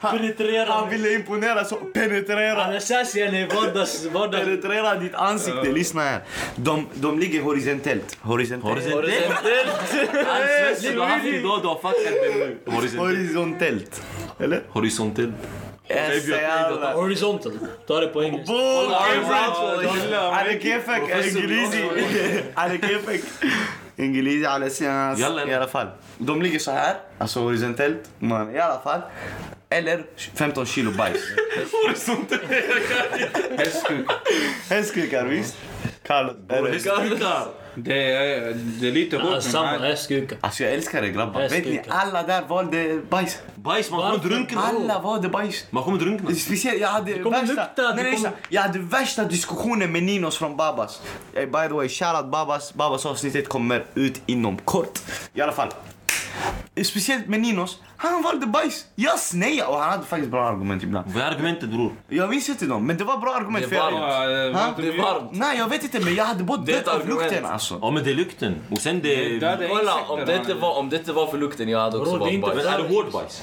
Penetrera 0.00 0.72
Han 0.72 0.90
ville 0.90 1.14
imponera 1.14 1.64
så 1.64 1.76
penetrera. 1.76 2.62
Han 2.62 2.74
är 2.74 2.80
sassy, 2.80 3.24
han 3.24 3.34
är 3.34 3.46
vardags... 3.54 4.04
vardags. 4.04 4.44
Penetrera 4.44 4.94
ditt 4.94 5.14
ansikte. 5.14 5.72
Lyssna 5.72 6.02
här. 6.02 6.20
De, 6.56 6.86
de 6.94 7.18
ligger 7.18 7.42
horisontellt. 7.42 8.18
Horisontellt. 8.20 8.94
Horisontellt. 8.94 9.32
Du 10.92 10.98
har 11.00 11.06
haft 11.06 11.24
du 11.24 11.48
har 11.48 11.92
det 11.92 12.38
nu. 12.38 12.56
Horisontellt. 12.66 12.98
Horisontellt. 12.98 14.02
Eller? 14.38 14.62
Horisontellt. 14.68 15.34
يس 15.90 16.28
يلا 16.28 16.92
هوريزونتال 16.92 17.86
طارق 17.88 18.16
وينج 18.16 18.46
بول 18.46 18.94
على 20.14 20.54
كيفك 20.54 21.10
انجليزي 21.10 21.84
على 22.56 22.78
كيفك 22.78 23.20
انجليزي 24.00 24.46
على 24.46 24.68
سيانس 24.68 25.20
يلا 25.20 25.42
يلا 25.42 25.66
فال 25.66 25.92
دوم 26.20 26.42
ليجي 26.42 26.58
صحيح 26.58 27.00
اسو 27.22 27.40
هوريزونتال 27.40 28.00
مان 28.20 28.50
يلا 28.50 28.78
فال 28.84 29.02
eller 29.70 30.04
15 30.38 30.74
kilo 30.74 30.90
bajs. 30.92 31.22
Horisontell! 31.72 32.44
Hästkuk. 33.58 34.06
Hästkukar, 34.70 35.30
visst. 35.30 35.54
Hästkukar. 36.08 37.46
Det 37.78 38.12
är, 38.12 38.54
det 38.80 38.88
är 38.88 38.92
lite 38.92 39.18
hårt 39.18 39.42
Samma 39.42 39.78
hästkuka. 39.78 40.36
Alltså 40.40 40.62
jag 40.62 40.72
älskar 40.72 41.02
er 41.02 41.08
grabbar. 41.08 41.40
Vet 41.40 41.66
ni, 41.66 41.80
alla 41.88 42.22
där 42.22 42.42
valde 42.42 43.00
bajs. 43.10 43.38
Bajs, 43.54 43.90
man 43.90 44.00
kommer 44.00 44.28
drunkna. 44.30 44.60
Alla 44.60 44.98
valde 44.98 45.28
bajs. 45.28 45.66
Man 45.70 45.84
kommer 45.84 45.98
drunkna. 45.98 46.34
Speciellt, 46.34 46.80
jag 46.80 46.88
hade 46.88 47.12
värsta, 47.12 47.46
lukta, 47.46 47.68
det 47.76 48.02
nej, 48.02 48.18
nej, 48.22 48.32
jag 48.48 48.62
hade 48.62 48.78
värsta 48.78 49.24
diskussionen 49.24 49.92
med 49.92 50.02
Ninos 50.02 50.38
från 50.38 50.56
Babas. 50.56 51.02
Eh, 51.34 51.44
By 51.46 51.68
the 51.68 51.74
way, 51.74 51.88
shoutout 51.88 52.30
Babas. 52.30 52.74
Babas 52.74 53.06
avsnittet 53.06 53.48
kommer 53.48 53.84
ut 53.94 54.22
inom 54.26 54.56
kort. 54.58 54.98
I 55.34 55.40
alla 55.40 55.52
fall. 55.52 55.68
Speciellt 56.84 57.26
med 57.28 57.40
Ninos. 57.40 57.78
Han 57.96 58.22
valde 58.22 58.46
bajs. 58.46 58.86
Jag 58.94 59.18
snejade 59.18 59.70
och 59.72 59.78
han 59.78 59.90
hade 59.90 60.04
faktiskt 60.04 60.30
bra 60.30 60.48
argument 60.48 60.82
ibland. 60.82 61.12
Vad 61.12 61.22
är 61.22 61.26
argumentet 61.30 61.68
bror? 61.68 61.92
Jag 62.08 62.30
minns 62.30 62.48
inte 62.48 62.66
dem, 62.66 62.86
men 62.86 62.96
det 62.96 63.04
var 63.04 63.18
bra 63.18 63.34
argument. 63.34 63.70
Det 63.70 63.76
är 63.76 63.80
varmt. 63.80 63.96
Ha? 64.56 64.74
Det 64.82 64.88
är 64.88 65.02
varmt. 65.02 65.30
Nej, 65.32 65.58
jag 65.58 65.68
vet 65.68 65.82
inte, 65.84 66.00
men 66.00 66.14
jag 66.14 66.24
hade 66.24 66.44
både 66.44 66.64
Det 66.66 66.72
dött 66.72 66.88
av 66.88 67.08
lukten 67.08 67.44
alltså. 67.46 67.78
Ja 67.82 67.90
men 67.90 68.04
det 68.04 68.10
är 68.10 68.14
lukten. 68.14 68.54
Och 68.70 68.78
sen 68.78 69.00
det... 69.02 69.38
Det 69.38 69.46
är 69.46 69.68
Kolla, 69.68 69.80
insekter, 69.80 70.10
om 70.12 70.20
det, 70.26 70.36
inte 70.36 70.54
var, 70.54 70.78
om 70.78 70.88
det 70.90 70.96
inte 70.96 71.12
var 71.12 71.26
för 71.26 71.38
lukten, 71.38 71.68
jag 71.68 71.80
hade 71.80 71.98
också 71.98 72.10
Bro, 72.10 72.18
det 72.18 72.20
valt 72.20 72.32
inte- 72.32 72.48
bajs. 72.48 72.64
Men 72.64 72.74
är 72.74 72.88
det 72.88 72.94
hård 72.94 73.12
bajs? 73.12 73.42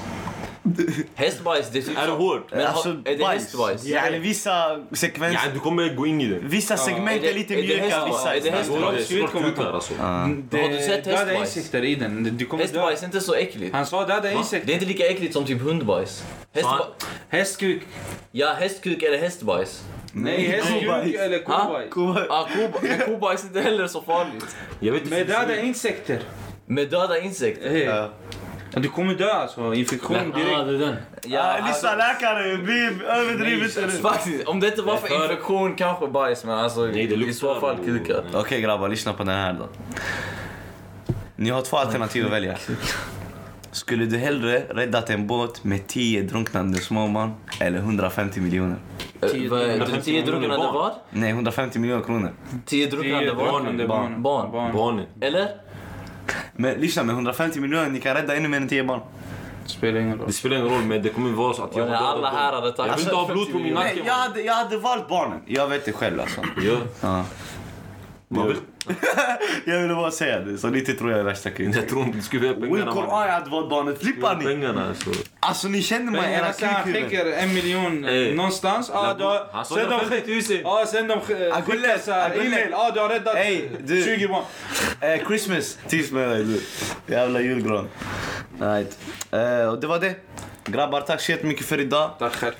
Hästbajs, 1.15 1.69
det 1.71 1.79
är 1.79 1.81
typ 1.81 1.97
Är 1.97 2.07
det 2.07 2.13
hård? 2.13 2.41
Men 2.51 2.65
alltså, 2.67 2.89
har- 2.89 3.01
är 3.05 3.17
det 3.17 3.25
hästbajs? 3.25 3.85
Yani 3.85 4.19
vissa 4.19 4.79
sekvenser, 4.91 5.39
Ja, 5.45 5.51
du 5.53 5.59
kommer 5.59 5.95
gå 5.95 6.05
in 6.07 6.21
i 6.21 6.27
det. 6.27 6.39
vissa 6.43 6.77
segment 6.77 7.09
Är 7.09 7.15
är 7.15 7.21
det- 7.21 7.33
lite 7.33 7.55
det 7.55 7.61
hästbajs? 7.77 8.13
vissa 8.13 8.35
Är 8.35 8.41
det 8.41 8.51
hästbajs? 8.51 9.09
Då 9.09 9.15
är 9.15 9.21
det 9.21 9.27
kommer 9.27 9.47
skortkukar 9.49 9.71
alltså. 9.73 9.93
Det 10.51 10.61
Har 10.61 10.69
du 10.69 10.77
sett 10.77 11.03
döda 11.03 11.17
hästbajs? 11.17 11.57
insekter 11.57 11.83
i 11.83 11.95
den. 11.95 12.37
Du 12.37 12.45
kommer. 12.45 12.63
Hästbajs 12.63 13.01
är 13.01 13.05
inte 13.05 13.21
så 13.21 13.33
äckligt. 13.33 13.73
Han 13.75 13.85
sa 13.85 14.05
döda 14.05 14.21
Det 14.21 14.33
insekter. 14.33 14.69
är 14.69 14.73
inte 14.73 14.85
lika 14.85 15.05
äckligt 15.07 15.33
som 15.33 15.45
typ 15.45 15.61
hundbajs. 15.61 16.23
Hästkuk. 17.29 17.81
ja, 18.31 18.53
hästkuk 18.53 19.03
eller 19.03 19.17
hästbajs. 19.17 19.83
Nej, 20.13 20.47
hästkuk 20.47 21.15
eller 21.19 21.39
kobajs. 21.43 21.91
Ah, 22.29 22.47
koba- 22.47 22.79
men 22.81 22.99
kobajs 23.05 23.43
är 23.43 23.47
inte 23.47 23.61
heller 23.61 23.87
så 23.87 24.01
farligt. 24.01 24.45
Jag 24.79 24.93
vet 24.93 25.03
inte. 25.03 25.15
Med 25.15 25.27
döda 25.27 25.61
insekter. 25.61 26.19
Med 26.65 26.89
döda 26.89 27.19
insekter. 27.19 28.09
Du 28.75 28.89
kommer 28.89 29.13
dö 29.15 29.31
alltså. 29.31 29.73
Infektion 29.73 30.15
Ah, 30.17 30.37
direkt. 30.37 30.67
det 30.67 30.75
är 30.75 30.79
den. 30.79 30.95
Ja, 31.25 31.55
Lyssna 31.67 31.95
läkare, 31.95 32.57
bli 32.57 33.05
överdrivet. 33.07 33.77
alltså, 33.83 34.01
faktiskt, 34.01 34.47
om 34.47 34.59
det 34.59 34.67
inte 34.67 34.81
var 34.81 34.97
för 34.97 35.09
Nej, 35.09 35.21
infektion 35.23 35.75
kanske 35.75 36.07
bajs, 36.07 36.43
men 36.45 36.59
alltså 36.59 36.81
Nej, 36.85 37.07
det 37.07 37.15
i 37.15 37.33
så 37.33 37.55
fall 37.59 37.77
kukar. 37.85 38.23
Okej 38.33 38.61
grabbar, 38.61 38.89
lyssna 38.89 39.13
på 39.13 39.23
den 39.23 39.33
här 39.35 39.53
då. 39.53 39.67
Ni 41.35 41.49
har 41.49 41.61
två 41.61 41.77
alternativ 41.77 42.25
att 42.25 42.31
välja. 42.31 42.57
Skulle 43.71 44.05
du 44.05 44.17
hellre 44.17 44.59
räddat 44.69 45.09
en 45.09 45.27
båt 45.27 45.63
med 45.63 45.87
10 45.87 46.21
drunknande 46.21 46.77
småbarn 46.79 47.33
eller 47.59 47.77
150 47.79 48.39
miljoner? 48.41 48.75
Eh, 49.21 49.29
vad 49.49 49.61
är 49.61 49.79
det? 49.79 50.01
10 50.01 50.21
drunknande 50.25 50.57
barn. 50.57 50.73
vad? 50.73 50.91
Nej, 51.09 51.29
150 51.29 51.79
miljoner 51.79 52.03
kronor. 52.03 52.31
10 52.65 52.87
drunknande 52.87 53.33
Barn. 53.87 54.21
barn. 54.23 54.73
Barnen. 54.73 55.05
Eller? 55.21 55.47
Men 56.55 56.73
lyssna, 56.73 57.03
med 57.03 57.13
150 57.13 57.59
miljoner 57.59 57.89
ni 57.89 57.99
kan 57.99 58.15
rädda 58.15 58.35
ännu 58.35 58.47
mer 58.47 58.57
än 58.57 58.67
10 58.67 58.83
barn. 58.83 58.99
Spelar 59.65 59.99
ingen 59.99 60.17
roll. 60.17 60.27
Det 60.27 60.33
spelar 60.33 60.57
ingen 60.57 60.69
roll 60.69 60.83
men 60.83 61.03
det 61.03 61.09
kommer 61.09 61.31
vara 61.31 61.53
så 61.53 61.63
att 61.63 61.75
jag 61.75 61.89
alla 61.89 62.31
här 62.31 62.53
hade 62.53 62.73
Jag 62.77 62.95
vill 62.95 63.03
inte 63.03 63.15
ha 63.15 63.27
blod 63.27 63.51
på 63.51 63.59
min 63.59 63.73
nacke. 63.73 64.01
jag, 64.05 64.13
hade, 64.13 64.41
jag 64.41 64.53
hade 64.53 64.77
valt 64.77 65.09
barnen. 65.09 65.39
Jag 65.45 65.67
vet 65.67 65.85
det 65.85 65.91
själv 65.93 66.19
alltså. 66.19 66.41
Ja. 66.61 66.77
Ja. 67.01 67.25
Man 68.27 68.47
vill... 68.47 68.57
jag 69.65 69.81
ville 69.81 69.93
bara 69.95 70.11
säga 70.11 70.39
det, 70.39 70.57
så 70.57 70.69
lite 70.69 70.93
tror 70.93 71.11
jag 71.11 71.19
är 71.19 71.23
värsta 71.23 71.49
kul. 71.49 71.75
Jag 71.75 71.89
tror 71.89 72.01
inte 72.03 72.17
du 72.17 72.23
skulle 72.23 72.41
vilja 72.41 72.55
Will 72.59 72.69
pengarna. 72.69 72.91
Quran, 72.91 73.25
jag 73.27 73.33
hade 73.33 73.49
valt 73.49 73.69
barnen. 73.69 73.95
Flippar 74.01 74.35
ni? 74.35 74.45
Pengarna 74.45 74.87
alltså. 74.87 75.09
Alltså 75.39 75.67
ni 75.67 75.81
känner 75.81 76.11
mig, 76.11 76.33
era 76.33 76.45
alltså, 76.45 76.65
han 76.65 76.93
skänker 76.93 77.25
en 77.25 77.53
miljon 77.53 78.03
Hey. 78.03 78.29
eh, 78.29 78.35
någonstans. 78.35 78.89
Ah, 78.93 79.13
du 79.13 79.23
har, 79.23 79.47
Han 79.53 79.65
sa 79.65 79.75
sen 79.75 79.89
de, 79.89 79.93
150 79.95 80.53
000. 80.63 80.65
ah, 80.65 80.85
sen 80.85 81.07
de 81.07 81.13
sk- 81.19 81.51
Agulle, 81.53 81.81
skickar 81.81 81.97
så 81.97 82.11
här 82.11 82.29
Agulle. 82.31 82.45
e-mail. 82.45 82.73
Ah, 82.73 82.91
du 82.91 82.99
har 82.99 83.09
räddat 83.09 83.35
Hey, 83.35 83.69
du. 83.83 84.03
20 84.03 84.27
barn. 84.27 84.43
Eh, 85.01 85.27
Christmas, 85.27 85.77
tips 85.87 86.11
med 86.11 86.29
dig 86.29 86.43
du. 86.43 86.61
Jävla 87.13 87.41
julgran. 87.41 87.87
Right. 88.59 88.97
Eh, 89.31 89.67
och 89.69 89.79
det 89.81 89.87
var 89.87 89.99
det. 89.99 90.15
Grabbar, 90.65 91.01
tack 91.01 91.21
så 91.21 91.31
jättemycket 91.31 91.65
för 91.65 91.79
idag. 91.79 92.11
Tack 92.19 92.33
själv. 92.35 92.53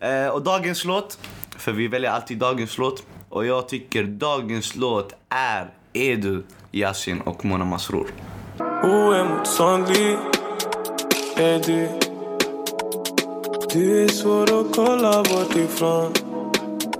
Eh, 0.00 0.28
och 0.28 0.42
dagens 0.42 0.84
låt, 0.84 1.18
för 1.58 1.72
vi 1.72 1.88
väljer 1.88 2.10
alltid 2.10 2.38
dagens 2.38 2.78
låt. 2.78 3.02
Och 3.32 3.46
jag 3.46 3.68
tycker 3.68 4.04
dagens 4.04 4.76
låt 4.76 5.14
är 5.28 5.70
Edu, 5.92 6.42
Yasin 6.72 7.20
och 7.20 7.44
Mona 7.44 7.64
Masrour. 7.64 8.06
Oemotståndlig 8.84 10.16
är 11.36 11.58
du 11.66 11.88
Du 13.72 14.04
är 14.04 14.08
svår 14.08 14.60
att 14.60 14.76
kolla 14.76 15.22
bort 15.22 15.56
ifrån. 15.56 16.12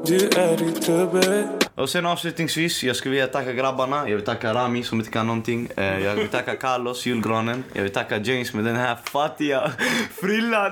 Du 0.07 0.29
är 0.29 0.63
i 0.63 0.73
trubbel 0.73 1.62
och 1.75 1.89
sen 1.91 2.07
avslutningsvis, 2.07 2.85
jag 2.85 2.97
skulle 2.97 3.13
vilja 3.13 3.27
tacka 3.27 3.53
grabbarna. 3.53 4.09
Jag 4.09 4.17
vill 4.17 4.25
tacka 4.25 4.55
Rami 4.55 4.83
som 4.83 4.99
inte 4.99 5.11
kan 5.13 5.27
någonting. 5.27 5.69
Eh, 5.77 5.99
jag 6.05 6.15
vill 6.15 6.29
tacka 6.29 6.57
Carlos, 6.57 7.07
julgranen. 7.07 7.65
Jag 7.73 7.83
vill 7.83 7.93
tacka 7.93 8.17
James 8.19 8.55
med 8.55 8.65
den 8.65 8.77
här 8.77 8.97
fattiga 9.05 9.73
frillan. 10.21 10.71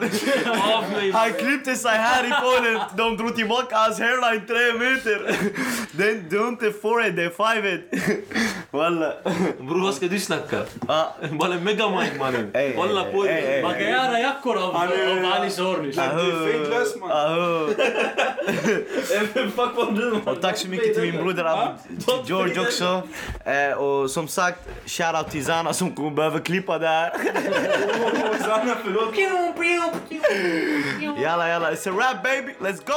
Han 1.12 1.32
klippte 1.32 1.74
sig 1.76 1.96
här 1.96 2.24
i 2.26 2.30
podden. 2.30 2.80
De 2.96 3.16
drog 3.16 3.36
tillbaka 3.36 3.76
hans 3.76 3.98
hairline 4.00 4.46
tre 4.46 4.78
meter. 4.78 5.36
Den, 5.92 6.24
du 6.30 6.44
är 6.44 6.48
inte 6.48 6.72
forehead, 6.72 7.12
det 7.16 7.24
är 7.24 7.30
fivehead. 7.54 7.80
Walla. 8.70 9.12
Bror 9.60 9.82
vad 9.82 9.94
ska 9.94 10.06
du 10.08 10.20
snacka? 10.20 10.62
Ah, 10.88 11.04
Bara 11.30 11.48
megamind 11.60 12.18
mannen. 12.18 12.50
Ey, 12.54 12.72
på 13.12 13.24
det. 13.24 13.60
Man 13.62 13.72
kan 13.72 13.82
göra 13.88 14.20
jackor 14.20 14.56
av, 14.56 14.76
av 14.76 15.32
Alice 15.32 15.62
Ornish. 15.62 15.94
Fejklös 16.46 16.96
man. 17.00 17.10
aho. 17.10 17.68
Fuck 19.56 19.76
vad 19.76 19.94
du 19.96 20.10
Och 20.24 20.40
tack 20.40 20.56
så 20.56 20.68
mycket 20.68 20.89
till 20.94 21.12
min 21.12 21.22
broder 21.22 21.44
Ab- 21.44 21.76
till 21.86 22.28
George 22.28 22.60
också. 22.60 23.02
Eh, 23.44 23.72
och 23.78 24.10
som 24.10 24.28
sagt, 24.28 24.58
shoutout 24.86 25.30
till 25.30 25.44
Zana 25.44 25.72
som 25.72 25.94
kommer 25.94 26.10
behöva 26.10 26.38
klippa 26.38 26.78
det 26.78 26.88
här. 26.88 27.12
Jalla 31.22 31.48
jalla, 31.48 31.72
it's 31.72 31.86
a 31.86 31.90
rap 31.92 32.22
baby, 32.22 32.52
let's 32.60 32.80
go! 32.86 32.94